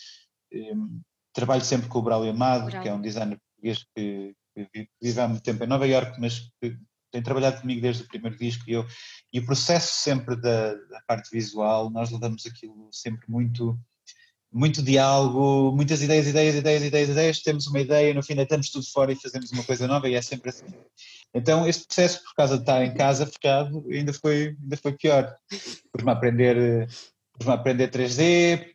um, 0.54 1.02
trabalho 1.34 1.64
sempre 1.64 1.88
com 1.88 2.00
o 2.00 2.02
Braulio 2.02 2.32
Amado, 2.32 2.66
Bravo. 2.66 2.84
que 2.84 2.90
é 2.90 2.94
um 2.94 3.02
designer 3.02 3.40
português 3.40 3.86
que, 3.96 4.36
que, 4.56 4.90
vive 5.02 5.20
há 5.20 5.28
muito 5.28 5.44
tempo 5.44 5.64
em 5.64 5.68
Nova 5.68 5.88
Iorque, 5.88 6.20
mas 6.20 6.40
que 6.62 6.78
tem 7.12 7.22
trabalhado 7.22 7.62
comigo 7.62 7.82
desde 7.82 8.04
o 8.04 8.08
primeiro 8.08 8.38
disco 8.38 8.64
e 8.68 8.74
eu, 8.74 8.86
e 9.34 9.40
o 9.40 9.46
processo 9.46 10.02
sempre 10.02 10.36
da, 10.36 10.74
da 10.74 11.02
parte 11.08 11.30
visual, 11.32 11.90
nós 11.90 12.10
levamos 12.10 12.46
aquilo 12.46 12.90
sempre 12.92 13.30
muito 13.30 13.78
muito 14.54 14.84
diálogo, 14.84 15.74
muitas 15.74 16.02
ideias, 16.02 16.28
ideias, 16.28 16.56
ideias, 16.56 16.84
ideias, 16.84 17.10
ideias, 17.10 17.40
temos 17.42 17.68
uma 17.68 17.80
ideia, 17.80 18.14
no 18.14 18.22
fim 18.22 18.36
deitamos 18.36 18.70
tudo 18.70 18.86
fora 18.92 19.14
e 19.14 19.16
fazemos 19.16 19.50
uma 19.52 19.64
coisa 19.64 19.88
nova 19.88 20.10
e 20.10 20.16
é 20.16 20.22
sempre 20.22 20.50
assim. 20.50 20.66
Então 21.34 21.68
este 21.68 21.86
processo, 21.86 22.24
por 22.24 22.34
causa 22.36 22.56
de 22.56 22.64
estar 22.64 22.84
em 22.84 22.94
casa 22.94 23.26
fechado, 23.26 23.86
ainda 23.90 24.14
foi, 24.14 24.56
ainda 24.62 24.78
foi 24.78 24.94
pior. 24.94 25.34
Pus-me 25.92 26.10
a 26.10 26.14
aprender, 26.14 26.88
pus-me 27.38 27.52
a 27.52 27.56
aprender 27.56 27.90
3D, 27.90 28.74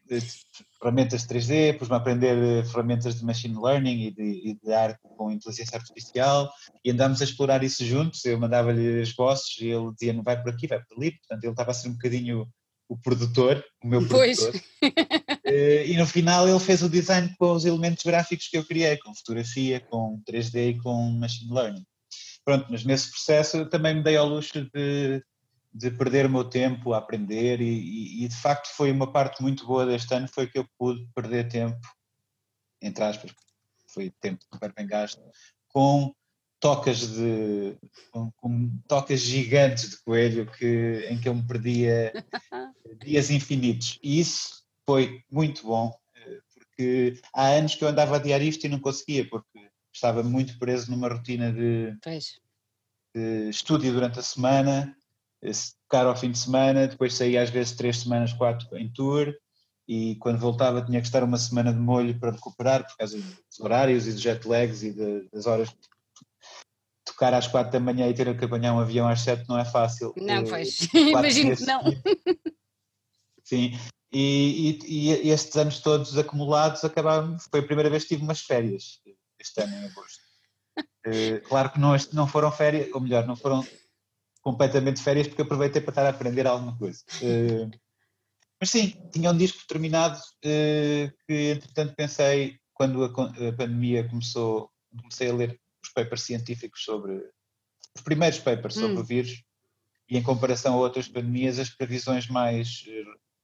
ferramentas 0.81 1.27
3D, 1.27 1.79
pus-me 1.79 1.95
a 1.95 1.99
aprender 1.99 2.65
ferramentas 2.67 3.19
de 3.19 3.25
machine 3.25 3.61
learning 3.61 4.07
e 4.07 4.11
de, 4.11 4.51
e 4.51 4.55
de 4.55 4.73
arte 4.73 5.01
com 5.03 5.31
inteligência 5.31 5.77
artificial 5.77 6.51
e 6.85 6.91
andámos 6.91 7.21
a 7.21 7.25
explorar 7.25 7.63
isso 7.63 7.85
juntos, 7.85 8.25
eu 8.25 8.39
mandava-lhe 8.39 9.03
esboços 9.03 9.57
e 9.61 9.69
ele 9.69 9.93
dizia 9.93 10.13
não 10.13 10.23
vai 10.23 10.41
por 10.41 10.51
aqui, 10.51 10.67
vai 10.67 10.83
por 10.83 10.97
ali, 10.97 11.13
portanto 11.13 11.45
ele 11.45 11.53
estava 11.53 11.71
a 11.71 11.75
ser 11.75 11.89
um 11.89 11.93
bocadinho 11.93 12.49
o 12.89 12.97
produtor, 12.97 13.65
o 13.83 13.89
meu 13.89 14.07
produtor. 14.07 14.53
Eh, 15.49 15.87
e 15.87 15.97
no 15.97 16.05
final 16.07 16.49
ele 16.49 16.59
fez 16.59 16.83
o 16.83 16.89
design 16.89 17.33
com 17.39 17.53
os 17.53 17.65
elementos 17.65 18.03
gráficos 18.03 18.49
que 18.49 18.59
eu 18.59 18.65
criei, 18.65 18.97
com 18.97 19.15
fotografia, 19.15 19.79
com 19.79 20.21
3D 20.29 20.71
e 20.71 20.79
com 20.81 20.93
machine 21.13 21.55
learning. 21.55 21.85
Pronto, 22.47 22.69
mas 22.71 22.85
nesse 22.85 23.11
processo 23.11 23.57
eu 23.57 23.69
também 23.69 23.97
me 23.97 24.05
dei 24.05 24.17
ao 24.17 24.29
luxo 24.29 24.71
de, 24.73 25.21
de 25.75 25.91
perder 25.91 26.27
o 26.27 26.31
meu 26.31 26.45
tempo 26.45 26.93
a 26.93 26.99
aprender 26.99 27.61
e, 27.61 27.65
e, 27.65 28.25
e, 28.25 28.29
de 28.29 28.37
facto 28.37 28.69
foi 28.69 28.93
uma 28.93 29.13
parte 29.13 29.43
muito 29.43 29.67
boa 29.67 29.85
deste 29.85 30.15
ano, 30.15 30.29
foi 30.29 30.47
que 30.47 30.57
eu 30.57 30.65
pude 30.79 31.05
perder 31.13 31.49
tempo, 31.49 31.81
entre 32.81 33.03
aspas, 33.03 33.33
foi 33.93 34.13
tempo 34.21 34.45
super 34.45 34.73
bem 34.73 34.87
gasto, 34.87 35.21
com 35.67 36.15
tocas 36.61 37.15
de 37.15 37.77
com, 38.13 38.31
com, 38.37 38.71
tocas 38.87 39.23
gigantes 39.23 39.91
de 39.91 40.03
coelho 40.05 40.47
que, 40.53 41.05
em 41.11 41.19
que 41.19 41.29
eu 41.29 41.35
me 41.35 41.45
perdia 41.45 42.13
dias 43.03 43.29
infinitos. 43.29 43.99
E 44.05 44.21
isso 44.21 44.63
foi 44.87 45.21
muito 45.29 45.67
bom, 45.67 45.93
eh, 46.15 46.39
porque 46.55 47.21
há 47.35 47.49
anos 47.49 47.75
que 47.75 47.83
eu 47.83 47.89
andava 47.89 48.15
a 48.15 48.19
adiar 48.19 48.41
isto 48.41 48.65
e 48.65 48.69
não 48.69 48.79
conseguia, 48.79 49.29
porque 49.29 49.66
estava 49.97 50.23
muito 50.23 50.59
preso 50.59 50.91
numa 50.91 51.09
rotina 51.09 51.53
de, 51.53 51.97
de 53.15 53.49
estúdio 53.49 53.93
durante 53.93 54.19
a 54.19 54.23
semana, 54.23 54.95
eh, 55.43 55.51
tocar 55.89 56.07
ao 56.07 56.17
fim 56.17 56.31
de 56.31 56.39
semana, 56.39 56.87
depois 56.87 57.15
saía 57.15 57.43
às 57.43 57.51
vezes 57.51 57.75
três 57.75 58.01
semanas, 58.01 58.33
quatro 58.33 58.77
em 58.77 58.93
tour, 58.93 59.35
e 59.89 60.17
quando 60.17 60.39
voltava 60.39 60.85
tinha 60.85 61.01
que 61.01 61.07
estar 61.07 61.25
uma 61.25 61.39
semana 61.39 61.73
de 61.73 61.79
molho 61.79 62.19
para 62.19 62.33
recuperar 62.33 62.87
por 62.87 62.97
causa 62.97 63.19
dos 63.19 63.61
horários 63.61 64.07
e 64.07 64.13
dos 64.13 64.21
jet 64.21 64.47
lags 64.47 64.83
e 64.83 64.93
de, 64.93 65.29
das 65.33 65.47
horas 65.47 65.75
tocar 67.05 67.33
às 67.33 67.47
quatro 67.47 67.73
da 67.73 67.81
manhã 67.81 68.09
e 68.09 68.15
ter 68.15 68.37
que 68.37 68.45
apanhar 68.45 68.75
um 68.75 68.81
avião 68.81 69.09
às 69.09 69.21
sete 69.21 69.49
não 69.49 69.59
é 69.59 69.65
fácil. 69.65 70.13
Não, 70.17 70.43
eh, 70.43 70.45
pois, 70.49 70.93
imagino 70.93 71.57
que 71.57 71.65
não. 71.65 71.81
Sim, 73.43 73.79
e, 74.13 74.79
e, 74.85 75.09
e, 75.09 75.31
estes 75.31 75.57
anos 75.57 75.79
todos 75.81 76.19
acumulados 76.19 76.85
acabaram, 76.85 77.39
foi 77.39 77.61
a 77.61 77.67
primeira 77.67 77.89
vez 77.89 78.03
que 78.03 78.11
tive 78.11 78.23
umas 78.23 78.41
férias 78.41 79.01
este 79.47 79.63
ano 79.63 79.75
em 79.75 79.85
agosto. 79.87 80.21
Eh, 81.07 81.41
claro 81.41 81.71
que 81.71 81.81
não, 81.81 81.97
não 82.13 82.27
foram 82.27 82.51
férias, 82.51 82.93
ou 82.93 83.01
melhor, 83.01 83.27
não 83.27 83.37
foram 83.37 83.67
completamente 84.43 85.03
férias 85.03 85.27
porque 85.27 85.43
aproveitei 85.43 85.81
para 85.81 85.91
estar 85.91 86.07
a 86.07 86.11
aprender 86.11 86.47
alguma 86.47 86.77
coisa. 86.77 87.03
Eh, 87.23 87.69
mas 88.61 88.71
sim, 88.71 88.95
tinha 89.13 89.31
um 89.31 89.37
disco 89.37 89.67
terminado 89.69 90.19
que 90.41 91.13
entretanto 91.29 91.95
pensei, 91.95 92.59
quando 92.73 93.05
a, 93.05 93.09
a 93.09 93.53
pandemia 93.53 94.09
começou, 94.09 94.71
comecei 94.99 95.31
a 95.31 95.35
ler 95.35 95.61
os 95.83 95.91
papers 95.91 96.23
científicos 96.23 96.83
sobre 96.83 97.23
os 97.95 98.03
primeiros 98.03 98.39
papers 98.39 98.75
sobre 98.75 98.97
hum. 98.97 99.01
o 99.01 99.05
vírus 99.05 99.43
e 100.09 100.17
em 100.17 100.23
comparação 100.23 100.75
a 100.75 100.79
outras 100.79 101.09
pandemias 101.09 101.59
as 101.59 101.71
previsões 101.71 102.29
mais, 102.29 102.85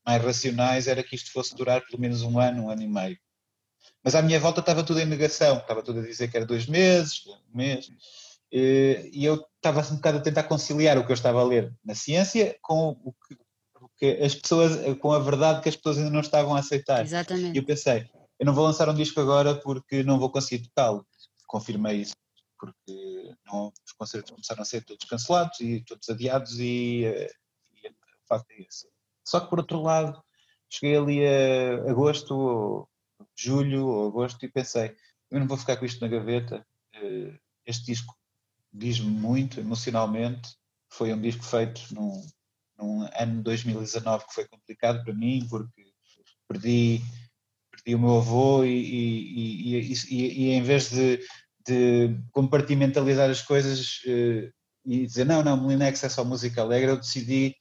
mais 0.05 0.23
racionais 0.23 0.87
era 0.87 1.03
que 1.03 1.17
isto 1.17 1.33
fosse 1.33 1.55
durar 1.55 1.85
pelo 1.85 2.01
menos 2.01 2.23
um 2.23 2.39
ano, 2.39 2.65
um 2.65 2.71
ano 2.71 2.83
e 2.83 2.89
meio. 2.89 3.19
Mas 4.03 4.15
à 4.15 4.23
minha 4.23 4.41
volta 4.41 4.61
estava 4.61 4.83
tudo 4.83 5.01
em 5.01 5.07
negação, 5.07 5.59
estava 5.59 5.83
tudo 5.83 6.01
a 6.01 6.03
dizer 6.03 6.29
que 6.29 6.37
era 6.37 6.47
dois 6.47 6.67
meses, 6.67 7.25
um 7.27 7.57
mês, 7.57 7.91
e 8.51 9.25
eu 9.25 9.47
estava 9.57 9.81
um 9.93 9.97
bocado 9.97 10.19
a 10.19 10.21
tentar 10.21 10.43
conciliar 10.45 10.99
o 10.99 11.07
que 11.07 11.13
eu 11.13 11.15
estava 11.15 11.41
a 11.41 11.45
ler 11.45 11.73
na 11.85 11.95
ciência 11.95 12.57
com 12.61 12.91
o 13.03 13.13
que, 13.13 13.35
o 13.81 13.89
que 13.97 14.23
as 14.23 14.35
pessoas, 14.35 14.73
com 14.99 15.13
a 15.13 15.19
verdade 15.19 15.63
que 15.63 15.69
as 15.69 15.77
pessoas 15.77 15.99
ainda 15.99 16.11
não 16.11 16.21
estavam 16.21 16.55
a 16.55 16.59
aceitar. 16.59 17.03
Exatamente. 17.03 17.57
E 17.57 17.59
eu 17.59 17.65
pensei, 17.65 18.11
eu 18.39 18.45
não 18.45 18.53
vou 18.53 18.65
lançar 18.65 18.89
um 18.89 18.95
disco 18.95 19.21
agora 19.21 19.55
porque 19.55 20.03
não 20.03 20.19
vou 20.19 20.31
conseguir 20.31 20.67
tocá-lo. 20.69 21.07
Confirmei 21.47 21.99
isso 21.99 22.15
porque 22.59 23.35
não, 23.45 23.73
os 23.85 23.93
concertos 23.93 24.31
começaram 24.31 24.63
a 24.63 24.65
ser 24.65 24.85
todos 24.85 25.05
cancelados 25.07 25.59
e 25.61 25.83
todos 25.85 26.09
adiados 26.09 26.61
e, 26.61 27.05
eh, 27.05 27.31
e 27.83 27.89
o 27.89 28.27
facto 28.29 28.51
é 28.53 28.63
esse. 28.63 28.87
Só 29.25 29.41
que 29.41 29.51
por 29.51 29.59
outro 29.59 29.83
lado, 29.83 30.23
cheguei 30.71 30.97
ali 30.97 31.27
a 31.27 31.91
agosto, 31.91 32.89
julho 33.37 33.87
ou 33.87 34.09
agosto 34.09 34.45
e 34.45 34.49
pensei, 34.49 34.95
eu 35.31 35.41
não 35.41 35.47
vou 35.47 35.57
ficar 35.57 35.77
com 35.77 35.85
isto 35.85 36.01
na 36.01 36.09
gaveta. 36.09 36.65
Uh, 36.97 37.35
este 37.65 37.87
disco 37.87 38.15
diz-me 38.73 39.11
muito 39.11 39.61
emocionalmente. 39.61 40.57
Foi 40.91 41.13
um 41.13 41.21
disco 41.21 41.43
feito 41.43 41.83
num, 41.93 42.23
num 42.79 43.09
ano 43.15 43.43
2019 43.43 44.27
que 44.27 44.35
foi 44.35 44.47
complicado 44.47 45.03
para 45.05 45.15
mim, 45.15 45.47
porque 45.49 45.83
perdi, 46.49 47.01
perdi 47.71 47.95
o 47.95 47.99
meu 47.99 48.19
avô 48.19 48.65
e, 48.65 48.69
e, 48.69 49.93
e, 49.93 50.45
e 50.45 50.51
em 50.51 50.63
vez 50.63 50.91
de, 50.91 51.19
de, 51.67 52.17
compartimentalizar 52.31 53.31
as 53.31 53.43
coisas 53.43 54.01
uh, 54.05 54.53
e 54.85 55.07
dizer 55.07 55.25
não, 55.25 55.43
não, 55.43 55.57
Molinex 55.57 56.03
é 56.03 56.09
só 56.09 56.25
música 56.25 56.61
alegre, 56.61 56.91
eu 56.91 56.97
decidi 56.99 57.55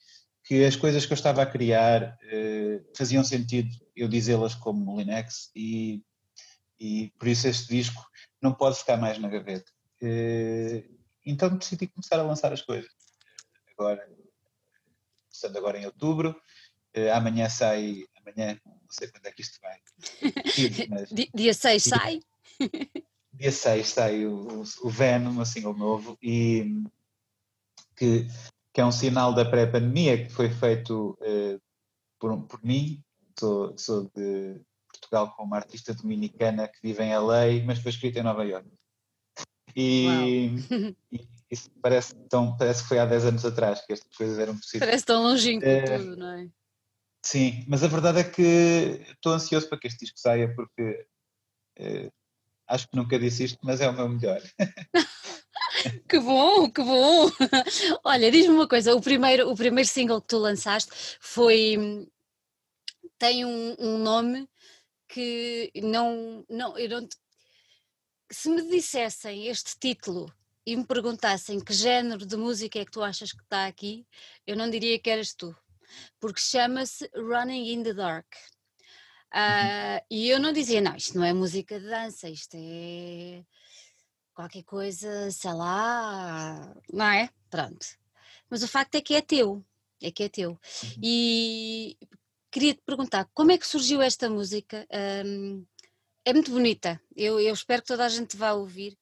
que 0.43 0.66
as 0.66 0.76
coisas 0.76 1.05
que 1.05 1.14
eu 1.14 1.16
estava 1.16 1.41
a 1.41 1.45
criar 1.45 2.18
uh, 2.24 2.97
faziam 2.97 3.24
sentido 3.24 3.70
eu 4.02 4.08
dizê-las 4.08 4.56
como 4.56 4.84
Molinex 4.84 5.52
e, 5.56 6.02
e 6.80 7.12
por 7.18 7.28
isso 7.28 7.47
este 7.47 7.68
disco 7.68 8.04
não 8.41 8.54
pode 8.54 8.78
ficar 8.78 8.97
mais 8.97 9.18
na 9.20 9.30
gaveta. 9.30 9.72
Uh, 10.02 10.99
então 11.26 11.56
decidi 11.56 11.88
começar 11.88 12.20
a 12.20 12.24
lançar 12.24 12.52
as 12.52 12.62
coisas. 12.62 12.91
Agora, 13.72 14.08
começando 15.28 15.58
agora 15.58 15.80
em 15.80 15.86
outubro, 15.86 16.32
uh, 16.97 17.12
amanhã 17.14 17.47
sai, 17.49 18.06
amanhã, 18.18 18.60
não 18.66 18.80
sei 18.89 19.08
quando 19.08 19.26
é 19.28 19.32
que 19.32 19.41
isto 19.41 19.60
vai. 19.62 19.80
Mas, 20.89 21.10
dia 21.34 21.54
6 21.54 21.84
sai? 21.84 22.20
Dia 23.34 23.52
6 23.52 23.88
sai 23.88 24.26
o, 24.26 24.62
o 24.84 24.89
Venom, 24.89 25.39
assim, 25.39 25.66
o 25.66 25.74
novo, 25.74 26.18
e 26.22 26.84
que 27.95 28.28
que 28.74 28.80
é 28.80 28.86
um 28.86 28.91
sinal 28.91 29.34
da 29.34 29.43
pré-pandemia, 29.43 30.26
que 30.26 30.32
foi 30.32 30.49
feito 30.49 31.18
uh, 31.22 31.62
por, 32.20 32.41
por 32.43 32.64
mim, 32.64 33.04
sou, 33.42 33.78
sou 33.78 34.12
de 34.16 34.62
Portugal 34.88 35.34
como 35.36 35.56
artista 35.56 35.94
dominicana 35.94 36.68
que 36.68 36.80
vive 36.84 37.04
em 37.04 37.18
LA, 37.18 37.66
mas 37.66 37.80
foi 37.80 37.89
escrito 37.92 38.18
em 38.18 38.24
Nova 38.24 38.46
York. 38.46 38.68
E, 39.76 40.06
e 41.12 41.28
isso 41.50 41.72
parece, 41.82 42.14
tão, 42.30 42.56
parece 42.56 42.84
que 42.84 42.89
foi 42.89 43.00
há 43.00 43.06
10 43.06 43.26
anos 43.26 43.46
atrás 43.46 43.84
que 43.86 43.94
estas 43.94 44.16
coisas 44.16 44.38
eram 44.38 44.56
possíveis. 44.56 44.88
Parece 44.88 45.06
tão 45.06 45.24
longínquo 45.24 45.66
uh, 45.66 45.98
tudo, 45.98 46.18
não 46.18 46.32
é? 46.32 46.48
Sim, 47.26 47.66
mas 47.68 47.84
a 47.84 47.88
verdade 47.88 48.20
é 48.20 48.24
que 48.24 49.02
estou 49.10 49.34
ansioso 49.34 49.68
para 49.68 49.80
que 49.80 49.88
este 49.88 50.00
disco 50.00 50.20
saia 50.20 50.54
porque 50.54 51.08
uh, 51.80 52.12
acho 52.68 52.88
que 52.88 52.96
nunca 52.96 53.18
disse 53.18 53.46
isto, 53.46 53.60
mas 53.64 53.82
é 53.82 53.89
o 53.89 53.94
meu 53.94 54.08
melhor. 54.08 54.42
Que 56.08 56.20
bom, 56.20 56.70
que 56.70 56.84
bom! 56.84 57.32
Olha, 58.04 58.30
diz-me 58.30 58.54
uma 58.54 58.68
coisa: 58.68 58.94
o 58.94 59.02
primeiro, 59.02 59.50
o 59.50 59.56
primeiro 59.56 59.88
single 59.88 60.22
que 60.22 60.28
tu 60.28 60.38
lançaste 60.38 60.92
foi. 61.20 62.08
Tem 63.18 63.45
um, 63.45 63.76
um 63.80 63.97
nome 63.97 64.47
que 65.08 65.72
não. 65.76 66.45
não, 66.49 66.78
eu 66.78 66.89
não 66.89 67.08
se 68.32 68.49
me 68.49 68.62
dissessem 68.70 69.47
este 69.47 69.78
título 69.78 70.34
e 70.66 70.76
me 70.76 70.86
perguntassem 70.86 71.60
que 71.60 71.74
género 71.74 72.26
de 72.26 72.38
música 72.38 72.80
é 72.80 72.86
que 72.86 72.91
tu 72.91 73.02
achas 73.02 73.32
que 73.32 73.41
está 73.43 73.68
aqui, 73.68 74.08
eu 74.47 74.56
não 74.56 74.70
diria 74.70 74.97
que 74.99 75.10
eras 75.10 75.34
tu, 75.34 75.56
porque 76.20 76.39
chama-se 76.39 77.10
Running 77.14 77.74
in 77.74 77.84
the 77.84 77.93
Dark. 77.93 78.28
Uh, 79.34 80.04
e 80.10 80.30
eu 80.30 80.39
não 80.39 80.52
dizia, 80.52 80.82
não, 80.82 80.95
isto 80.95 81.18
não 81.18 81.26
é 81.26 81.34
música 81.34 81.80
de 81.80 81.88
dança, 81.88 82.30
isto 82.30 82.56
é 82.56 83.43
qualquer 84.34 84.64
coisa, 84.64 85.32
sei 85.32 85.54
lá, 85.54 86.74
não 86.91 87.06
é? 87.06 87.30
Pronto. 87.49 87.86
Mas 88.49 88.64
o 88.64 88.68
facto 88.68 88.95
é 88.95 89.02
que 89.02 89.16
é 89.16 89.22
teu, 89.22 89.64
é 90.02 90.12
que 90.12 90.24
é 90.24 90.30
teu. 90.30 90.52
Uhum. 90.52 91.02
E 91.02 91.97
queria 92.52 92.74
te 92.74 92.82
perguntar, 92.86 93.30
como 93.34 93.52
é 93.52 93.58
que 93.58 93.68
surgiu 93.68 94.02
esta 94.02 94.30
música? 94.30 94.86
Um, 95.26 95.66
é 96.26 96.34
muito 96.34 96.52
bonita, 96.52 97.02
eu, 97.16 97.39
eu, 97.39 97.54
espero 97.54 97.82
que 97.82 97.88
toda 97.88 98.06
a 98.06 98.10
gente 98.10 98.38
vá 98.38 98.54
ouvir, 98.54 98.97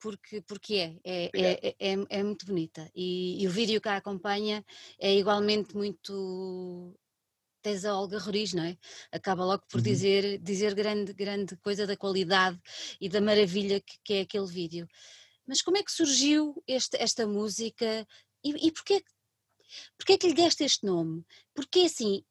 porque, 0.00 0.40
porque 0.42 0.74
é, 0.74 0.96
é, 1.04 1.30
é, 1.34 1.76
é, 1.78 1.96
é, 2.08 2.22
muito 2.22 2.46
bonita. 2.46 2.90
E, 2.94 3.42
e, 3.42 3.46
o 3.46 3.50
vídeo 3.50 3.80
que 3.80 3.88
a 3.88 3.96
acompanha 3.96 4.64
é 4.98 5.14
igualmente 5.14 5.76
muito 5.76 6.96
tens 7.62 7.84
a 7.84 7.94
Olga 7.96 8.18
Roriz, 8.18 8.52
não 8.52 8.64
é? 8.64 8.76
Acaba 9.12 9.44
logo 9.44 9.64
por 9.68 9.78
uhum. 9.78 9.82
dizer, 9.82 10.38
dizer 10.38 10.74
grande, 10.74 11.12
grande 11.12 11.56
coisa 11.56 11.86
da 11.86 11.96
qualidade 11.96 12.58
e 13.00 13.08
da 13.08 13.20
maravilha 13.20 13.80
que, 13.80 13.98
que 14.04 14.14
é 14.14 14.20
aquele 14.22 14.46
vídeo. 14.46 14.88
Mas 15.46 15.62
como 15.62 15.76
é 15.76 15.82
que 15.82 15.92
surgiu 15.92 16.62
este, 16.66 16.96
esta 16.98 17.26
música 17.26 18.06
e, 18.44 18.68
e 18.68 18.72
porquê, 18.72 19.02
porquê 19.96 20.18
que 20.18 20.28
lhe 20.28 20.34
deste 20.34 20.64
este 20.64 20.86
nome? 20.86 21.24
Porque 21.54 21.80
assim, 21.80 22.22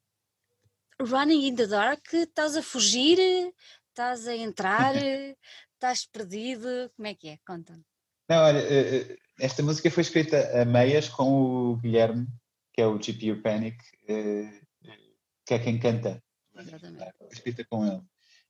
Running 1.00 1.48
in 1.48 1.56
the 1.56 1.68
Dark, 1.68 2.12
estás 2.12 2.56
a 2.56 2.64
fugir, 2.64 3.20
estás 3.90 4.28
a 4.28 4.36
entrar, 4.36 4.96
estás 5.74 6.06
perdido, 6.06 6.92
como 6.96 7.08
é 7.08 7.14
que 7.14 7.30
é? 7.30 7.38
Conta-me. 7.46 7.84
Não, 8.28 8.44
olha, 8.44 8.60
eh, 8.60 8.98
eh, 8.98 9.18
esta 9.40 9.62
música 9.62 9.92
foi 9.92 10.02
escrita 10.02 10.62
a 10.62 10.66
meias 10.66 11.08
com 11.08 11.72
o 11.72 11.78
Guilherme, 11.78 12.28
que 12.74 12.82
é 12.82 12.88
o 12.88 12.98
GPU 12.98 13.42
Panic, 13.44 13.78
eh, 14.08 14.60
que 15.46 15.54
é 15.54 15.60
quem 15.60 15.80
canta. 15.80 16.22
Exatamente. 16.56 17.14
Escrita 17.32 17.64
com 17.70 17.86
ele. 17.86 18.02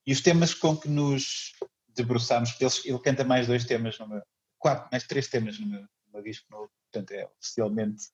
E 0.06 0.14
os 0.14 0.22
temas 0.22 0.54
com 0.54 0.76
que 0.76 0.88
nos 0.88 1.52
debruçámos, 1.90 2.56
ele, 2.62 2.72
ele 2.86 3.00
canta 3.00 3.26
mais 3.26 3.48
dois 3.48 3.66
temas 3.66 4.00
no 4.00 4.08
meu, 4.08 4.22
quatro, 4.58 4.88
mais 4.90 5.06
três 5.06 5.28
temas 5.28 5.60
no 5.60 5.68
meu, 5.68 5.82
no 5.82 6.14
meu 6.14 6.24
disco 6.24 6.48
novo, 6.50 6.72
portanto 6.90 7.12
é 7.12 7.26
oficialmente 7.26 8.06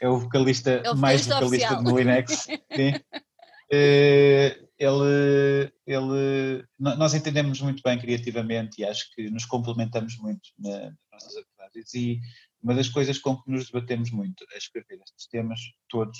é 0.00 0.08
o 0.08 0.18
vocalista, 0.18 0.70
é 0.70 0.90
o 0.90 0.96
mais 0.96 1.26
vocalista 1.26 1.46
oficial. 1.46 1.84
de 1.84 1.90
Molinex. 1.90 2.46
Uh, 2.70 3.29
ele, 3.70 5.72
ele, 5.86 6.64
nós 6.78 7.14
entendemos 7.14 7.60
muito 7.60 7.82
bem 7.82 7.98
criativamente 7.98 8.80
e 8.80 8.84
acho 8.84 9.10
que 9.14 9.30
nos 9.30 9.44
complementamos 9.44 10.16
muito 10.18 10.50
nas 10.58 10.92
nossas 11.12 11.36
atividades 11.36 11.94
e 11.94 12.20
uma 12.62 12.74
das 12.74 12.88
coisas 12.88 13.18
com 13.18 13.40
que 13.40 13.50
nos 13.50 13.66
debatemos 13.66 14.10
muito 14.10 14.44
a 14.52 14.58
escrever 14.58 15.00
estes 15.02 15.26
temas 15.28 15.60
todos 15.88 16.18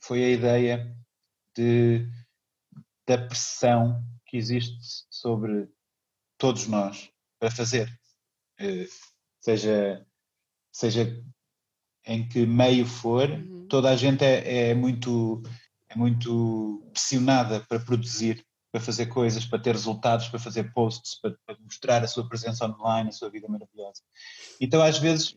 foi 0.00 0.24
a 0.24 0.30
ideia 0.30 0.96
de, 1.56 2.08
da 3.06 3.18
pressão 3.18 4.02
que 4.26 4.36
existe 4.36 4.78
sobre 5.10 5.68
todos 6.38 6.66
nós 6.66 7.10
para 7.38 7.50
fazer, 7.50 7.88
eh, 8.58 8.86
seja, 9.40 10.06
seja 10.72 11.24
em 12.06 12.28
que 12.28 12.46
meio 12.46 12.86
for, 12.86 13.30
uhum. 13.30 13.66
toda 13.68 13.90
a 13.90 13.96
gente 13.96 14.24
é, 14.24 14.70
é, 14.70 14.74
muito, 14.74 15.42
é 15.92 15.98
muito 15.98 16.82
pressionada 16.92 17.60
para 17.68 17.80
produzir, 17.80 18.44
para 18.72 18.80
fazer 18.80 19.06
coisas, 19.06 19.44
para 19.44 19.58
ter 19.58 19.72
resultados, 19.72 20.28
para 20.28 20.40
fazer 20.40 20.72
posts, 20.72 21.20
para, 21.20 21.36
para 21.46 21.56
mostrar 21.60 22.02
a 22.02 22.08
sua 22.08 22.28
presença 22.28 22.66
online, 22.66 23.10
a 23.10 23.12
sua 23.12 23.30
vida 23.30 23.46
maravilhosa. 23.48 24.00
Então, 24.60 24.82
às 24.82 24.98
vezes, 24.98 25.36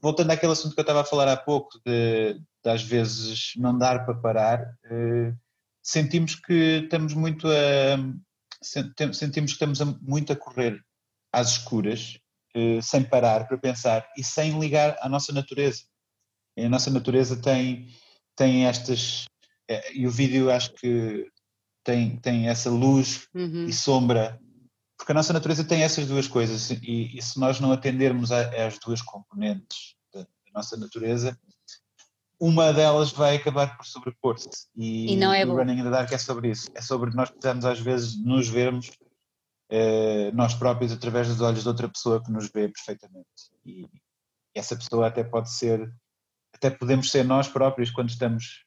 voltando 0.00 0.30
àquele 0.30 0.52
assunto 0.52 0.74
que 0.74 0.80
eu 0.80 0.82
estava 0.82 1.00
a 1.00 1.04
falar 1.04 1.28
há 1.28 1.36
pouco, 1.36 1.80
de, 1.84 2.34
de 2.34 2.70
às 2.70 2.82
vezes 2.82 3.52
não 3.56 3.76
dar 3.76 4.04
para 4.04 4.14
parar, 4.14 4.76
eh, 4.84 5.32
sentimos 5.82 6.34
que 6.34 6.82
estamos 6.84 7.14
muito 7.14 7.48
a 7.48 7.96
sentimos 8.62 9.50
que 9.50 9.54
estamos 9.54 9.80
a, 9.80 9.84
muito 9.84 10.32
a 10.32 10.36
correr 10.36 10.80
às 11.32 11.52
escuras, 11.52 12.18
eh, 12.54 12.80
sem 12.80 13.02
parar 13.02 13.48
para 13.48 13.58
pensar 13.58 14.08
e 14.16 14.22
sem 14.22 14.58
ligar 14.60 14.96
à 15.00 15.08
nossa 15.08 15.32
natureza. 15.32 15.82
E 16.56 16.64
a 16.64 16.68
nossa 16.68 16.90
natureza 16.90 17.40
tem, 17.40 17.88
tem 18.36 18.66
estas, 18.66 19.24
eh, 19.72 19.92
e 19.94 20.06
o 20.06 20.10
vídeo 20.10 20.50
acho 20.50 20.72
que 20.74 21.26
tem, 21.84 22.16
tem 22.16 22.48
essa 22.48 22.70
luz 22.70 23.26
uhum. 23.34 23.66
e 23.66 23.72
sombra 23.72 24.40
porque 25.02 25.10
a 25.10 25.14
nossa 25.16 25.32
natureza 25.32 25.64
tem 25.64 25.82
essas 25.82 26.06
duas 26.06 26.28
coisas 26.28 26.70
e, 26.70 27.18
e 27.18 27.20
se 27.20 27.38
nós 27.40 27.58
não 27.58 27.72
atendermos 27.72 28.30
às 28.30 28.78
duas 28.78 29.02
componentes 29.02 29.96
da, 30.14 30.20
da, 30.20 30.26
nossa 30.54 30.76
natureza, 30.76 31.36
uma 32.38 32.72
delas 32.72 33.10
vai 33.10 33.34
acabar 33.34 33.76
por 33.76 33.84
sobrepor-se. 33.84 34.48
E, 34.76 35.12
e, 35.12 35.16
não 35.16 35.32
é 35.32 35.44
o 35.44 35.56
Running 35.56 35.80
in 35.80 35.82
the 35.82 35.90
Dark 35.90 36.12
é 36.12 36.18
sobre 36.18 36.50
isso. 36.50 36.70
É 36.72 36.80
sobre 36.80 37.10
nós 37.10 37.30
precisamos 37.30 37.64
às 37.64 37.80
vezes 37.80 38.16
nos 38.24 38.48
vermos 38.48 38.92
eh, 39.70 40.30
nós 40.32 40.54
próprios 40.54 40.92
através 40.92 41.26
dos 41.26 41.40
olhos 41.40 41.62
de 41.62 41.68
outra 41.68 41.88
pessoa 41.88 42.22
que 42.22 42.30
nos 42.30 42.44
vê 42.44 42.68
perfeitamente. 42.68 43.26
E, 43.66 43.88
essa 44.54 44.76
pessoa 44.76 45.08
até 45.08 45.24
pode 45.24 45.52
ser, 45.52 45.92
até 46.54 46.70
podemos 46.70 47.10
ser 47.10 47.24
nós 47.24 47.48
próprios 47.48 47.90
quando 47.90 48.10
estamos 48.10 48.64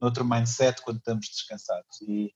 noutro 0.00 0.24
mindset, 0.24 0.80
quando 0.82 0.98
estamos 0.98 1.28
descansados. 1.28 2.00
E, 2.02 2.34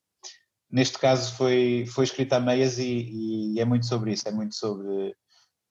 neste 0.70 0.98
caso 0.98 1.34
foi, 1.34 1.86
foi 1.86 2.04
escrita 2.04 2.36
a 2.36 2.40
meias 2.40 2.78
e, 2.78 3.54
e, 3.54 3.60
é 3.60 3.64
muito 3.64 3.86
sobre 3.86 4.12
isso, 4.12 4.28
é 4.28 4.32
muito 4.32 4.54
sobre 4.54 5.16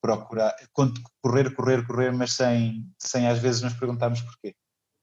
procurar, 0.02 0.56
correr, 1.22 1.54
correr, 1.56 1.86
correr, 1.86 2.12
mas 2.12 2.34
sem, 2.34 2.86
sem 2.98 3.28
às 3.28 3.40
vezes 3.40 3.62
nos 3.62 3.74
perguntarmos 3.74 4.22
porquê. 4.22 4.56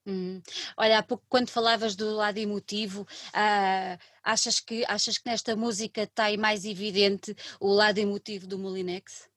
Hum. 0.07 0.43
Olha, 0.77 0.99
há 0.99 1.03
pouco 1.03 1.25
quando 1.29 1.49
falavas 1.49 1.97
do 1.97 2.11
lado 2.11 2.37
emotivo, 2.37 3.03
uh, 3.03 3.99
achas, 4.23 4.61
que, 4.61 4.85
achas 4.87 5.17
que 5.17 5.29
nesta 5.29 5.57
música 5.57 6.03
está 6.03 6.25
aí 6.25 6.37
mais 6.37 6.65
evidente 6.65 7.35
o 7.59 7.73
lado 7.73 7.99
emotivo 7.99 8.47
do 8.47 8.59
Molinex? 8.59 9.29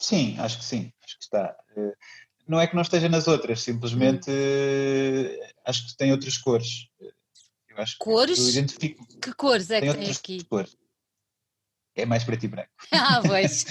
Sim, 0.00 0.38
acho 0.38 0.58
que 0.58 0.64
sim, 0.64 0.92
acho 1.04 1.18
que 1.18 1.24
está. 1.24 1.56
Não 2.52 2.60
é 2.60 2.66
que 2.66 2.74
não 2.74 2.82
esteja 2.82 3.08
nas 3.08 3.26
outras, 3.26 3.62
simplesmente 3.62 4.30
hum. 4.30 5.46
acho 5.64 5.86
que 5.86 5.96
tem 5.96 6.12
outras 6.12 6.36
cores. 6.36 6.86
Eu 7.00 7.78
acho 7.78 7.96
cores? 7.98 8.38
Que, 8.38 8.44
eu 8.44 8.48
identifico. 8.50 9.06
Que 9.22 9.32
cores 9.32 9.70
é 9.70 9.80
que 9.80 9.90
tem 9.94 10.10
aqui? 10.10 10.44
Cores. 10.44 10.76
é 11.96 12.04
mais 12.04 12.24
preto 12.24 12.44
e 12.44 12.48
branco. 12.48 12.68
Ah, 12.92 13.22
pois. 13.26 13.64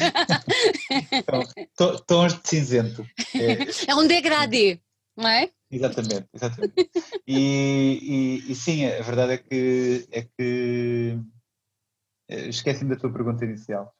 então, 1.12 1.96
tons 2.08 2.42
de 2.42 2.50
cinzento. 2.50 3.08
É, 3.36 3.92
é 3.92 3.96
um 3.96 4.08
degradê, 4.08 4.80
não 5.16 5.30
é? 5.30 5.52
Exatamente, 5.70 6.28
exatamente. 6.34 6.74
E, 7.28 8.42
e, 8.48 8.52
e, 8.52 8.56
sim, 8.56 8.84
a 8.84 9.04
verdade 9.04 9.34
é 9.34 9.38
que, 9.38 10.08
é 10.12 10.24
que 10.24 11.20
eh, 12.30 12.48
esqueci-me 12.48 12.96
da 12.96 13.00
tua 13.00 13.14
pergunta 13.14 13.46
inicial. 13.46 13.96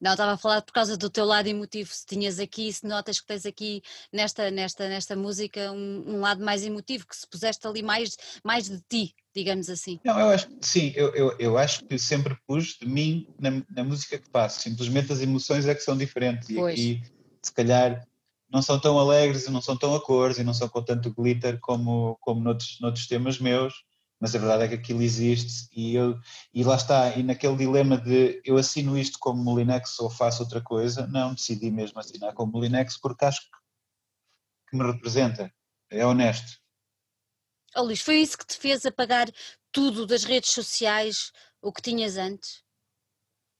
Não, 0.00 0.12
estava 0.12 0.32
a 0.32 0.36
falar 0.36 0.62
por 0.62 0.72
causa 0.72 0.96
do 0.96 1.10
teu 1.10 1.24
lado 1.24 1.48
emotivo, 1.48 1.90
se 1.92 2.06
tinhas 2.06 2.38
aqui, 2.38 2.72
se 2.72 2.86
notas 2.86 3.20
que 3.20 3.26
tens 3.26 3.44
aqui 3.44 3.82
nesta, 4.12 4.50
nesta, 4.50 4.88
nesta 4.88 5.16
música 5.16 5.72
um, 5.72 6.04
um 6.06 6.20
lado 6.20 6.44
mais 6.44 6.64
emotivo, 6.64 7.06
que 7.06 7.16
se 7.16 7.26
puseste 7.26 7.66
ali 7.66 7.82
mais, 7.82 8.16
mais 8.44 8.68
de 8.68 8.80
ti, 8.88 9.14
digamos 9.34 9.68
assim. 9.68 9.98
Não, 10.04 10.18
eu 10.18 10.28
acho 10.28 10.48
sim, 10.60 10.92
eu, 10.94 11.14
eu, 11.14 11.36
eu 11.38 11.58
acho 11.58 11.84
que 11.84 11.98
sempre 11.98 12.36
pus 12.46 12.78
de 12.80 12.86
mim 12.86 13.26
na, 13.38 13.50
na 13.70 13.84
música 13.84 14.18
que 14.18 14.30
faço, 14.30 14.60
simplesmente 14.60 15.12
as 15.12 15.20
emoções 15.20 15.66
é 15.66 15.74
que 15.74 15.82
são 15.82 15.96
diferentes 15.96 16.48
pois. 16.54 16.78
e 16.78 16.92
aqui 16.92 17.18
se 17.42 17.52
calhar 17.52 18.06
não 18.50 18.62
são 18.62 18.78
tão 18.78 18.98
alegres 18.98 19.46
e 19.46 19.50
não 19.50 19.60
são 19.60 19.76
tão 19.76 19.94
a 19.94 20.00
cores 20.00 20.38
e 20.38 20.44
não 20.44 20.54
são 20.54 20.68
com 20.68 20.82
tanto 20.82 21.12
glitter 21.12 21.58
como, 21.60 22.16
como 22.20 22.40
noutros, 22.40 22.78
noutros 22.80 23.06
temas 23.06 23.38
meus, 23.38 23.84
mas 24.20 24.34
a 24.34 24.38
verdade 24.38 24.64
é 24.64 24.68
que 24.68 24.74
aquilo 24.74 25.02
existe 25.02 25.68
e, 25.72 25.94
eu, 25.94 26.18
e 26.52 26.64
lá 26.64 26.76
está, 26.76 27.16
e 27.16 27.22
naquele 27.22 27.56
dilema 27.56 27.96
de 27.96 28.40
eu 28.44 28.56
assino 28.56 28.98
isto 28.98 29.18
como 29.18 29.42
Molinex 29.42 29.98
ou 30.00 30.10
faço 30.10 30.42
outra 30.42 30.60
coisa, 30.60 31.06
não, 31.06 31.34
decidi 31.34 31.70
mesmo 31.70 31.98
assinar 32.00 32.34
como 32.34 32.52
Molinex 32.52 32.98
porque 32.98 33.24
acho 33.24 33.40
que, 33.42 33.48
que 34.70 34.76
me 34.76 34.90
representa, 34.90 35.52
é 35.90 36.04
honesto. 36.04 36.58
Oh, 37.76 37.82
Luís, 37.82 38.00
foi 38.00 38.16
isso 38.16 38.36
que 38.36 38.46
te 38.46 38.58
fez 38.58 38.84
apagar 38.84 39.30
tudo 39.70 40.06
das 40.06 40.24
redes 40.24 40.50
sociais, 40.50 41.32
o 41.62 41.72
que 41.72 41.82
tinhas 41.82 42.16
antes? 42.16 42.62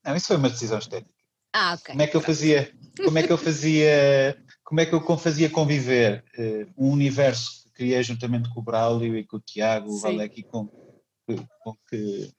Não, 0.03 0.15
isso 0.15 0.27
foi 0.27 0.37
uma 0.37 0.49
decisão 0.49 0.79
estética. 0.79 1.13
Ah, 1.53 1.73
ok. 1.73 1.93
Como 1.93 2.01
é 2.01 2.07
que 2.07 2.17
eu 2.17 2.21
fazia, 2.21 2.73
como 3.03 3.17
é 3.17 3.23
que 3.23 3.31
eu 3.31 3.37
fazia, 3.37 4.43
como 4.63 4.81
é 4.81 4.85
que 4.85 4.93
eu 4.93 5.17
fazia 5.17 5.49
conviver 5.49 6.23
uh, 6.37 6.73
um 6.77 6.91
universo 6.91 7.68
criei 7.79 8.03
juntamente 8.03 8.49
com 8.49 8.59
o 8.59 8.63
Braulio 8.63 9.17
e 9.17 9.25
com 9.25 9.37
o 9.37 9.39
Tiago, 9.39 9.89
o 9.89 9.99
Valek, 9.99 10.43
com, 10.43 10.67
com 10.67 11.75
que 11.89 12.29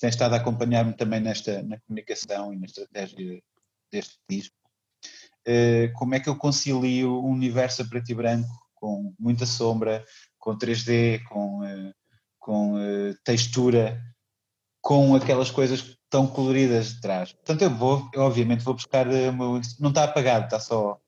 tem 0.00 0.10
estado 0.10 0.34
a 0.34 0.38
acompanhar-me 0.38 0.92
também 0.92 1.20
nesta 1.20 1.62
na 1.62 1.78
comunicação 1.82 2.52
e 2.52 2.58
na 2.58 2.66
estratégia 2.66 3.40
deste 3.92 4.18
disco. 4.28 4.56
Uh, 5.46 5.92
como 5.94 6.16
é 6.16 6.20
que 6.20 6.28
eu 6.28 6.34
concilio 6.34 7.20
um 7.24 7.30
universo 7.30 7.82
a 7.82 7.84
preto 7.84 8.10
e 8.10 8.14
branco 8.14 8.50
com 8.74 9.14
muita 9.16 9.46
sombra, 9.46 10.04
com 10.36 10.58
3D, 10.58 11.22
com, 11.28 11.60
uh, 11.60 11.94
com 12.40 12.74
uh, 12.74 13.14
textura, 13.22 14.02
com 14.80 15.14
aquelas 15.14 15.52
coisas 15.52 15.96
tão 16.10 16.26
coloridas 16.26 16.94
de 16.94 17.00
trás. 17.00 17.32
Portanto, 17.32 17.62
eu 17.62 17.70
vou, 17.70 18.10
eu 18.12 18.22
obviamente 18.22 18.64
vou 18.64 18.74
buscar 18.74 19.06
meu, 19.06 19.60
não 19.78 19.90
está 19.90 20.02
apagado, 20.02 20.46
está 20.46 20.58
só, 20.58 20.98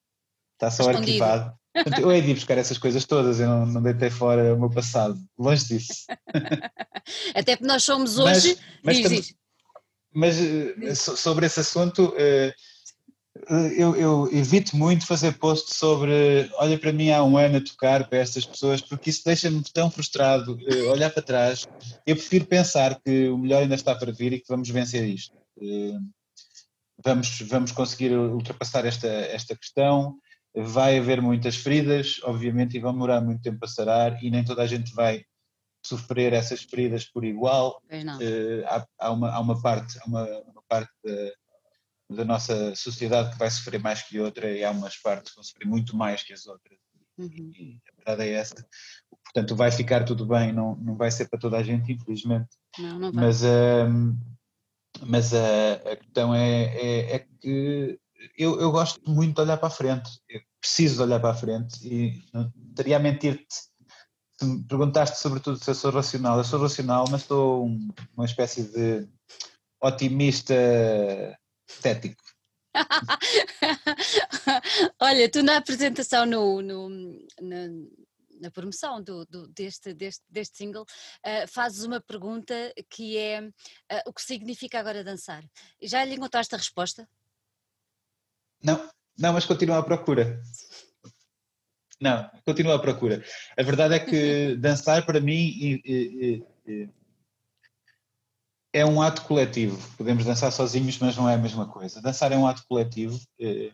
está 0.53 0.71
só 0.71 0.89
arquivado. 0.91 1.59
Eu 2.01 2.13
hei 2.13 2.23
de 2.23 2.31
ir 2.31 2.35
buscar 2.35 2.57
essas 2.57 2.79
coisas 2.79 3.05
todas, 3.05 3.41
eu 3.41 3.49
não, 3.49 3.67
não 3.67 3.83
deitei 3.83 4.11
fora 4.11 4.55
o 4.55 4.59
meu 4.59 4.71
passado, 4.71 5.19
longe 5.37 5.67
disso. 5.67 6.07
Até 7.35 7.57
porque 7.57 7.67
nós 7.67 7.83
somos 7.83 8.17
hoje. 8.19 8.57
Mas, 8.83 9.01
mas, 9.01 9.11
diz, 9.11 9.35
mas 10.13 10.37
eh, 10.39 10.95
sobre 10.95 11.47
esse 11.47 11.59
assunto, 11.59 12.15
eh, 12.17 12.55
eu, 13.77 13.97
eu, 13.97 14.29
evito 14.33 14.77
muito 14.77 15.05
fazer 15.05 15.33
posts 15.33 15.77
sobre 15.77 16.49
olha 16.55 16.79
para 16.79 16.93
mim 16.93 17.11
há 17.11 17.25
um 17.25 17.37
ano 17.37 17.57
a 17.57 17.61
tocar 17.61 18.09
para 18.09 18.19
estas 18.19 18.47
pessoas, 18.47 18.81
porque 18.81 19.11
isso 19.11 19.23
deixa-me 19.25 19.61
tão 19.73 19.91
frustrado 19.91 20.57
eh, 20.69 20.83
olhar 20.85 21.11
para 21.11 21.23
trás. 21.23 21.67
Eu 22.07 22.15
prefiro 22.15 22.47
pensar 22.47 23.01
que 23.05 23.29
o 23.29 23.37
melhor 23.37 23.63
ainda 23.63 23.75
está 23.75 23.95
para 23.97 24.13
vir 24.13 24.33
e 24.33 24.41
que 24.41 24.49
vamos 24.49 24.69
vencer 24.71 25.05
isto. 25.09 25.37
Vamos, 27.05 27.41
vamos 27.41 27.73
conseguir 27.73 28.13
ultrapassar 28.17 28.87
esta, 28.87 29.09
esta 29.09 29.57
questão 29.57 30.17
vai 30.55 30.99
haver 30.99 31.21
muitas 31.21 31.57
feridas, 31.57 32.21
obviamente, 32.23 32.77
e 32.77 32.81
vão 32.81 32.93
demorar 32.93 33.21
muito 33.21 33.43
tempo 33.43 33.65
a 33.65 33.69
sarar, 33.69 34.23
e 34.23 34.31
nem 34.31 34.45
toda 34.45 34.63
a 34.63 34.67
gente 34.67 34.95
vai 34.95 35.25
sofrer 35.85 36.33
essas 36.33 36.63
feridas 36.63 37.05
por 37.05 37.25
igual. 37.25 37.83
Uh, 37.91 38.65
há, 38.67 38.87
há, 38.99 39.11
uma, 39.11 39.31
há 39.31 39.41
uma 39.41 39.61
parte, 39.61 39.99
há 39.99 40.05
uma, 40.07 40.25
uma 40.43 40.63
parte 40.69 40.93
da, 41.05 42.17
da, 42.17 42.25
nossa 42.25 42.75
sociedade 42.75 43.33
que 43.33 43.39
vai 43.39 43.51
sofrer 43.51 43.81
mais 43.81 44.03
que 44.03 44.21
outra, 44.21 44.51
e 44.51 44.65
há 44.65 44.71
umas 44.71 44.97
partes 44.97 45.33
que 45.33 45.37
vão 45.37 45.45
sofrer 45.45 45.67
muito 45.67 45.97
mais 45.97 46.23
que 46.23 46.33
as 46.33 46.47
outras. 46.47 46.79
Uhum. 47.19 47.53
E 47.55 47.81
a 47.89 47.97
verdade 47.97 48.31
é 48.31 48.35
essa. 48.35 48.67
Portanto, 49.25 49.57
vai 49.57 49.71
ficar 49.71 50.05
tudo 50.05 50.25
bem, 50.25 50.53
não, 50.53 50.77
não 50.77 50.97
vai 50.97 51.11
ser 51.11 51.29
para 51.29 51.39
toda 51.39 51.59
a 51.59 51.63
gente, 51.63 51.93
infelizmente. 51.93 52.49
Não, 52.79 52.99
não 52.99 53.13
vai. 53.13 53.25
Mas, 53.25 53.43
uh, 53.43 54.17
mas 55.03 55.35
a, 55.35 55.73
a 55.75 55.97
questão 55.97 56.35
é, 56.35 56.65
é, 56.65 57.15
é 57.17 57.19
que 57.41 57.99
eu, 58.37 58.61
eu 58.61 58.71
gosto 58.71 59.01
muito 59.09 59.37
de 59.37 59.43
olhar 59.43 59.57
para 59.57 59.69
a 59.69 59.71
frente, 59.71 60.11
eu 60.29 60.41
preciso 60.61 60.97
de 60.97 61.03
olhar 61.03 61.21
para 61.21 61.31
a 61.31 61.35
frente 61.35 61.87
e 61.87 62.25
não 62.33 62.53
estaria 62.71 62.97
a 62.97 63.01
mentir-te 63.01 63.75
se 64.39 64.45
me 64.45 64.65
perguntaste 64.65 65.19
sobretudo 65.19 65.63
se 65.63 65.71
eu 65.71 65.75
sou 65.75 65.91
racional. 65.91 66.39
Eu 66.39 66.45
sou 66.45 66.61
racional, 66.61 67.05
mas 67.11 67.23
estou 67.23 67.67
um, 67.67 67.89
uma 68.17 68.25
espécie 68.25 68.65
de 68.65 69.09
otimista 69.81 70.55
estético. 71.69 72.23
Olha, 75.01 75.31
tu 75.31 75.43
na 75.43 75.59
apresentação 75.59 76.27
no, 76.27 76.61
no, 76.61 76.89
na, 77.41 77.69
na 78.41 78.51
promoção 78.51 79.03
do, 79.03 79.25
do, 79.27 79.47
deste, 79.49 79.95
deste, 79.95 80.25
deste 80.29 80.57
single, 80.57 80.83
uh, 80.83 81.49
fazes 81.49 81.85
uma 81.85 82.01
pergunta 82.01 82.55
que 82.91 83.17
é 83.17 83.41
uh, 83.41 83.53
o 84.07 84.13
que 84.13 84.23
significa 84.23 84.81
agora 84.81 85.05
dançar? 85.05 85.45
Já 85.81 86.05
lhe 86.05 86.15
encontraste 86.15 86.55
a 86.55 86.59
resposta? 86.59 87.09
Não, 88.65 88.89
não, 89.19 89.33
mas 89.35 89.45
continua 89.45 89.79
à 89.79 89.83
procura. 89.83 90.41
Não, 92.01 92.31
continua 92.45 92.77
à 92.77 92.79
procura. 92.79 93.23
A 93.57 93.63
verdade 93.63 93.95
é 93.95 93.99
que 93.99 94.57
dançar 94.57 95.05
para 95.07 95.21
mim 95.21 95.81
é 98.73 98.85
um 98.85 99.01
ato 99.01 99.23
coletivo. 99.23 99.79
Podemos 99.97 100.25
dançar 100.25 100.51
sozinhos, 100.51 100.99
mas 100.99 101.17
não 101.17 101.29
é 101.29 101.35
a 101.35 101.39
mesma 101.39 101.67
coisa. 101.67 102.03
Dançar 102.03 102.33
é 102.33 102.37
um 102.37 102.47
ato 102.47 102.65
coletivo 102.69 103.21
eh, 103.41 103.71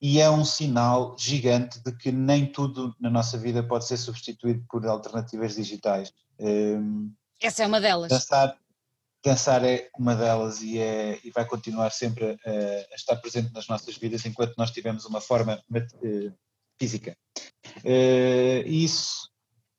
e 0.00 0.20
é 0.20 0.30
um 0.30 0.44
sinal 0.44 1.14
gigante 1.18 1.80
de 1.84 1.92
que 1.92 2.10
nem 2.10 2.46
tudo 2.46 2.96
na 2.98 3.10
nossa 3.10 3.36
vida 3.36 3.62
pode 3.62 3.86
ser 3.86 3.98
substituído 3.98 4.64
por 4.70 4.86
alternativas 4.86 5.54
digitais. 5.56 6.12
Eh, 6.38 6.78
Essa 7.40 7.64
é 7.64 7.66
uma 7.66 7.80
delas. 7.80 8.08
Dançar, 8.08 8.56
dançar 9.22 9.64
é 9.64 9.88
uma 9.98 10.14
delas 10.14 10.60
e, 10.62 10.78
é, 10.78 11.20
e 11.22 11.30
vai 11.30 11.46
continuar 11.46 11.90
sempre 11.90 12.38
a, 12.44 12.50
a, 12.92 12.94
estar 12.94 13.16
presente 13.16 13.52
nas 13.52 13.68
nossas 13.68 13.96
vidas 13.96 14.24
enquanto 14.26 14.56
nós 14.56 14.70
tivermos 14.70 15.04
uma 15.04 15.20
forma 15.20 15.62
uh, 15.70 16.32
física. 16.78 17.16
Uh, 17.78 18.66
isso 18.66 19.30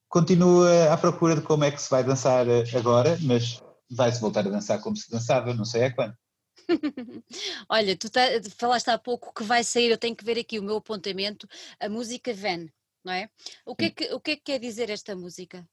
continua 0.07 0.93
à 0.93 0.97
procura 0.97 1.35
de 1.35 1.41
como 1.41 1.63
é 1.63 1.71
que 1.71 1.81
se 1.81 1.89
vai 1.89 2.03
dançar 2.03 2.47
eh, 2.47 2.63
agora, 2.77 3.17
mas 3.21 3.61
vai-se 3.89 4.21
voltar 4.21 4.41
a 4.41 4.49
dançar 4.51 4.79
como 4.79 4.95
se 4.95 5.09
dançava, 5.09 5.55
não 5.55 5.65
sei 5.65 5.85
a 5.85 5.93
quando. 5.93 6.15
Olha, 7.67 7.97
tu 7.97 8.11
tá, 8.11 8.21
falaste 8.55 8.89
há 8.89 8.97
pouco 8.99 9.33
que 9.33 9.43
vai 9.43 9.63
sair, 9.63 9.89
eu 9.89 9.97
tenho 9.97 10.15
que 10.15 10.23
ver 10.23 10.37
aqui 10.37 10.59
o 10.59 10.63
meu 10.63 10.77
apontamento, 10.77 11.47
a 11.79 11.89
música 11.89 12.31
Ven, 12.31 12.69
não 13.03 13.11
é? 13.11 13.27
O 13.65 13.75
que 13.75 13.85
é 13.85 13.89
que, 13.89 14.13
o 14.13 14.19
que, 14.19 14.31
é 14.31 14.35
que 14.35 14.43
quer 14.43 14.59
dizer 14.59 14.91
esta 14.91 15.15
música? 15.15 15.67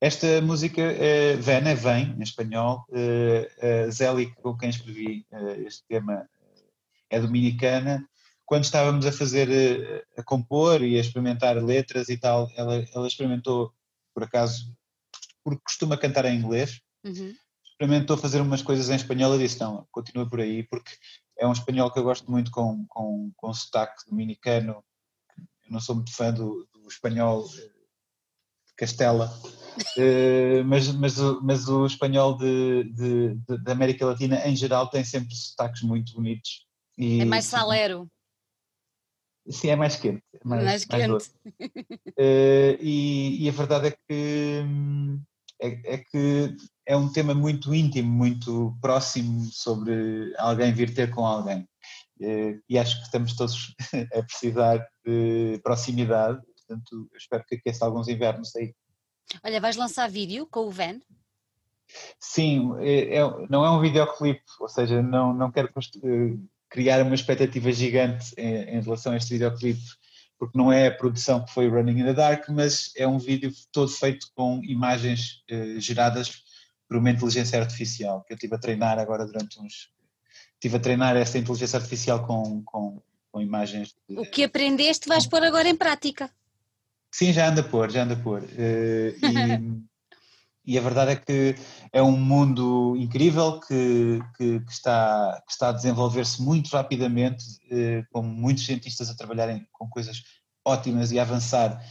Esta 0.00 0.40
música, 0.40 0.80
uh, 0.80 1.42
Vena, 1.42 1.70
é 1.70 1.74
vem, 1.74 2.16
em 2.18 2.22
espanhol, 2.22 2.86
uh, 2.88 3.90
Zélia, 3.90 4.30
com 4.36 4.56
quem 4.56 4.70
escrevi 4.70 5.26
uh, 5.30 5.66
este 5.66 5.84
tema, 5.86 6.26
é 7.10 7.20
dominicana. 7.20 8.08
Quando 8.46 8.64
estávamos 8.64 9.04
a 9.04 9.12
fazer, 9.12 10.06
a 10.16 10.22
compor 10.22 10.82
e 10.82 10.96
a 10.96 11.00
experimentar 11.00 11.62
letras 11.62 12.08
e 12.08 12.16
tal, 12.16 12.50
ela, 12.56 12.84
ela 12.94 13.06
experimentou, 13.06 13.72
por 14.14 14.24
acaso, 14.24 14.74
porque 15.44 15.62
costuma 15.62 15.96
cantar 15.96 16.24
em 16.24 16.38
inglês, 16.38 16.80
uhum. 17.04 17.34
experimentou 17.64 18.16
fazer 18.16 18.40
umas 18.40 18.62
coisas 18.62 18.88
em 18.88 18.96
espanhol 18.96 19.36
e 19.36 19.38
disse, 19.38 19.60
não, 19.60 19.86
continua 19.92 20.28
por 20.28 20.40
aí, 20.40 20.64
porque 20.64 20.90
é 21.38 21.46
um 21.46 21.52
espanhol 21.52 21.92
que 21.92 21.98
eu 21.98 22.04
gosto 22.04 22.28
muito 22.30 22.50
com, 22.50 22.84
com, 22.88 23.30
com 23.36 23.52
sotaque 23.52 24.08
dominicano. 24.08 24.82
Eu 25.36 25.72
não 25.72 25.80
sou 25.80 25.94
muito 25.94 26.12
fã 26.12 26.32
do, 26.32 26.66
do 26.72 26.88
espanhol 26.88 27.46
Castela, 28.80 29.30
uh, 29.98 30.64
mas, 30.64 30.90
mas, 30.94 31.18
o, 31.18 31.38
mas 31.42 31.68
o 31.68 31.84
espanhol 31.84 32.38
de, 32.38 32.84
de, 32.84 33.34
de, 33.34 33.62
da 33.62 33.72
América 33.72 34.06
Latina 34.06 34.40
em 34.48 34.56
geral 34.56 34.88
tem 34.88 35.04
sempre 35.04 35.34
sotaques 35.34 35.82
muito 35.82 36.14
bonitos. 36.14 36.64
E, 36.96 37.20
é 37.20 37.26
mais 37.26 37.44
salero. 37.44 38.08
Sim, 39.50 39.68
é 39.68 39.76
mais 39.76 39.96
quente. 39.96 40.22
É 40.32 40.48
mais, 40.48 40.64
mais 40.64 40.84
quente. 40.86 41.08
Mais 41.08 41.26
uh, 41.60 42.78
e, 42.80 43.44
e, 43.44 43.48
a 43.50 43.52
verdade 43.52 43.88
é 43.88 43.90
que, 43.90 44.64
é, 45.60 45.94
é, 45.94 45.98
que 45.98 46.56
é 46.86 46.96
um 46.96 47.12
tema 47.12 47.34
muito 47.34 47.74
íntimo, 47.74 48.10
muito 48.10 48.74
próximo 48.80 49.44
sobre 49.52 50.32
alguém 50.38 50.72
vir 50.72 50.94
ter 50.94 51.10
com 51.10 51.26
alguém. 51.26 51.68
Uh, 52.18 52.58
e 52.66 52.78
acho 52.78 52.96
que 52.96 53.04
estamos 53.04 53.36
todos 53.36 53.74
a 54.14 54.22
precisar 54.22 54.88
de 55.04 55.60
proximidade 55.62 56.40
portanto 56.70 57.10
espero 57.16 57.44
que 57.44 57.56
aqueça 57.56 57.84
alguns 57.84 58.08
invernos 58.08 58.54
aí. 58.54 58.74
Olha, 59.42 59.60
vais 59.60 59.76
lançar 59.76 60.08
vídeo 60.08 60.46
com 60.46 60.60
o 60.60 60.70
Van? 60.70 61.00
Sim, 62.20 62.72
é, 62.78 63.16
é, 63.16 63.20
não 63.48 63.64
é 63.64 63.70
um 63.70 63.80
videoclipe, 63.80 64.44
ou 64.60 64.68
seja, 64.68 65.02
não, 65.02 65.34
não 65.34 65.50
quero 65.50 65.68
eh, 65.68 66.36
criar 66.68 67.02
uma 67.02 67.14
expectativa 67.14 67.72
gigante 67.72 68.32
em, 68.36 68.76
em, 68.76 68.80
relação 68.80 69.12
a 69.12 69.16
este 69.16 69.32
videoclipe, 69.32 69.82
porque 70.38 70.56
não 70.56 70.72
é 70.72 70.86
a 70.86 70.94
produção 70.94 71.44
que 71.44 71.52
foi 71.52 71.68
Running 71.68 72.00
in 72.00 72.04
the 72.04 72.14
Dark, 72.14 72.48
mas 72.48 72.92
é 72.96 73.06
um 73.08 73.18
vídeo 73.18 73.52
todo 73.72 73.88
feito 73.88 74.28
com 74.34 74.60
imagens 74.64 75.42
eh, 75.48 75.80
geradas 75.80 76.44
por 76.86 76.96
uma 76.96 77.10
inteligência 77.10 77.60
artificial, 77.60 78.22
que 78.22 78.32
eu 78.32 78.36
estive 78.36 78.54
a 78.54 78.58
treinar 78.58 78.98
agora 78.98 79.26
durante 79.26 79.60
uns... 79.60 79.90
Estive 80.54 80.76
a 80.76 80.80
treinar 80.80 81.16
essa 81.16 81.38
inteligência 81.38 81.78
artificial 81.78 82.26
com, 82.26 82.62
com, 82.64 83.02
com 83.32 83.40
imagens... 83.40 83.94
De, 84.08 84.18
o 84.18 84.30
que 84.30 84.44
aprendeste 84.44 85.08
vais 85.08 85.26
pôr 85.26 85.42
agora 85.42 85.68
em 85.68 85.76
prática. 85.76 86.30
Sim, 87.12 87.32
já 87.32 87.48
anda 87.48 87.60
a 87.60 87.64
pôr, 87.64 87.90
já 87.90 88.04
anda 88.04 88.14
a 88.14 88.16
pôr. 88.16 88.40
Uh, 88.42 89.84
e, 90.64 90.72
e, 90.74 90.78
a 90.78 90.80
verdade 90.80 91.12
é 91.12 91.16
que 91.16 91.56
é 91.92 92.00
um 92.00 92.16
mundo 92.16 92.96
incrível 92.96 93.58
que, 93.60 94.20
que, 94.36 94.60
que 94.60 94.72
está, 94.72 95.42
que 95.46 95.52
está 95.52 95.70
a 95.70 95.72
desenvolver-se 95.72 96.40
muito 96.40 96.68
rapidamente, 96.68 97.44
uh, 97.72 98.04
com 98.12 98.22
muitos 98.22 98.64
cientistas 98.64 99.10
a 99.10 99.16
trabalharem 99.16 99.66
com 99.72 99.88
coisas 99.88 100.22
ótimas 100.64 101.10
e 101.10 101.18
a 101.18 101.22
avançar. 101.22 101.84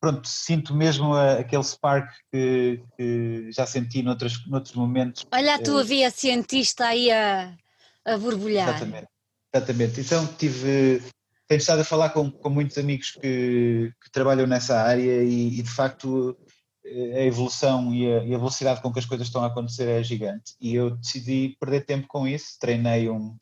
Pronto, 0.00 0.26
sinto 0.26 0.74
mesmo 0.74 1.14
a, 1.14 1.34
aquele 1.34 1.64
spark 1.64 2.10
que, 2.32 2.82
que, 2.96 3.50
já 3.52 3.64
senti 3.66 4.02
noutros, 4.02 4.44
noutros 4.48 4.74
momentos. 4.74 5.24
Olha 5.32 5.54
a 5.54 5.62
tua 5.62 5.82
uh, 5.82 5.84
via 5.84 6.10
cientista 6.10 6.86
aí 6.86 7.10
a, 7.12 7.56
a 8.04 8.18
borbulhar. 8.18 8.68
Exatamente, 8.68 9.08
exatamente. 9.54 10.00
Então 10.00 10.26
tive 10.34 11.02
tenho 11.48 11.58
estado 11.58 11.80
a 11.80 11.84
falar 11.84 12.10
com, 12.10 12.30
com 12.30 12.50
muitos 12.50 12.76
amigos 12.76 13.12
que, 13.12 13.92
que, 14.02 14.10
trabalham 14.12 14.46
nessa 14.46 14.80
área 14.80 15.24
e, 15.24 15.58
e, 15.58 15.62
de 15.62 15.70
facto 15.70 16.38
a 16.84 17.20
evolução 17.22 17.92
e 17.94 18.06
a, 18.06 18.24
e 18.24 18.34
a, 18.34 18.38
velocidade 18.38 18.82
com 18.82 18.92
que 18.92 18.98
as 18.98 19.06
coisas 19.06 19.26
estão 19.26 19.42
a 19.42 19.46
acontecer 19.46 19.88
é 19.88 20.02
gigante 20.02 20.54
e 20.60 20.74
eu 20.74 20.90
decidi 20.90 21.56
perder 21.58 21.84
tempo 21.84 22.06
com 22.06 22.26
isso, 22.26 22.58
treinei 22.60 23.08
um, 23.08 23.36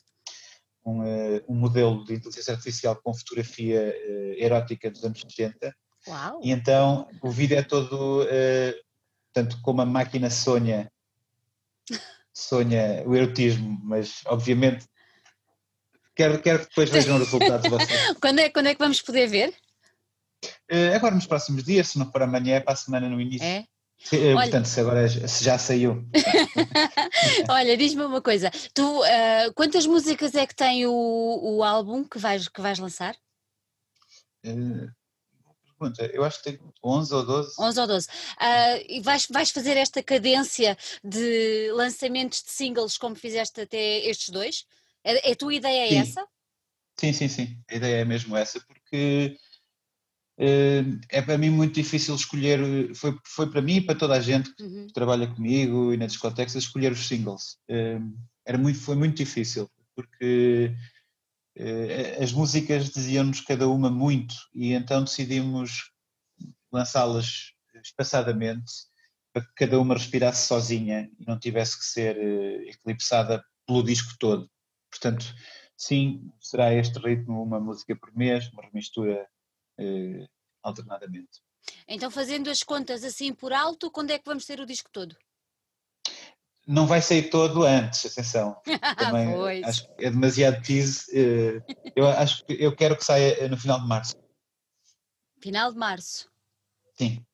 um, 0.85 1.01
uh, 1.01 1.43
um 1.49 1.55
modelo 1.55 2.03
de 2.05 2.15
inteligência 2.15 2.53
artificial 2.53 2.95
com 2.95 3.13
fotografia 3.13 3.93
uh, 3.93 4.41
erótica 4.41 4.89
dos 4.89 5.03
anos 5.03 5.21
60 5.21 5.75
Uau. 6.07 6.39
e 6.41 6.51
então 6.51 7.07
o 7.21 7.29
vídeo 7.29 7.57
é 7.57 7.61
todo, 7.61 8.23
uh, 8.23 8.73
tanto 9.33 9.61
como 9.61 9.81
a 9.81 9.85
máquina 9.85 10.29
sonha 10.29 10.89
sonha 12.33 13.03
o 13.05 13.15
erotismo, 13.15 13.79
mas 13.83 14.21
obviamente 14.27 14.85
Quero, 16.17 16.41
quero 16.41 16.59
que 16.61 16.69
depois 16.69 16.89
vejam 16.89 17.15
os 17.17 17.25
resultados 17.25 17.69
vocês. 17.69 17.89
quando, 18.19 18.39
é, 18.39 18.49
quando 18.49 18.65
é 18.65 18.73
que 18.73 18.79
vamos 18.79 18.99
poder 19.03 19.27
ver? 19.27 19.53
Uh, 20.71 20.95
agora 20.95 21.13
nos 21.13 21.27
próximos 21.27 21.63
dias, 21.63 21.89
se 21.89 21.99
não 21.99 22.11
for 22.11 22.23
amanhã, 22.23 22.55
é 22.55 22.59
para 22.59 22.73
a 22.73 22.75
semana 22.75 23.07
no 23.07 23.21
início. 23.21 23.45
É? 23.45 23.65
Uh, 24.11 24.33
Portanto, 24.33 24.65
se 24.65 24.79
agora 24.79 25.07
se 25.07 25.43
já 25.43 25.59
saiu. 25.59 26.03
Olha, 27.49 27.77
diz-me 27.77 28.03
uma 28.03 28.21
coisa, 28.21 28.49
tu 28.73 29.01
uh, 29.01 29.53
quantas 29.53 29.85
músicas 29.85 30.33
é 30.33 30.47
que 30.47 30.55
tem 30.55 30.87
o, 30.87 30.91
o 30.91 31.63
álbum 31.63 32.03
que 32.03 32.17
vais, 32.17 32.47
que 32.47 32.61
vais 32.61 32.79
lançar? 32.79 33.15
pergunta, 35.77 36.09
eu 36.13 36.23
acho 36.23 36.41
que 36.41 36.51
tem 36.51 36.59
11 36.83 37.13
ou 37.13 37.25
12. 37.25 37.55
11 37.59 37.79
ou 37.79 37.87
12. 37.87 38.07
e 38.87 39.01
vais, 39.01 39.27
vais 39.29 39.51
fazer 39.51 39.77
esta 39.77 40.01
cadência 40.01 40.75
de 41.03 41.69
lançamentos 41.73 42.41
de 42.41 42.49
singles 42.49 42.97
como 42.97 43.15
fizeste 43.15 43.61
até 43.61 43.99
estes 43.99 44.29
dois? 44.29 44.65
É, 45.07 45.29
é 45.29 45.31
a 45.31 45.35
tua 45.35 45.53
ideia 45.53 45.87
sim. 45.87 45.97
essa? 45.97 46.27
Sim, 46.99 47.13
sim, 47.13 47.27
sim. 47.29 47.63
A 47.69 47.75
ideia 47.75 48.01
é 48.01 48.05
mesmo 48.05 48.35
essa, 48.35 48.59
porque 48.59 49.37
uh, 50.37 50.99
é 51.09 51.21
para 51.21 51.37
mim 51.37 51.49
muito 51.49 51.75
difícil 51.75 52.13
escolher, 52.13 52.93
foi, 52.93 53.17
foi 53.25 53.49
para 53.49 53.61
mim 53.61 53.77
e 53.77 53.81
para 53.81 53.97
toda 53.97 54.15
a 54.15 54.19
gente 54.19 54.53
que 54.53 54.63
uhum. 54.63 54.87
trabalha 54.87 55.27
comigo 55.33 55.93
e 55.93 55.97
na 55.97 56.07
discoteca, 56.07 56.57
escolher 56.57 56.91
os 56.91 57.07
singles. 57.07 57.57
Uh, 57.69 58.13
era 58.45 58.57
muito, 58.57 58.79
foi 58.79 58.95
muito 58.95 59.15
difícil, 59.15 59.69
porque 59.95 60.75
uh, 61.57 62.23
as 62.23 62.33
músicas 62.33 62.89
diziam-nos 62.89 63.39
cada 63.41 63.69
uma 63.69 63.89
muito 63.89 64.35
e 64.53 64.73
então 64.73 65.05
decidimos 65.05 65.91
lançá-las 66.69 67.53
espaçadamente 67.81 68.73
para 69.31 69.43
que 69.43 69.53
cada 69.55 69.79
uma 69.79 69.93
respirasse 69.93 70.47
sozinha 70.47 71.09
e 71.17 71.25
não 71.25 71.39
tivesse 71.39 71.77
que 71.79 71.85
ser 71.85 72.17
eclipsada 72.67 73.41
pelo 73.65 73.83
disco 73.83 74.13
todo. 74.19 74.49
Portanto, 74.99 75.25
sim, 75.75 76.31
será 76.39 76.73
este 76.73 76.97
ritmo, 76.99 77.43
uma 77.43 77.59
música 77.59 77.95
por 77.95 78.15
mês, 78.15 78.49
uma 78.51 78.63
remistura 78.63 79.27
eh, 79.77 80.27
alternadamente. 80.63 81.41
Então, 81.87 82.09
fazendo 82.09 82.49
as 82.49 82.63
contas 82.63 83.03
assim 83.03 83.33
por 83.33 83.53
alto, 83.53 83.91
quando 83.91 84.11
é 84.11 84.19
que 84.19 84.25
vamos 84.25 84.45
ter 84.45 84.59
o 84.59 84.65
disco 84.65 84.89
todo? 84.91 85.15
Não 86.65 86.85
vai 86.85 87.01
sair 87.01 87.29
todo 87.29 87.63
antes, 87.63 88.05
atenção. 88.05 88.59
Também 88.97 89.63
acho 89.63 89.87
que 89.95 90.05
é 90.05 90.09
demasiado 90.09 90.61
tease. 90.61 91.05
Eh, 91.13 91.91
eu 91.95 92.07
acho 92.07 92.45
que 92.45 92.53
eu 92.53 92.75
quero 92.75 92.97
que 92.97 93.05
saia 93.05 93.47
no 93.47 93.57
final 93.57 93.79
de 93.79 93.87
março. 93.87 94.15
Final 95.39 95.71
de 95.71 95.77
março? 95.77 96.29
Sim. 96.97 97.25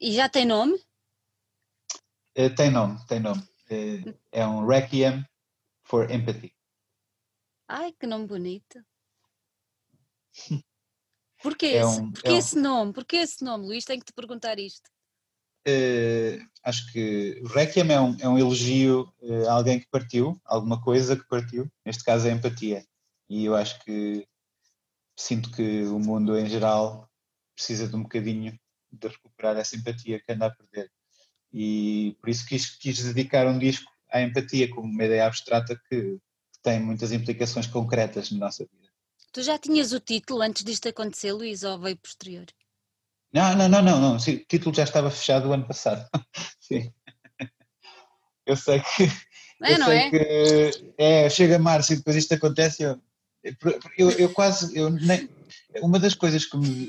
E 0.00 0.12
já 0.12 0.28
tem 0.28 0.44
nome? 0.44 0.78
Eh, 2.34 2.50
tem 2.50 2.70
nome, 2.70 2.98
tem 3.06 3.20
nome. 3.20 3.42
Eh, 3.70 4.14
é 4.32 4.46
um 4.46 4.66
Requiem 4.66 5.24
for 5.82 6.10
Empathy. 6.10 6.57
Ai, 7.68 7.92
que 7.92 8.06
nome 8.06 8.26
bonito. 8.26 8.82
Porquê, 11.42 11.66
é 11.66 11.86
um, 11.86 12.10
Porquê 12.10 12.28
é 12.28 12.32
um... 12.32 12.38
esse 12.38 12.58
nome? 12.58 12.92
Porquê 12.92 13.16
esse 13.16 13.44
nome, 13.44 13.66
Luís? 13.66 13.84
Tenho 13.84 14.00
que 14.00 14.06
te 14.06 14.14
perguntar 14.14 14.58
isto. 14.58 14.88
Uh, 15.68 16.42
acho 16.64 16.90
que 16.92 17.40
o 17.42 17.46
Requiem 17.46 17.92
é 17.92 18.00
um, 18.00 18.16
é 18.20 18.28
um 18.28 18.38
elogio 18.38 19.12
uh, 19.20 19.48
a 19.48 19.52
alguém 19.52 19.78
que 19.78 19.88
partiu, 19.90 20.40
alguma 20.46 20.82
coisa 20.82 21.14
que 21.14 21.28
partiu, 21.28 21.70
neste 21.84 22.02
caso 22.02 22.26
é 22.26 22.30
a 22.30 22.34
empatia. 22.34 22.86
E 23.28 23.44
eu 23.44 23.54
acho 23.54 23.78
que 23.84 24.26
sinto 25.14 25.50
que 25.52 25.82
o 25.84 25.98
mundo 25.98 26.38
em 26.38 26.46
geral 26.46 27.08
precisa 27.54 27.86
de 27.86 27.94
um 27.94 28.02
bocadinho 28.02 28.58
de 28.90 29.08
recuperar 29.08 29.56
essa 29.58 29.76
empatia 29.76 30.20
que 30.20 30.32
anda 30.32 30.46
a 30.46 30.54
perder. 30.54 30.90
E 31.52 32.16
por 32.20 32.30
isso 32.30 32.46
quis, 32.46 32.76
quis 32.76 33.02
dedicar 33.04 33.46
um 33.46 33.58
disco 33.58 33.90
à 34.10 34.22
empatia 34.22 34.70
como 34.70 34.88
uma 34.88 35.04
ideia 35.04 35.26
abstrata 35.26 35.78
que 35.88 36.18
tem 36.62 36.80
muitas 36.80 37.12
implicações 37.12 37.66
concretas 37.66 38.30
na 38.30 38.38
nossa 38.38 38.64
vida. 38.64 38.88
Tu 39.32 39.42
já 39.42 39.58
tinhas 39.58 39.92
o 39.92 40.00
título 40.00 40.42
antes 40.42 40.64
disto 40.64 40.88
acontecer, 40.88 41.32
Luís, 41.32 41.62
ou 41.62 41.78
veio 41.78 41.96
posterior? 41.96 42.46
Não, 43.32 43.54
não, 43.54 43.68
não, 43.68 43.82
não, 43.82 44.00
não. 44.00 44.18
Sim, 44.18 44.36
o 44.36 44.44
título 44.46 44.74
já 44.74 44.84
estava 44.84 45.10
fechado 45.10 45.48
o 45.48 45.52
ano 45.52 45.66
passado. 45.66 46.08
Sim. 46.60 46.92
Eu 48.46 48.56
sei 48.56 48.80
que. 48.80 49.04
É, 49.62 49.74
eu 49.74 49.78
não 49.78 49.86
sei 49.86 49.98
é? 49.98 50.10
Que, 50.10 50.94
é, 50.96 51.30
chega 51.30 51.58
março 51.58 51.92
e 51.92 51.96
depois 51.96 52.16
isto 52.16 52.32
acontece. 52.32 52.82
Eu, 52.82 53.00
eu, 53.98 54.10
eu 54.12 54.32
quase. 54.32 54.76
Eu 54.76 54.88
nem, 54.88 55.28
uma 55.82 55.98
das 55.98 56.14
coisas 56.14 56.46
que 56.46 56.56
me 56.56 56.86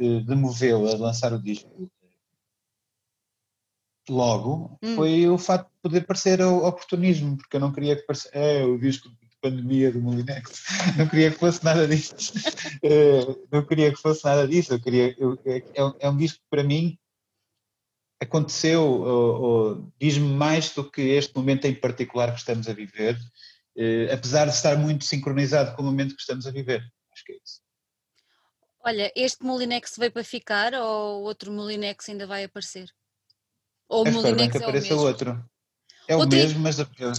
uh, 0.00 0.24
demoveu 0.24 0.88
a 0.88 0.96
lançar 0.96 1.32
o 1.32 1.42
disco 1.42 1.90
logo 4.08 4.78
hum. 4.82 4.96
foi 4.96 5.28
o 5.28 5.38
facto 5.38 5.68
de 5.68 5.80
poder 5.82 6.06
parecer 6.06 6.40
oportunismo, 6.42 7.36
porque 7.36 7.56
eu 7.56 7.60
não 7.60 7.72
queria 7.72 7.96
que 7.96 8.02
parecesse 8.02 8.30
é, 8.32 8.64
o 8.64 8.78
disco 8.78 9.08
de 9.08 9.16
pandemia 9.40 9.92
do 9.92 10.00
Molinex, 10.00 10.64
não 10.96 11.08
queria 11.08 11.30
que 11.30 11.38
fosse 11.38 11.64
nada 11.64 11.86
disso, 11.86 12.14
uh, 12.14 13.46
não 13.50 13.64
queria 13.64 13.92
que 13.92 14.00
fosse 14.00 14.24
nada 14.24 14.46
disso, 14.46 14.72
eu 14.72 14.80
queria, 14.80 15.14
eu, 15.18 15.38
é, 15.44 15.62
é, 16.00 16.08
um 16.08 16.16
disco 16.16 16.38
que 16.38 16.50
para 16.50 16.64
mim 16.64 16.98
aconteceu, 18.20 18.82
ou, 18.82 19.42
ou 19.42 19.92
diz-me 20.00 20.28
mais 20.28 20.70
do 20.70 20.88
que 20.88 21.02
este 21.02 21.34
momento 21.34 21.64
em 21.64 21.74
particular 21.74 22.32
que 22.32 22.38
estamos 22.38 22.68
a 22.68 22.72
viver, 22.72 23.16
uh, 23.76 24.12
apesar 24.12 24.46
de 24.46 24.54
estar 24.54 24.76
muito 24.76 25.04
sincronizado 25.04 25.74
com 25.76 25.82
o 25.82 25.86
momento 25.86 26.14
que 26.14 26.20
estamos 26.20 26.46
a 26.46 26.50
viver, 26.50 26.82
acho 27.12 27.24
que 27.24 27.32
é 27.32 27.36
isso. 27.36 27.62
Olha, 28.84 29.12
este 29.14 29.44
Molinex 29.44 29.94
veio 29.96 30.10
para 30.10 30.24
ficar 30.24 30.74
ou 30.74 31.22
outro 31.22 31.52
Molinex 31.52 32.08
ainda 32.08 32.26
vai 32.26 32.42
aparecer? 32.42 32.92
Ou 33.92 34.08
o 34.08 34.10
Molinex 34.10 34.52
que 34.52 34.62
apareça 34.62 34.88
é 34.88 34.94
o 34.94 34.96
mesmo? 34.96 35.06
outro. 35.06 35.44
É 36.08 36.16
outro 36.16 36.38
o 36.38 36.40
mesmo, 36.40 36.60
mas 36.60 36.78
eu, 36.78 36.86
eu, 36.98 37.12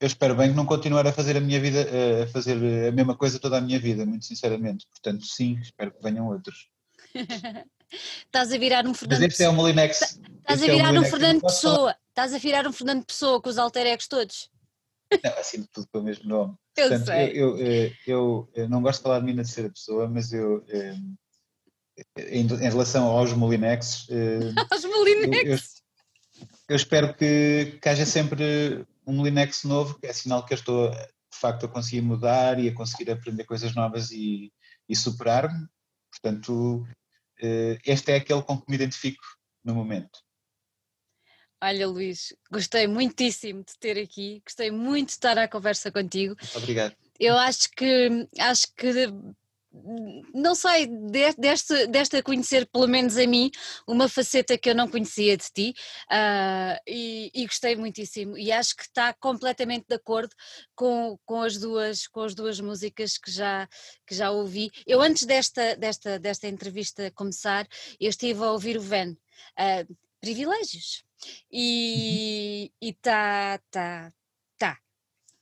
espero 0.00 0.34
bem 0.34 0.48
que 0.48 0.56
não 0.56 0.64
continuar 0.64 1.06
a 1.06 1.12
fazer 1.12 1.36
a 1.36 1.40
minha 1.40 1.60
vida, 1.60 1.86
a 2.22 2.26
fazer 2.28 2.56
a 2.88 2.92
mesma 2.92 3.14
coisa 3.14 3.38
toda 3.38 3.58
a 3.58 3.60
minha 3.60 3.78
vida, 3.78 4.06
muito 4.06 4.24
sinceramente. 4.24 4.86
Portanto, 4.90 5.26
sim, 5.26 5.58
espero 5.60 5.92
que 5.92 6.02
venham 6.02 6.26
outros. 6.26 6.70
Estás 8.24 8.52
a 8.52 8.58
virar 8.58 8.86
um 8.86 8.94
Fernando 8.94 9.20
Mas 9.20 9.30
este 9.30 9.42
é 9.42 9.48
o 9.50 9.52
Molinex. 9.52 10.18
Estás 10.38 10.62
a 10.62 10.66
é 10.66 10.70
virar 10.70 10.94
é 10.94 10.98
um, 10.98 11.02
um 11.02 11.04
Fernando 11.04 11.40
Pessoa. 11.42 11.96
Estás 12.08 12.34
a 12.34 12.38
virar 12.38 12.66
um 12.66 12.72
Fernando 12.72 13.04
Pessoa 13.04 13.40
com 13.40 13.50
os 13.50 13.58
alter 13.58 13.86
egos 13.86 14.08
todos. 14.08 14.50
Não, 15.22 15.38
assim 15.38 15.66
tudo 15.72 15.86
pelo 15.88 16.04
mesmo 16.04 16.28
nome. 16.28 16.54
Eu 16.76 16.88
Portanto, 16.88 17.06
sei. 17.06 17.30
Eu, 17.30 17.58
eu, 17.58 17.92
eu, 18.06 18.48
eu, 18.54 18.68
não 18.68 18.80
gosto 18.80 19.00
de 19.00 19.02
falar 19.02 19.18
de 19.20 19.26
mim 19.26 19.32
na 19.34 19.42
terceira 19.42 19.68
pessoa, 19.68 20.08
mas 20.08 20.32
eu, 20.32 20.64
eh, 20.68 20.94
em, 22.16 22.42
em 22.42 22.70
relação 22.70 23.06
aos 23.06 23.32
Molinex. 23.32 24.06
Eh, 24.08 24.52
aos 24.70 24.84
Molinex! 24.84 25.77
Eu 26.68 26.76
espero 26.76 27.14
que, 27.14 27.78
que 27.80 27.88
haja 27.88 28.04
sempre 28.04 28.86
um 29.06 29.24
Linux 29.24 29.64
novo, 29.64 29.98
que 29.98 30.06
é 30.06 30.12
sinal 30.12 30.44
que 30.44 30.52
eu 30.52 30.58
estou 30.58 30.90
de 30.90 31.38
facto 31.38 31.66
a 31.66 31.68
conseguir 31.68 32.02
mudar 32.02 32.58
e 32.58 32.68
a 32.68 32.74
conseguir 32.74 33.10
aprender 33.10 33.44
coisas 33.44 33.74
novas 33.74 34.10
e, 34.10 34.52
e 34.88 34.94
superar-me. 34.94 35.66
Portanto, 36.10 36.86
eh, 37.40 37.78
este 37.84 38.12
é 38.12 38.16
aquele 38.16 38.42
com 38.42 38.60
que 38.60 38.68
me 38.68 38.76
identifico 38.76 39.22
no 39.64 39.74
momento. 39.74 40.20
Olha, 41.60 41.88
Luís, 41.88 42.34
gostei 42.50 42.86
muitíssimo 42.86 43.64
de 43.64 43.76
ter 43.80 43.98
aqui, 43.98 44.40
gostei 44.44 44.70
muito 44.70 45.08
de 45.08 45.12
estar 45.14 45.36
à 45.38 45.48
conversa 45.48 45.90
contigo. 45.90 46.36
Obrigado. 46.54 46.94
Eu 47.18 47.36
acho 47.36 47.68
que 47.70 48.28
acho 48.38 48.72
que 48.74 48.92
não 50.34 50.54
sei, 50.54 50.86
deste, 51.36 51.86
deste 51.86 52.16
a 52.16 52.22
conhecer, 52.22 52.66
pelo 52.66 52.86
menos 52.86 53.16
a 53.16 53.26
mim, 53.26 53.50
uma 53.86 54.08
faceta 54.08 54.58
que 54.58 54.70
eu 54.70 54.74
não 54.74 54.88
conhecia 54.88 55.36
de 55.36 55.46
ti 55.52 55.74
uh, 56.10 56.78
e, 56.86 57.30
e, 57.34 57.46
gostei 57.46 57.76
muitíssimo. 57.76 58.36
E 58.36 58.52
acho 58.52 58.76
que 58.76 58.82
está 58.82 59.14
completamente 59.14 59.86
de 59.88 59.94
acordo 59.94 60.34
com, 60.74 61.18
com, 61.24 61.42
as, 61.42 61.58
duas, 61.58 62.06
com 62.06 62.20
as 62.20 62.34
duas 62.34 62.60
músicas 62.60 63.18
que 63.18 63.30
já, 63.30 63.68
que 64.06 64.14
já 64.14 64.30
ouvi. 64.30 64.70
Eu, 64.86 65.00
antes 65.00 65.24
desta, 65.24 65.76
desta, 65.76 66.18
desta 66.18 66.48
entrevista 66.48 67.10
começar, 67.12 67.66
eu 68.00 68.10
estive 68.10 68.42
a 68.42 68.52
ouvir 68.52 68.76
o 68.76 68.82
Van. 68.82 69.12
Uh, 69.12 69.96
privilégios. 70.20 71.04
E 71.50 72.70
está, 72.80 73.58
tá, 73.70 74.10
tá, 74.10 74.12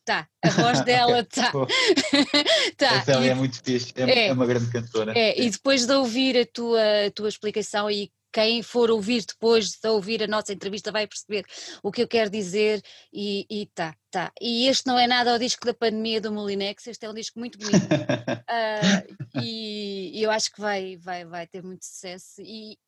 Tá, 0.06 0.28
a 0.40 0.50
voz 0.50 0.80
dela 0.86 1.18
está. 1.18 1.50
tá. 2.78 2.94
Essa 2.94 3.12
é 3.12 3.34
muito 3.34 3.60
fixe, 3.60 3.92
é, 3.96 4.02
é, 4.02 4.26
é, 4.28 4.32
uma 4.32 4.46
grande 4.46 4.70
cantora. 4.70 5.12
É, 5.18 5.42
e 5.42 5.50
depois 5.50 5.84
de 5.84 5.92
ouvir 5.92 6.38
a 6.38 6.46
tua, 6.46 6.80
a 7.08 7.10
tua 7.10 7.28
explicação 7.28 7.90
e 7.90 8.12
quem 8.32 8.62
for 8.62 8.88
ouvir 8.88 9.24
depois 9.24 9.72
de 9.72 9.88
ouvir 9.88 10.22
a 10.22 10.28
nossa 10.28 10.52
entrevista 10.52 10.92
vai 10.92 11.08
perceber 11.08 11.44
o 11.82 11.90
que 11.90 12.02
eu 12.02 12.06
quero 12.06 12.30
dizer 12.30 12.80
e, 13.12 13.46
e 13.50 13.66
tá, 13.74 13.96
tá. 14.08 14.30
E 14.40 14.68
este 14.68 14.86
não 14.86 14.96
é 14.96 15.08
nada 15.08 15.32
ao 15.32 15.38
disco 15.40 15.66
da 15.66 15.74
pandemia 15.74 16.20
do 16.20 16.30
Molinex, 16.30 16.86
este 16.86 17.04
é 17.04 17.10
um 17.10 17.14
disco 17.14 17.40
muito 17.40 17.58
bonito 17.58 17.82
uh, 17.82 19.42
e, 19.42 20.20
e, 20.20 20.22
eu 20.22 20.30
acho 20.30 20.52
que 20.52 20.60
vai, 20.60 20.96
vai, 20.98 21.24
vai 21.24 21.46
ter 21.48 21.64
muito 21.64 21.84
sucesso 21.84 22.40
e, 22.42 22.78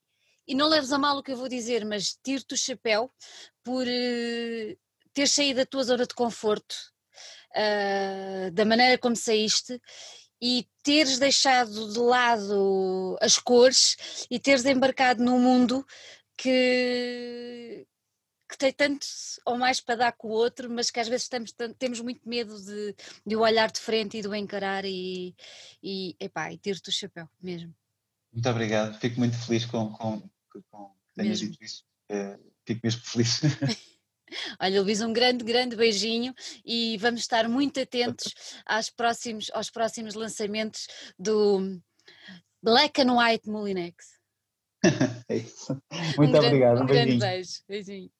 e 0.46 0.54
não 0.54 0.68
leves 0.68 0.92
a 0.92 0.98
mal 0.98 1.16
o 1.16 1.22
que 1.22 1.32
eu 1.32 1.36
vou 1.36 1.48
dizer, 1.48 1.84
mas 1.84 2.16
tiro-te 2.22 2.54
o 2.54 2.58
chapéu 2.58 3.10
por 3.64 3.86
uh, 3.86 4.78
ter 5.14 5.26
saído 5.26 5.60
da 5.60 5.66
tua 5.66 5.82
zona 5.82 6.06
de 6.06 6.14
conforto 6.14 6.76
uh, 7.58 8.50
da 8.52 8.64
maneira 8.64 8.96
como 8.96 9.16
saíste 9.16 9.80
e 10.40 10.66
teres 10.82 11.18
deixado 11.18 11.92
de 11.92 11.98
lado 11.98 13.18
as 13.20 13.38
cores 13.38 14.26
e 14.30 14.38
teres 14.38 14.64
embarcado 14.64 15.22
num 15.22 15.40
mundo 15.40 15.84
que, 16.36 17.86
que 18.48 18.56
tem 18.56 18.72
tanto 18.72 19.04
ou 19.44 19.58
mais 19.58 19.80
para 19.80 19.96
dar 19.96 20.12
com 20.12 20.28
o 20.28 20.32
outro, 20.32 20.70
mas 20.70 20.90
que 20.90 21.00
às 21.00 21.08
vezes 21.08 21.24
estamos, 21.24 21.52
temos 21.78 22.00
muito 22.00 22.28
medo 22.28 22.54
de, 22.62 22.94
de 23.26 23.36
o 23.36 23.40
olhar 23.40 23.70
de 23.70 23.80
frente 23.80 24.16
e 24.16 24.22
de 24.22 24.28
o 24.28 24.34
encarar 24.34 24.84
e, 24.84 25.34
e, 25.82 26.16
epá, 26.20 26.52
e 26.52 26.58
ter-te 26.58 26.88
o 26.88 26.92
chapéu 26.92 27.28
mesmo. 27.42 27.74
Muito 28.32 28.48
obrigado, 28.48 28.98
fico 29.00 29.18
muito 29.18 29.36
feliz 29.36 29.64
com, 29.64 29.92
com, 29.92 30.20
com 30.70 30.86
que 30.90 31.14
tenhas 31.14 31.40
dito 31.40 31.58
isso, 31.60 31.84
é, 32.08 32.38
fico 32.64 32.80
mesmo 32.84 33.02
feliz. 33.02 33.40
Olha, 34.60 34.82
Luís, 34.82 35.00
um 35.00 35.12
grande, 35.12 35.44
grande 35.44 35.76
beijinho 35.76 36.34
e 36.64 36.96
vamos 36.98 37.20
estar 37.20 37.48
muito 37.48 37.80
atentos 37.80 38.34
aos 38.66 38.90
próximos, 38.90 39.50
aos 39.52 39.70
próximos 39.70 40.14
lançamentos 40.14 40.86
do 41.18 41.80
Black 42.62 43.00
and 43.00 43.16
White 43.16 43.48
Molinex. 43.48 44.18
é 45.28 45.36
isso. 45.36 45.80
Muito 46.16 46.36
um 46.36 46.38
obrigado. 46.38 46.76
Grande, 46.76 46.80
um, 46.80 46.84
um 46.84 46.86
grande 46.86 47.18
beijo. 47.18 47.52
Beijinho. 47.68 48.10